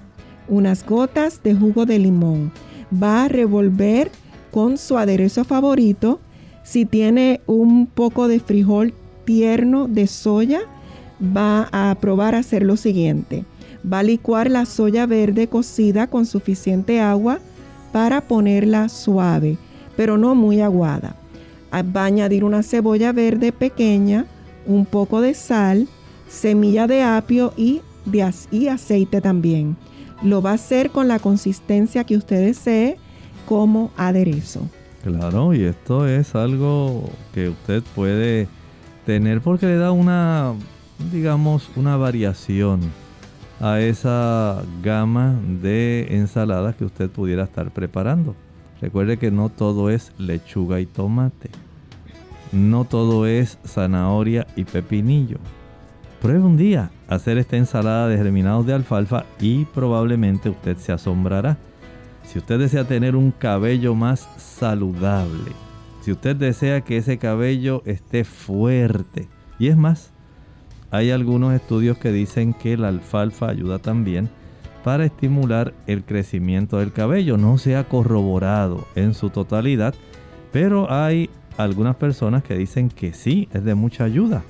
Unas 0.49 0.85
gotas 0.85 1.41
de 1.43 1.55
jugo 1.55 1.85
de 1.85 1.97
limón. 1.97 2.51
Va 2.91 3.23
a 3.23 3.29
revolver 3.29 4.11
con 4.51 4.77
su 4.77 4.97
aderezo 4.97 5.45
favorito. 5.45 6.19
Si 6.63 6.83
tiene 6.83 7.39
un 7.47 7.87
poco 7.87 8.27
de 8.27 8.41
frijol 8.41 8.93
tierno 9.23 9.87
de 9.87 10.07
soya, 10.07 10.59
va 11.21 11.69
a 11.71 11.95
probar 12.01 12.35
a 12.35 12.39
hacer 12.39 12.63
lo 12.63 12.75
siguiente 12.75 13.45
Va 13.91 13.99
a 13.99 14.03
licuar 14.03 14.49
la 14.49 14.65
soya 14.65 15.05
verde 15.05 15.47
cocida 15.47 16.07
con 16.07 16.25
suficiente 16.25 17.01
agua 17.01 17.39
para 17.91 18.21
ponerla 18.21 18.89
suave. 18.89 19.57
pero 19.95 20.17
no 20.17 20.35
muy 20.35 20.61
aguada. 20.61 21.15
Ah, 21.71 21.83
va 21.83 22.03
a 22.03 22.05
añadir 22.05 22.43
una 22.43 22.63
cebolla 22.63 23.11
verde 23.11 23.51
pequeña, 23.51 24.25
un 24.65 24.85
poco 24.85 25.21
de 25.21 25.33
sal, 25.33 25.87
semilla 26.29 26.87
de 26.87 27.03
apio 27.03 27.53
y, 27.57 27.81
de, 28.05 28.31
y 28.51 28.67
aceite 28.67 29.21
también. 29.21 29.75
Lo 30.21 30.41
va 30.41 30.51
a 30.51 30.55
hacer 30.55 30.89
con 30.89 31.07
la 31.07 31.19
consistencia 31.19 32.03
que 32.03 32.17
usted 32.17 32.45
desee 32.45 32.97
como 33.47 33.91
aderezo. 33.97 34.61
Claro, 35.03 35.53
y 35.53 35.63
esto 35.63 36.07
es 36.07 36.33
algo 36.33 37.09
que 37.33 37.49
usted 37.49 37.83
puede 37.93 38.47
tener 39.05 39.41
porque 39.41 39.65
le 39.65 39.75
da 39.75 39.91
una, 39.91 40.53
digamos, 41.11 41.69
una 41.75 41.97
variación 41.97 42.79
a 43.63 43.79
esa 43.79 44.61
gama 44.83 45.39
de 45.61 46.07
ensaladas 46.09 46.75
que 46.75 46.83
usted 46.83 47.09
pudiera 47.09 47.43
estar 47.43 47.71
preparando. 47.71 48.35
Recuerde 48.81 49.15
que 49.15 49.31
no 49.31 49.47
todo 49.47 49.89
es 49.89 50.11
lechuga 50.17 50.81
y 50.81 50.85
tomate. 50.85 51.49
No 52.51 52.83
todo 52.83 53.25
es 53.25 53.57
zanahoria 53.65 54.45
y 54.57 54.65
pepinillo. 54.65 55.37
Pruebe 56.21 56.41
un 56.41 56.57
día 56.57 56.91
hacer 57.07 57.37
esta 57.37 57.55
ensalada 57.55 58.09
de 58.09 58.17
germinados 58.17 58.65
de 58.65 58.73
alfalfa 58.73 59.23
y 59.39 59.63
probablemente 59.63 60.49
usted 60.49 60.75
se 60.75 60.91
asombrará. 60.91 61.57
Si 62.25 62.39
usted 62.39 62.59
desea 62.59 62.83
tener 62.83 63.15
un 63.15 63.31
cabello 63.31 63.95
más 63.95 64.27
saludable, 64.35 65.53
si 66.01 66.11
usted 66.11 66.35
desea 66.35 66.81
que 66.81 66.97
ese 66.97 67.17
cabello 67.17 67.81
esté 67.85 68.25
fuerte, 68.25 69.29
y 69.57 69.67
es 69.67 69.77
más, 69.77 70.12
hay 70.93 71.09
algunos 71.09 71.55
estudios 71.55 71.97
que 71.97 72.11
dicen 72.11 72.53
que 72.53 72.77
la 72.77 72.89
alfalfa 72.89 73.49
ayuda 73.49 73.79
también 73.79 74.29
para 74.83 75.05
estimular 75.05 75.73
el 75.87 76.03
crecimiento 76.03 76.77
del 76.77 76.93
cabello. 76.93 77.35
No 77.35 77.57
se 77.57 77.75
ha 77.75 77.85
corroborado 77.85 78.85
en 78.93 79.15
su 79.15 79.31
totalidad, 79.31 79.95
pero 80.51 80.91
hay 80.91 81.31
algunas 81.57 81.95
personas 81.95 82.43
que 82.43 82.55
dicen 82.55 82.89
que 82.89 83.11
sí, 83.11 83.49
es 83.53 83.63
de 83.63 83.73
mucha 83.73 84.03
ayuda. 84.03 84.43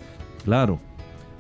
Claro, 0.44 0.82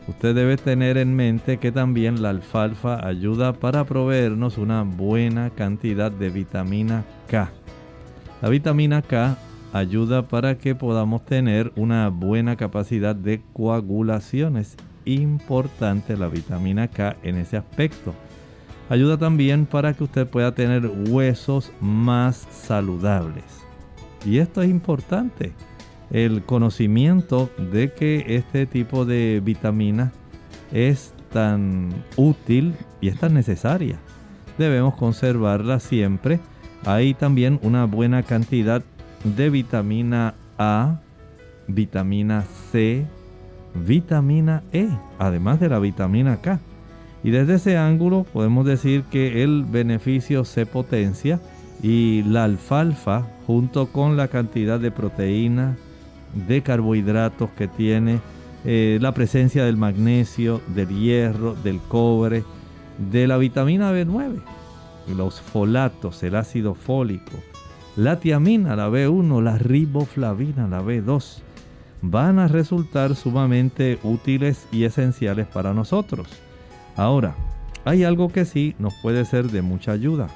usted 0.07 0.33
debe 0.33 0.55
tener 0.55 0.97
en 0.97 1.13
mente 1.13 1.57
que 1.57 1.73
también 1.73 2.21
la 2.21 2.29
alfalfa 2.29 3.05
ayuda 3.05 3.51
para 3.51 3.83
proveernos 3.83 4.57
una 4.57 4.83
buena 4.83 5.49
cantidad 5.49 6.13
de 6.13 6.29
vitamina 6.29 7.03
K. 7.27 7.51
La 8.41 8.47
vitamina 8.47 9.01
K 9.01 9.37
ayuda 9.73 10.29
para 10.29 10.57
que 10.57 10.75
podamos 10.75 11.25
tener 11.25 11.73
una 11.75 12.07
buena 12.07 12.55
capacidad 12.55 13.17
de 13.17 13.41
coagulación. 13.51 14.55
Importante 15.05 16.17
la 16.17 16.27
vitamina 16.27 16.87
K 16.87 17.17
en 17.23 17.37
ese 17.37 17.57
aspecto. 17.57 18.13
Ayuda 18.89 19.17
también 19.17 19.65
para 19.65 19.93
que 19.93 20.03
usted 20.03 20.27
pueda 20.27 20.53
tener 20.53 20.85
huesos 21.07 21.71
más 21.79 22.47
saludables. 22.51 23.43
Y 24.25 24.37
esto 24.37 24.61
es 24.61 24.69
importante. 24.69 25.53
El 26.11 26.43
conocimiento 26.43 27.49
de 27.71 27.91
que 27.91 28.35
este 28.35 28.65
tipo 28.65 29.05
de 29.05 29.41
vitamina 29.43 30.11
es 30.71 31.13
tan 31.31 31.89
útil 32.15 32.75
y 33.01 33.07
es 33.07 33.19
tan 33.19 33.33
necesaria. 33.33 33.97
Debemos 34.57 34.95
conservarla 34.95 35.79
siempre. 35.79 36.39
Hay 36.85 37.13
también 37.13 37.59
una 37.63 37.85
buena 37.85 38.23
cantidad 38.23 38.83
de 39.23 39.49
vitamina 39.49 40.35
A, 40.57 40.99
vitamina 41.67 42.43
C, 42.71 43.05
vitamina 43.75 44.63
E, 44.71 44.87
además 45.19 45.59
de 45.59 45.69
la 45.69 45.79
vitamina 45.79 46.41
K. 46.41 46.59
Y 47.23 47.31
desde 47.31 47.55
ese 47.55 47.77
ángulo 47.77 48.25
podemos 48.31 48.65
decir 48.65 49.03
que 49.03 49.43
el 49.43 49.63
beneficio 49.63 50.43
se 50.45 50.65
potencia 50.65 51.39
y 51.81 52.23
la 52.23 52.43
alfalfa 52.43 53.27
junto 53.47 53.87
con 53.87 54.17
la 54.17 54.27
cantidad 54.27 54.79
de 54.79 54.91
proteína, 54.91 55.77
de 56.47 56.61
carbohidratos 56.61 57.49
que 57.51 57.67
tiene, 57.67 58.19
eh, 58.65 58.97
la 59.01 59.13
presencia 59.13 59.65
del 59.65 59.77
magnesio, 59.77 60.61
del 60.73 60.87
hierro, 60.87 61.55
del 61.63 61.79
cobre, 61.79 62.43
de 63.11 63.27
la 63.27 63.37
vitamina 63.37 63.91
B9, 63.91 64.41
los 65.15 65.41
folatos, 65.41 66.23
el 66.23 66.35
ácido 66.35 66.73
fólico, 66.73 67.33
la 67.95 68.19
tiamina, 68.19 68.75
la 68.75 68.89
B1, 68.89 69.41
la 69.41 69.57
riboflavina, 69.57 70.67
la 70.67 70.81
B2, 70.81 71.41
van 72.03 72.37
a 72.37 72.49
resultar 72.49 73.15
sumamente 73.15 73.97
útiles 74.03 74.67
y 74.71 74.83
esenciales 74.83 75.47
para 75.47 75.73
nosotros. 75.73 76.27
Ahora, 76.97 77.33
hay 77.85 78.03
algo 78.03 78.27
que 78.27 78.45
sí 78.45 78.75
nos 78.77 78.93
puede 79.01 79.23
ser 79.25 79.49
de 79.49 79.61
mucha 79.61 79.93
ayuda. 79.93 80.27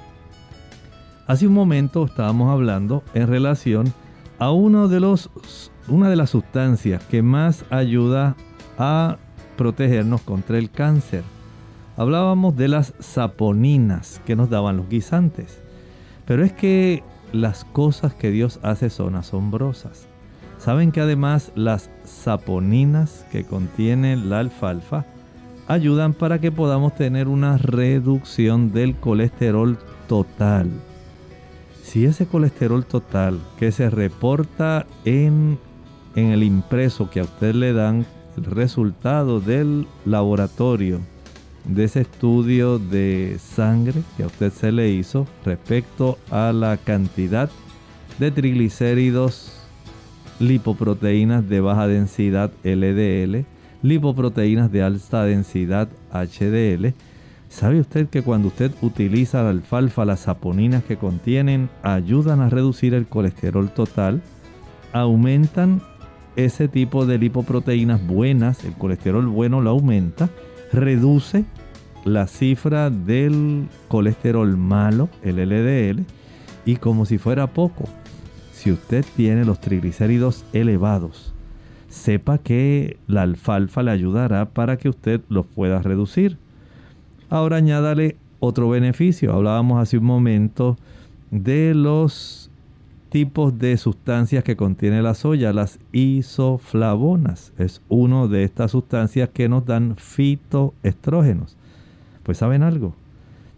Hace 1.28 1.46
un 1.46 1.54
momento 1.54 2.06
estábamos 2.06 2.50
hablando 2.50 3.04
en 3.14 3.28
relación 3.28 3.94
a 4.40 4.52
una 4.52 4.88
de 4.88 5.00
las 6.16 6.30
sustancias 6.30 7.04
que 7.04 7.22
más 7.22 7.66
ayuda 7.70 8.38
a 8.78 9.18
protegernos 9.58 10.22
contra 10.22 10.58
el 10.58 10.72
cáncer. 10.72 11.24
Hablábamos 11.98 12.56
de 12.56 12.70
las 12.70 12.94
saponinas 13.00 14.22
que 14.26 14.38
nos 14.38 14.50
daban 14.50 14.78
los 14.78 14.88
guisantes. 14.88 15.62
Pero 16.26 16.46
es 16.46 16.54
que 16.54 17.04
las 17.34 17.66
cosas 17.66 18.14
que 18.14 18.32
Dios 18.32 18.60
hace 18.64 18.90
son 18.90 19.16
asombrosas. 19.16 20.08
Saben 20.58 20.92
que 20.92 21.02
además 21.02 21.52
las 21.56 21.90
saponinas 22.04 23.26
que 23.32 23.44
contiene 23.44 24.16
la 24.18 24.40
alfalfa 24.40 25.06
ayudan 25.68 26.14
para 26.14 26.40
que 26.40 26.52
podamos 26.52 26.96
tener 26.96 27.28
una 27.28 27.58
reducción 27.58 28.72
del 28.72 28.96
colesterol 28.96 29.78
total. 30.08 30.70
Si 31.84 32.06
ese 32.06 32.26
colesterol 32.26 32.86
total 32.86 33.40
que 33.58 33.72
se 33.72 33.90
reporta 33.90 34.86
en, 35.06 35.58
en 36.16 36.32
el 36.32 36.44
impreso 36.44 37.10
que 37.10 37.20
a 37.20 37.24
usted 37.24 37.56
le 37.56 37.74
dan, 37.74 38.06
el 38.38 38.46
resultado 38.46 39.40
del 39.40 39.88
laboratorio, 40.06 41.00
de 41.68 41.84
ese 41.84 42.02
estudio 42.02 42.80
de 42.80 43.38
sangre 43.40 44.02
que 44.16 44.24
a 44.24 44.28
usted 44.28 44.52
se 44.52 44.72
le 44.72 44.90
hizo 44.90 45.28
respecto 45.44 46.18
a 46.32 46.54
la 46.54 46.78
cantidad 46.78 47.50
de 48.20 48.32
triglicéridos, 48.32 49.57
lipoproteínas 50.40 51.48
de 51.48 51.62
baja 51.62 51.88
densidad 51.88 52.52
LDL, 52.64 53.46
lipoproteínas 53.82 54.72
de 54.72 54.84
alta 54.84 55.24
densidad 55.24 55.90
HDL. 56.12 56.94
¿Sabe 57.50 57.80
usted 57.80 58.08
que 58.08 58.22
cuando 58.22 58.50
usted 58.50 58.72
utiliza 58.82 59.42
la 59.44 59.50
alfalfa, 59.50 60.06
las 60.06 60.22
saponinas 60.22 60.84
que 60.84 60.98
contienen 60.98 61.70
ayudan 61.82 62.42
a 62.42 62.50
reducir 62.50 62.94
el 62.94 63.08
colesterol 63.08 63.70
total? 63.72 64.22
Aumentan 64.94 65.82
ese 66.36 66.68
tipo 66.68 67.06
de 67.06 67.18
lipoproteínas 67.18 68.06
buenas, 68.06 68.64
el 68.64 68.74
colesterol 68.74 69.26
bueno 69.28 69.62
lo 69.62 69.72
aumenta, 69.72 70.30
reduce 70.72 71.46
la 72.06 72.28
cifra 72.28 72.90
del 72.90 73.68
colesterol 73.88 74.56
malo, 74.56 75.10
el 75.24 75.38
LDL, 75.38 76.04
y 76.66 76.76
como 76.76 77.06
si 77.06 77.18
fuera 77.18 77.48
poco, 77.48 77.86
si 78.68 78.74
usted 78.74 79.06
tiene 79.16 79.46
los 79.46 79.62
triglicéridos 79.62 80.44
elevados, 80.52 81.34
sepa 81.88 82.38
que 82.38 82.98
la 83.08 83.22
alfalfa 83.22 83.82
le 83.82 83.92
ayudará 83.92 84.50
para 84.50 84.76
que 84.76 84.90
usted 84.90 85.22
los 85.30 85.46
pueda 85.46 85.82
reducir. 85.82 86.38
Ahora 87.30 87.56
añádale 87.56 88.18
otro 88.42 88.68
beneficio. 88.68 89.32
Hablábamos 89.32 89.82
hace 89.82 89.98
un 89.98 90.04
momento 90.04 90.76
de 91.32 91.74
los 91.76 92.52
tipos 93.08 93.58
de 93.58 93.78
sustancias 93.78 94.44
que 94.44 94.58
contiene 94.58 95.02
la 95.02 95.14
soya, 95.14 95.54
las 95.54 95.80
isoflavonas. 95.94 97.54
Es 97.58 97.82
una 97.88 98.28
de 98.28 98.44
estas 98.44 98.72
sustancias 98.72 99.30
que 99.30 99.48
nos 99.48 99.66
dan 99.66 99.96
fitoestrógenos. 99.96 101.56
Pues 102.24 102.40
saben 102.40 102.64
algo. 102.64 102.96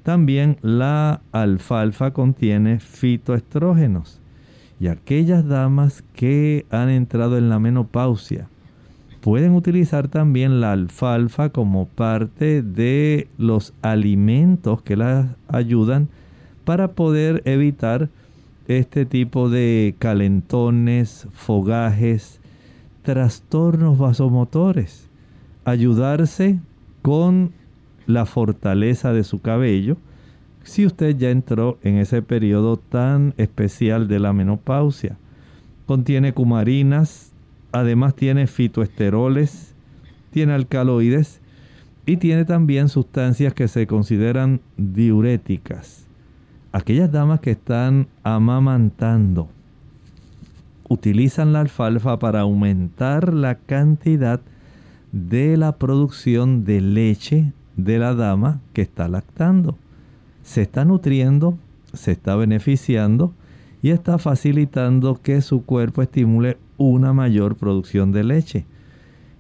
También 0.03 0.57
la 0.62 1.22
alfalfa 1.32 2.12
contiene 2.12 2.80
fitoestrógenos. 2.80 4.18
Y 4.80 4.88
aquellas 4.88 5.47
damas 5.47 6.03
que 6.13 6.65
han 6.69 6.89
entrado 6.89 7.38
en 7.38 7.49
la 7.49 7.59
menopausia 7.59 8.47
pueden 9.21 9.53
utilizar 9.53 10.07
también 10.07 10.61
la 10.61 10.71
alfalfa 10.71 11.49
como 11.49 11.88
parte 11.88 12.61
de 12.61 13.27
los 13.38 13.73
alimentos 13.82 14.82
que 14.82 14.95
las 14.95 15.27
ayudan 15.49 16.07
para 16.63 16.93
poder 16.93 17.41
evitar 17.45 18.09
este 18.67 19.05
tipo 19.05 19.49
de 19.49 19.95
calentones, 19.99 21.27
fogajes, 21.34 22.39
trastornos 23.01 23.97
vasomotores. 23.97 25.09
Ayudarse 25.65 26.59
con 27.01 27.51
la 28.05 28.25
fortaleza 28.25 29.11
de 29.11 29.23
su 29.23 29.41
cabello 29.41 29.97
si 30.64 30.86
usted 30.86 31.16
ya 31.18 31.30
entró 31.30 31.78
en 31.84 31.97
ese 31.97 32.22
periodo 32.22 32.78
tan 32.78 33.34
especial 33.38 34.07
de 34.07 34.20
la 34.20 34.34
menopausia. 34.34 35.18
Contiene 35.86 36.34
cumarinas, 36.34 37.32
además 37.72 38.16
tiene 38.16 38.47
fitoesteroles, 38.47 39.74
tiene 40.32 40.53
alcaloides 40.53 41.41
y 42.05 42.18
tiene 42.18 42.45
también 42.45 42.89
sustancias 42.89 43.53
que 43.53 43.68
se 43.68 43.88
consideran 43.88 44.62
diuréticas 44.78 46.10
aquellas 46.72 47.12
damas 47.12 47.39
que 47.39 47.51
están 47.51 48.07
amamantando, 48.24 49.49
utilizan 50.88 51.53
la 51.53 51.62
alfalfa 51.62 52.20
para 52.20 52.41
aumentar 52.41 53.34
la 53.34 53.55
cantidad 53.55 54.41
de 55.12 55.57
la 55.57 55.78
producción 55.78 56.66
de 56.66 56.82
leche 56.82 57.53
de 57.76 57.99
la 57.99 58.14
dama 58.14 58.60
que 58.74 58.82
está 58.82 59.07
lactando. 59.07 59.78
Se 60.50 60.64
está 60.64 60.84
nutriendo, 60.84 61.60
se 61.93 62.12
está 62.12 62.36
beneficiando 62.36 63.36
y 63.84 63.91
está 63.91 64.18
facilitando 64.18 65.22
que 65.22 65.43
su 65.43 65.64
cuerpo 65.64 66.02
estimule 66.02 66.58
una 66.80 67.14
mayor 67.14 67.56
producción 67.56 68.12
de 68.12 68.24
leche. 68.24 68.66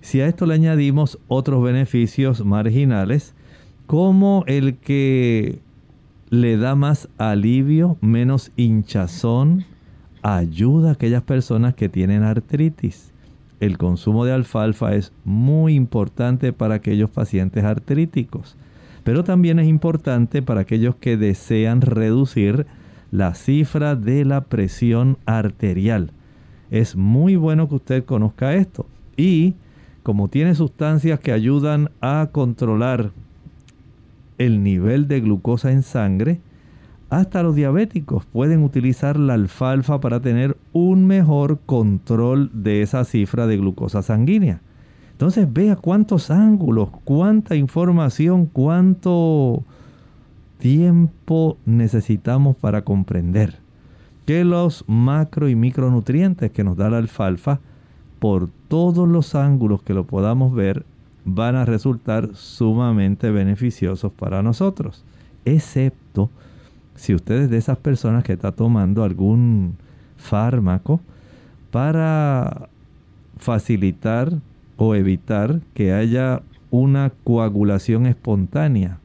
Si 0.01 0.21
a 0.21 0.27
esto 0.27 0.45
le 0.45 0.53
añadimos 0.53 1.17
otros 1.27 1.63
beneficios 1.63 2.45
marginales, 2.45 3.33
como 3.87 4.43
el 4.45 4.77
que 4.77 5.57
le 6.29 6.57
da 6.57 6.75
más 6.75 7.09
alivio, 7.17 7.97
menos 8.01 8.51
hinchazón, 8.55 9.65
ayuda 10.21 10.89
a 10.89 10.93
aquellas 10.93 11.23
personas 11.23 11.73
que 11.73 11.89
tienen 11.89 12.21
artritis. 12.21 13.13
El 13.59 13.79
consumo 13.79 14.25
de 14.25 14.33
alfalfa 14.33 14.93
es 14.93 15.11
muy 15.25 15.73
importante 15.73 16.53
para 16.53 16.75
aquellos 16.75 17.09
pacientes 17.09 17.63
artríticos, 17.63 18.57
pero 19.09 19.23
también 19.23 19.57
es 19.57 19.67
importante 19.67 20.43
para 20.43 20.61
aquellos 20.61 20.95
que 20.95 21.17
desean 21.17 21.81
reducir 21.81 22.67
la 23.09 23.33
cifra 23.33 23.95
de 23.95 24.23
la 24.23 24.41
presión 24.41 25.17
arterial. 25.25 26.11
Es 26.69 26.95
muy 26.95 27.35
bueno 27.35 27.67
que 27.67 27.73
usted 27.73 28.05
conozca 28.05 28.53
esto 28.53 28.85
y 29.17 29.55
como 30.03 30.27
tiene 30.27 30.53
sustancias 30.53 31.19
que 31.19 31.31
ayudan 31.31 31.89
a 32.01 32.29
controlar 32.31 33.09
el 34.37 34.61
nivel 34.61 35.07
de 35.07 35.21
glucosa 35.21 35.71
en 35.71 35.81
sangre, 35.81 36.39
hasta 37.09 37.41
los 37.41 37.55
diabéticos 37.55 38.27
pueden 38.27 38.61
utilizar 38.61 39.17
la 39.17 39.33
alfalfa 39.33 39.99
para 39.99 40.19
tener 40.19 40.55
un 40.71 41.07
mejor 41.07 41.61
control 41.65 42.51
de 42.53 42.83
esa 42.83 43.03
cifra 43.05 43.47
de 43.47 43.57
glucosa 43.57 44.03
sanguínea. 44.03 44.61
Entonces 45.19 45.51
vea 45.51 45.75
cuántos 45.75 46.31
ángulos, 46.31 46.91
cuánta 47.03 47.57
información, 47.57 48.45
cuánto 48.45 49.65
tiempo 50.59 51.57
necesitamos 51.65 52.55
para 52.55 52.85
comprender 52.85 53.59
que 54.25 54.45
los 54.45 54.85
macro 54.87 55.49
y 55.49 55.55
micronutrientes 55.55 56.51
que 56.51 56.63
nos 56.63 56.77
da 56.77 56.89
la 56.89 56.99
alfalfa, 56.99 57.59
por 58.19 58.49
todos 58.69 59.09
los 59.09 59.35
ángulos 59.35 59.81
que 59.81 59.93
lo 59.93 60.05
podamos 60.05 60.53
ver, 60.53 60.85
van 61.25 61.57
a 61.57 61.65
resultar 61.65 62.29
sumamente 62.33 63.29
beneficiosos 63.29 64.13
para 64.13 64.41
nosotros, 64.41 65.03
excepto 65.43 66.29
si 66.95 67.13
usted 67.13 67.41
es 67.41 67.49
de 67.49 67.57
esas 67.57 67.77
personas 67.77 68.23
que 68.23 68.31
está 68.31 68.53
tomando 68.53 69.03
algún 69.03 69.75
fármaco 70.15 71.01
para 71.71 72.69
facilitar 73.37 74.31
o 74.79 74.95
evitar 74.95 75.59
que 75.73 75.91
haya 75.93 76.41
una 76.71 77.11
coagulación 77.25 78.05
espontánea, 78.05 78.97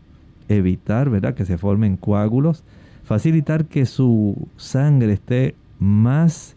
evitar, 0.48 1.10
¿verdad?, 1.10 1.34
que 1.34 1.44
se 1.44 1.58
formen 1.58 1.96
coágulos, 1.96 2.62
facilitar 3.02 3.64
que 3.66 3.84
su 3.84 4.48
sangre 4.56 5.12
esté 5.12 5.56
más 5.80 6.54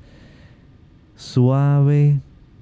suave, 1.16 2.20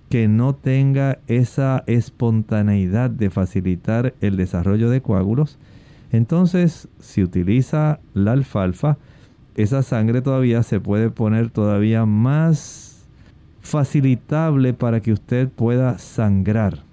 que 0.09 0.29
no 0.29 0.55
tenga 0.55 1.19
esa 1.27 1.83
espontaneidad 1.87 3.09
de 3.09 3.29
facilitar 3.29 4.13
el 4.21 4.37
desarrollo 4.37 4.89
de 4.89 5.01
coágulos, 5.01 5.57
entonces 6.13 6.87
si 6.99 7.21
utiliza 7.21 7.99
la 8.13 8.31
alfalfa, 8.31 8.97
esa 9.55 9.83
sangre 9.83 10.21
todavía 10.21 10.63
se 10.63 10.79
puede 10.79 11.09
poner 11.09 11.49
todavía 11.49 12.05
más 12.05 12.84
facilitable 13.65 14.73
para 14.73 15.01
que 15.01 15.11
usted 15.11 15.49
pueda 15.49 15.97
sangrar. 15.97 16.83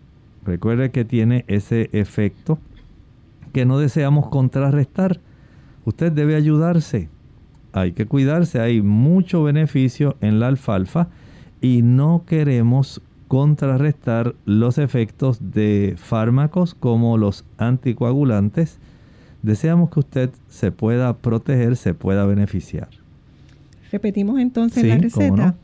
Recuerde 0.45 0.91
que 0.91 1.05
tiene 1.05 1.45
ese 1.47 1.91
efecto 1.93 2.59
que 3.53 3.67
no 3.67 3.79
deseamos 3.79 4.29
contrarrestar. 4.29 5.21
Usted 5.85 6.11
debe 6.11 6.35
ayudarse. 6.35 7.11
Hay 7.73 7.93
que 7.93 8.07
cuidarse. 8.07 8.59
Hay 8.59 8.81
mucho 8.81 9.45
beneficio 9.45 10.17
en 10.23 10.41
la 10.41 10.49
alfalfa 10.49 11.09
y 11.61 11.83
no 11.83 12.25
queremos 12.27 13.03
contrarrestar 13.29 14.35
los 14.47 14.79
efectos 14.79 15.53
de 15.53 15.95
fármacos 15.99 16.75
como 16.75 17.19
los 17.19 17.45
anticoagulantes. 17.59 18.79
Deseamos 19.43 19.91
que 19.91 20.01
usted 20.01 20.31
se 20.49 20.73
pueda 20.73 21.19
proteger, 21.19 21.77
se 21.77 21.93
pueda 21.93 22.25
beneficiar. 22.25 22.89
Repetimos 23.91 24.41
entonces 24.41 24.85
la 24.85 24.97
receta. 24.97 25.55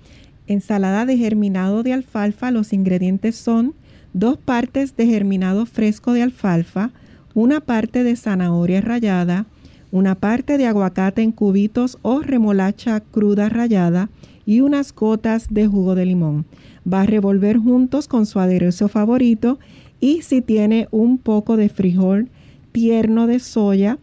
Ensalada 0.48 1.04
de 1.04 1.18
germinado 1.18 1.82
de 1.82 1.92
alfalfa. 1.92 2.50
Los 2.50 2.72
ingredientes 2.72 3.36
son 3.36 3.74
dos 4.14 4.38
partes 4.38 4.96
de 4.96 5.06
germinado 5.06 5.66
fresco 5.66 6.14
de 6.14 6.22
alfalfa, 6.22 6.90
una 7.34 7.60
parte 7.60 8.02
de 8.02 8.16
zanahoria 8.16 8.80
rallada, 8.80 9.44
una 9.92 10.14
parte 10.14 10.56
de 10.56 10.66
aguacate 10.66 11.20
en 11.20 11.32
cubitos 11.32 11.98
o 12.00 12.20
remolacha 12.20 13.00
cruda 13.00 13.50
rallada 13.50 14.08
y 14.46 14.62
unas 14.62 14.94
gotas 14.94 15.48
de 15.50 15.66
jugo 15.66 15.94
de 15.94 16.06
limón. 16.06 16.46
Va 16.90 17.02
a 17.02 17.06
revolver 17.06 17.58
juntos 17.58 18.08
con 18.08 18.24
su 18.24 18.40
aderezo 18.40 18.88
favorito 18.88 19.58
y 20.00 20.22
si 20.22 20.40
tiene 20.40 20.88
un 20.90 21.18
poco 21.18 21.58
de 21.58 21.68
frijol 21.68 22.30
tierno 22.72 23.26
de 23.26 23.38
soya, 23.38 23.98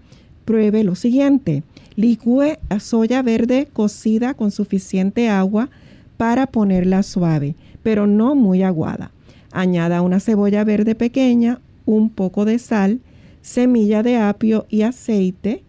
pruebe 0.45 0.83
lo 0.83 0.93
siguiente. 0.93 1.63
Licúe 1.95 2.57
a 2.69 2.79
soya 2.79 3.23
verde 3.23 3.67
cocida 3.73 4.35
con 4.35 4.51
suficiente 4.51 5.27
agua 5.27 5.71
para 6.17 6.47
ponerla 6.47 7.03
suave, 7.03 7.55
pero 7.83 8.07
no 8.07 8.35
muy 8.35 8.63
aguada. 8.63 9.11
Añada 9.51 10.01
una 10.01 10.19
cebolla 10.19 10.63
verde 10.63 10.95
pequeña, 10.95 11.59
un 11.85 12.09
poco 12.09 12.45
de 12.45 12.59
sal, 12.59 12.99
semilla 13.41 14.03
de 14.03 14.17
apio 14.17 14.65
y 14.69 14.81
aceite 14.81 15.63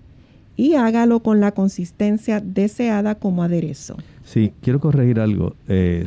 y 0.57 0.75
hágalo 0.75 1.21
con 1.21 1.41
la 1.41 1.53
consistencia 1.53 2.41
deseada 2.41 3.17
como 3.17 3.43
aderezo. 3.43 3.97
Sí, 4.25 4.53
quiero 4.63 4.81
corregir 4.81 5.21
algo, 5.21 5.55
eh, 5.69 6.07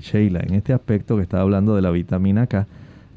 Sheila, 0.00 0.40
en 0.40 0.54
este 0.54 0.72
aspecto 0.72 1.16
que 1.16 1.22
estaba 1.22 1.42
hablando 1.42 1.74
de 1.74 1.82
la 1.82 1.90
vitamina 1.90 2.46
K. 2.46 2.66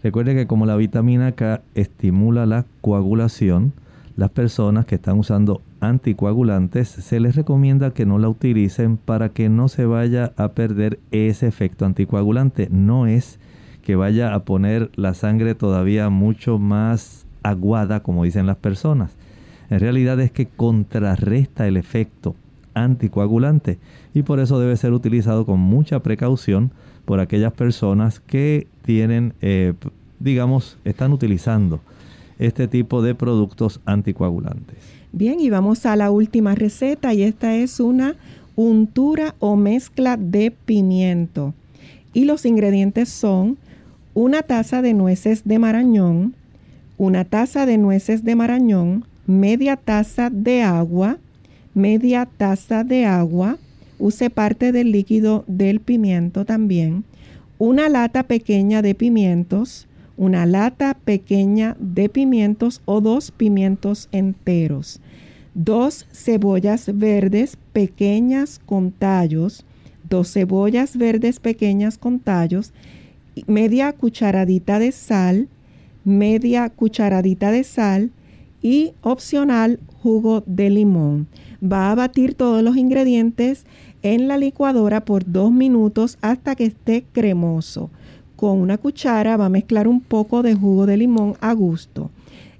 Recuerde 0.01 0.33
que 0.33 0.47
como 0.47 0.65
la 0.65 0.77
vitamina 0.77 1.33
K 1.33 1.61
estimula 1.75 2.45
la 2.45 2.65
coagulación, 2.81 3.73
las 4.15 4.31
personas 4.31 4.85
que 4.85 4.95
están 4.95 5.19
usando 5.19 5.61
anticoagulantes 5.81 6.87
se 6.89 7.19
les 7.19 7.35
recomienda 7.35 7.91
que 7.91 8.05
no 8.05 8.19
la 8.19 8.29
utilicen 8.29 8.97
para 8.97 9.29
que 9.29 9.49
no 9.49 9.67
se 9.67 9.85
vaya 9.85 10.33
a 10.37 10.49
perder 10.49 10.99
ese 11.11 11.47
efecto 11.47 11.85
anticoagulante. 11.85 12.67
No 12.71 13.07
es 13.07 13.39
que 13.83 13.95
vaya 13.95 14.33
a 14.33 14.43
poner 14.43 14.91
la 14.95 15.13
sangre 15.13 15.55
todavía 15.55 16.09
mucho 16.09 16.59
más 16.59 17.25
aguada, 17.43 18.01
como 18.01 18.23
dicen 18.23 18.45
las 18.45 18.57
personas. 18.57 19.15
En 19.69 19.79
realidad 19.79 20.19
es 20.19 20.31
que 20.31 20.47
contrarresta 20.47 21.67
el 21.67 21.77
efecto 21.77 22.35
anticoagulante 22.73 23.77
y 24.13 24.23
por 24.23 24.39
eso 24.39 24.59
debe 24.59 24.77
ser 24.77 24.93
utilizado 24.93 25.45
con 25.45 25.59
mucha 25.59 26.01
precaución 26.01 26.71
por 27.05 27.19
aquellas 27.19 27.53
personas 27.53 28.19
que 28.19 28.67
tienen, 28.83 29.33
eh, 29.41 29.73
digamos, 30.19 30.77
están 30.85 31.11
utilizando 31.11 31.79
este 32.37 32.67
tipo 32.67 33.01
de 33.01 33.15
productos 33.15 33.81
anticoagulantes. 33.85 34.98
Bien, 35.11 35.39
y 35.39 35.49
vamos 35.49 35.87
a 35.87 35.95
la 35.95 36.11
última 36.11 36.53
receta 36.53 37.13
y 37.13 37.23
esta 37.23 37.55
es 37.55 37.79
una 37.79 38.15
untura 38.55 39.33
o 39.39 39.55
mezcla 39.55 40.17
de 40.17 40.51
pimiento. 40.51 41.53
Y 42.13 42.25
los 42.25 42.45
ingredientes 42.45 43.09
son 43.09 43.57
una 44.13 44.43
taza 44.43 44.81
de 44.81 44.93
nueces 44.93 45.43
de 45.45 45.57
marañón, 45.57 46.35
una 46.97 47.25
taza 47.25 47.65
de 47.65 47.77
nueces 47.77 48.23
de 48.23 48.35
marañón, 48.35 49.05
media 49.25 49.77
taza 49.77 50.29
de 50.29 50.61
agua, 50.61 51.17
media 51.73 52.27
taza 52.37 52.83
de 52.83 53.05
agua, 53.05 53.57
use 53.97 54.29
parte 54.29 54.71
del 54.71 54.91
líquido 54.91 55.43
del 55.47 55.79
pimiento 55.79 56.45
también, 56.45 57.03
una 57.57 57.89
lata 57.89 58.23
pequeña 58.23 58.81
de 58.81 58.93
pimientos, 58.93 59.87
una 60.19 60.45
lata 60.45 60.97
pequeña 61.05 61.77
de 61.79 62.09
pimientos 62.09 62.81
o 62.83 62.99
dos 62.99 63.31
pimientos 63.31 64.09
enteros, 64.11 64.99
dos 65.53 66.07
cebollas 66.11 66.91
verdes 66.93 67.57
pequeñas 67.71 68.59
con 68.65 68.91
tallos, 68.91 69.65
dos 70.09 70.33
cebollas 70.33 70.97
verdes 70.97 71.39
pequeñas 71.39 71.97
con 71.97 72.19
tallos, 72.19 72.73
media 73.47 73.93
cucharadita 73.93 74.77
de 74.77 74.91
sal, 74.91 75.47
media 76.03 76.69
cucharadita 76.69 77.49
de 77.51 77.63
sal 77.63 78.11
y 78.61 78.91
opcional 79.01 79.79
jugo 80.03 80.43
de 80.45 80.69
limón. 80.69 81.27
Va 81.63 81.91
a 81.91 81.95
batir 81.95 82.33
todos 82.33 82.61
los 82.61 82.75
ingredientes 82.75 83.65
en 84.01 84.27
la 84.27 84.37
licuadora 84.37 85.05
por 85.05 85.31
dos 85.31 85.49
minutos 85.49 86.17
hasta 86.19 86.55
que 86.55 86.65
esté 86.65 87.05
cremoso. 87.13 87.89
Con 88.39 88.61
una 88.61 88.77
cuchara 88.77 89.35
va 89.35 89.47
a 89.47 89.49
mezclar 89.49 89.85
un 89.85 89.99
poco 89.99 90.43
de 90.43 90.55
jugo 90.55 90.85
de 90.85 90.95
limón 90.95 91.35
a 91.41 91.51
gusto. 91.51 92.09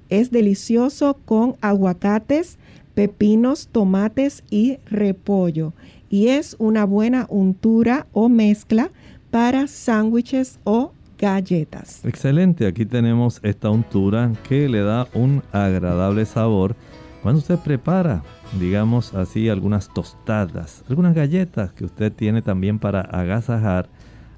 Es 0.10 0.30
delicioso 0.30 1.18
con 1.24 1.56
aguacates, 1.62 2.58
pepinos, 2.96 3.70
tomates 3.72 4.44
y 4.50 4.80
repollo. 4.88 5.72
y 6.10 6.28
es 6.28 6.58
una 6.60 6.84
buena 6.84 7.28
untura 7.30 8.08
o 8.12 8.28
mezcla 8.28 8.90
para 9.32 9.68
sándwiches 9.68 10.60
o 10.66 10.92
galletas. 11.18 12.04
Excelente, 12.04 12.68
aquí 12.68 12.86
tenemos 12.86 13.40
esta 13.42 13.70
untura 13.70 14.34
que 14.50 14.68
le 14.68 14.82
da 14.82 15.08
un 15.14 15.44
agradable 15.54 16.26
sabor 16.26 16.76
cuando 17.24 17.40
usted 17.40 17.58
prepara, 17.58 18.22
digamos 18.60 19.14
así, 19.14 19.48
algunas 19.48 19.88
tostadas, 19.94 20.84
algunas 20.90 21.16
galletas 21.16 21.72
que 21.72 21.86
usted 21.86 22.12
tiene 22.12 22.42
también 22.42 22.80
para 22.80 23.00
agasajar 23.00 23.88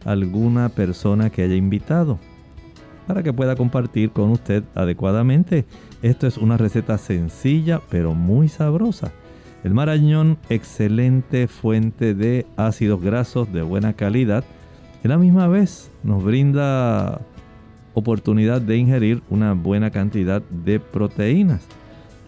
alguna 0.06 0.70
persona 0.70 1.30
que 1.30 1.44
haya 1.44 1.56
invitado, 1.56 2.20
para 3.08 3.24
que 3.24 3.34
pueda 3.34 3.56
compartir 3.56 4.12
con 4.12 4.32
usted 4.32 4.64
adecuadamente. 4.76 5.66
Esto 6.02 6.28
es 6.28 6.38
una 6.38 6.58
receta 6.58 6.98
sencilla 6.98 7.82
pero 7.90 8.14
muy 8.14 8.48
sabrosa. 8.50 9.12
El 9.64 9.74
marañón, 9.74 10.38
excelente 10.50 11.48
fuente 11.48 12.16
de 12.16 12.48
ácidos 12.58 13.02
grasos 13.02 13.52
de 13.54 13.62
buena 13.62 13.94
calidad, 13.94 14.44
y 15.04 15.08
la 15.08 15.18
misma 15.18 15.48
vez 15.48 15.92
nos 16.04 16.24
brinda 16.24 17.22
oportunidad 17.94 18.62
de 18.62 18.78
ingerir 18.78 19.22
una 19.30 19.54
buena 19.54 19.92
cantidad 19.92 20.42
de 20.42 20.80
proteínas. 20.80 21.68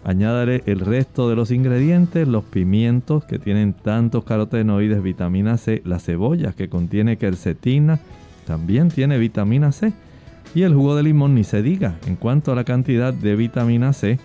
Añádale 0.06 0.64
el 0.66 0.82
resto 0.82 1.30
de 1.30 1.36
los 1.36 1.50
ingredientes, 1.52 2.28
los 2.28 2.44
pimientos 2.44 3.24
que 3.24 3.40
tienen 3.40 3.74
tantos 3.74 4.26
carotenoides, 4.26 5.02
vitamina 5.02 5.58
C, 5.58 5.82
las 5.86 6.04
cebollas 6.04 6.56
que 6.56 6.68
contiene 6.68 7.18
quercetina, 7.18 8.00
también 8.46 8.90
tiene 8.90 9.18
vitamina 9.18 9.72
C. 9.72 9.94
Y 10.56 10.64
el 10.64 10.76
jugo 10.76 10.96
de 10.96 11.04
limón 11.04 11.36
ni 11.36 11.46
se 11.46 11.62
diga 11.64 11.98
en 12.06 12.18
cuanto 12.18 12.52
a 12.52 12.56
la 12.56 12.66
cantidad 12.66 13.14
de 13.14 13.36
vitamina 13.36 13.94
C, 13.94 14.20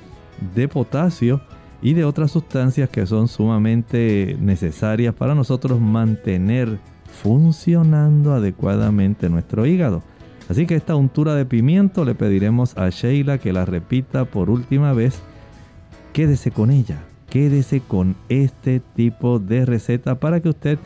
de 0.55 0.66
potasio 0.66 1.41
y 1.81 1.95
de 1.95 2.05
otras 2.05 2.33
sustancias 2.33 2.91
que 2.91 3.07
son 3.07 3.29
sumamente 3.29 4.37
necesarias 4.41 5.14
para 5.14 5.37
nosotros 5.37 5.81
mantener 5.81 6.79
funcionando 7.22 8.35
adecuadamente 8.35 9.29
nuestro 9.29 9.64
hígado. 9.64 10.03
Así 10.49 10.66
que 10.66 10.74
esta 10.74 10.97
untura 10.97 11.35
de 11.35 11.47
pimiento 11.47 12.05
le 12.05 12.14
pediremos 12.14 12.76
a 12.76 12.89
Sheila 12.89 13.39
que 13.39 13.53
la 13.53 13.64
repita 13.64 14.24
por 14.24 14.51
última 14.51 14.93
vez 14.93 15.22
quédese 16.12 16.50
con 16.50 16.70
ella, 16.70 16.98
quédese 17.30 17.80
con 17.80 18.16
este 18.28 18.80
tipo 18.80 19.38
de 19.38 19.64
receta 19.64 20.18
para 20.18 20.40
que 20.40 20.48
usted 20.48 20.78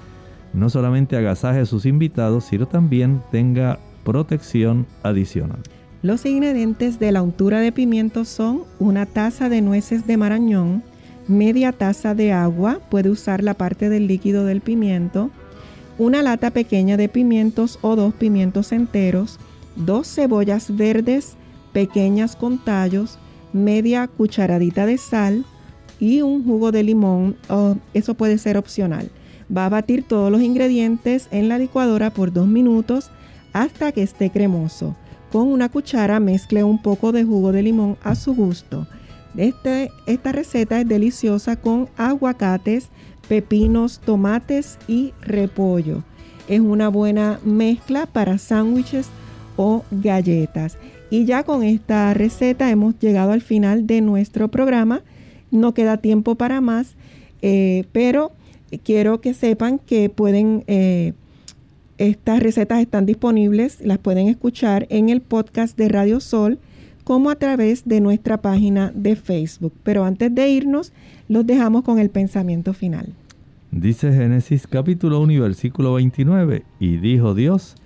no 0.52 0.68
solamente 0.68 1.16
agasaje 1.16 1.60
a 1.60 1.66
sus 1.66 1.86
invitados, 1.86 2.44
sino 2.44 2.66
también 2.66 3.22
tenga 3.30 3.78
protección 4.04 4.86
adicional. 5.02 5.60
Los 6.02 6.26
ingredientes 6.26 6.98
de 6.98 7.12
la 7.12 7.22
untura 7.22 7.60
de 7.60 7.72
pimiento 7.72 8.24
son 8.24 8.64
una 8.78 9.06
taza 9.06 9.48
de 9.48 9.62
nueces 9.62 10.06
de 10.06 10.16
marañón, 10.16 10.82
media 11.28 11.72
taza 11.72 12.14
de 12.14 12.32
agua, 12.32 12.80
puede 12.90 13.08
usar 13.08 13.42
la 13.44 13.54
parte 13.54 13.88
del 13.88 14.08
líquido 14.08 14.44
del 14.44 14.60
pimiento, 14.60 15.30
una 15.98 16.22
lata 16.22 16.50
pequeña 16.50 16.96
de 16.96 17.08
pimientos 17.08 17.78
o 17.82 17.94
dos 17.94 18.14
pimientos 18.14 18.72
enteros, 18.72 19.38
dos 19.76 20.12
cebollas 20.12 20.76
verdes 20.76 21.36
pequeñas 21.72 22.34
con 22.34 22.58
tallos, 22.58 23.18
media 23.52 24.06
cucharadita 24.08 24.86
de 24.86 24.98
sal 24.98 25.44
y 26.00 26.22
un 26.22 26.44
jugo 26.44 26.72
de 26.72 26.82
limón. 26.82 27.36
eso 27.94 28.14
puede 28.14 28.38
ser 28.38 28.56
opcional. 28.56 29.10
Va 29.54 29.66
a 29.66 29.68
batir 29.68 30.02
todos 30.02 30.30
los 30.30 30.40
ingredientes 30.40 31.28
en 31.30 31.48
la 31.48 31.58
licuadora 31.58 32.10
por 32.10 32.32
dos 32.32 32.46
minutos 32.46 33.10
hasta 33.52 33.92
que 33.92 34.02
esté 34.02 34.30
cremoso. 34.30 34.96
Con 35.30 35.48
una 35.48 35.68
cuchara 35.68 36.20
mezcle 36.20 36.64
un 36.64 36.80
poco 36.80 37.12
de 37.12 37.24
jugo 37.24 37.52
de 37.52 37.62
limón 37.62 37.96
a 38.02 38.14
su 38.14 38.34
gusto. 38.34 38.86
Este, 39.36 39.90
esta 40.06 40.32
receta 40.32 40.80
es 40.80 40.88
deliciosa 40.88 41.56
con 41.56 41.88
aguacates, 41.96 42.88
pepinos, 43.28 44.00
tomates 44.00 44.78
y 44.88 45.12
repollo. 45.22 46.02
Es 46.48 46.60
una 46.60 46.88
buena 46.88 47.38
mezcla 47.44 48.06
para 48.06 48.38
sándwiches 48.38 49.06
o 49.56 49.84
galletas. 49.90 50.76
Y 51.12 51.26
ya 51.26 51.42
con 51.42 51.62
esta 51.62 52.14
receta 52.14 52.70
hemos 52.70 52.98
llegado 52.98 53.32
al 53.32 53.42
final 53.42 53.86
de 53.86 54.00
nuestro 54.00 54.48
programa. 54.48 55.02
No 55.50 55.74
queda 55.74 55.98
tiempo 55.98 56.36
para 56.36 56.62
más, 56.62 56.94
eh, 57.42 57.84
pero 57.92 58.32
quiero 58.82 59.20
que 59.20 59.34
sepan 59.34 59.78
que 59.78 60.08
pueden, 60.08 60.64
eh, 60.68 61.12
estas 61.98 62.42
recetas 62.42 62.80
están 62.80 63.04
disponibles, 63.04 63.82
las 63.82 63.98
pueden 63.98 64.26
escuchar 64.28 64.86
en 64.88 65.10
el 65.10 65.20
podcast 65.20 65.76
de 65.76 65.90
Radio 65.90 66.18
Sol 66.18 66.58
como 67.04 67.28
a 67.28 67.36
través 67.36 67.86
de 67.86 68.00
nuestra 68.00 68.40
página 68.40 68.90
de 68.94 69.14
Facebook. 69.14 69.74
Pero 69.82 70.06
antes 70.06 70.34
de 70.34 70.48
irnos, 70.48 70.94
los 71.28 71.46
dejamos 71.46 71.82
con 71.82 71.98
el 71.98 72.08
pensamiento 72.08 72.72
final. 72.72 73.12
Dice 73.70 74.14
Génesis 74.14 74.66
capítulo 74.66 75.20
1 75.20 75.42
versículo 75.42 75.92
29, 75.92 76.62
y 76.80 76.96
dijo 76.96 77.34
Dios, 77.34 77.76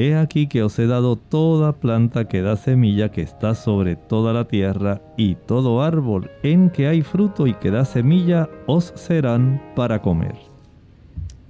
He 0.00 0.14
aquí 0.14 0.46
que 0.46 0.62
os 0.62 0.78
he 0.78 0.86
dado 0.86 1.16
toda 1.16 1.72
planta 1.72 2.28
que 2.28 2.40
da 2.40 2.54
semilla 2.56 3.10
que 3.10 3.20
está 3.20 3.56
sobre 3.56 3.96
toda 3.96 4.32
la 4.32 4.46
tierra, 4.46 5.02
y 5.16 5.34
todo 5.34 5.82
árbol 5.82 6.30
en 6.44 6.70
que 6.70 6.86
hay 6.86 7.02
fruto 7.02 7.48
y 7.48 7.54
que 7.54 7.72
da 7.72 7.84
semilla 7.84 8.48
os 8.68 8.92
serán 8.94 9.60
para 9.74 10.00
comer. 10.00 10.36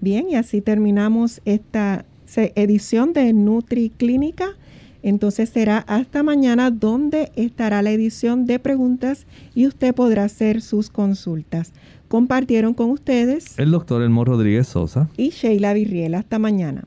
Bien, 0.01 0.31
y 0.31 0.37
así 0.37 0.63
terminamos 0.63 1.43
esta 1.45 2.07
edición 2.55 3.13
de 3.13 3.35
Nutri 3.35 3.91
Clínica. 3.91 4.57
Entonces 5.03 5.51
será 5.51 5.81
hasta 5.81 6.23
mañana 6.23 6.71
donde 6.71 7.31
estará 7.37 7.83
la 7.83 7.91
edición 7.91 8.47
de 8.47 8.59
preguntas 8.59 9.27
y 9.55 9.67
usted 9.67 9.95
podrá 9.95 10.25
hacer 10.25 10.63
sus 10.63 10.89
consultas. 10.89 11.75
Compartieron 12.09 12.73
con 12.73 12.89
ustedes 12.93 13.59
el 13.59 13.73
doctor 13.73 14.03
Elmo 14.03 14.25
Rodríguez 14.25 14.69
Sosa 14.69 15.11
y 15.19 15.29
Sheila 15.29 15.75
Virriel. 15.75 16.15
Hasta 16.15 16.39
mañana. 16.39 16.87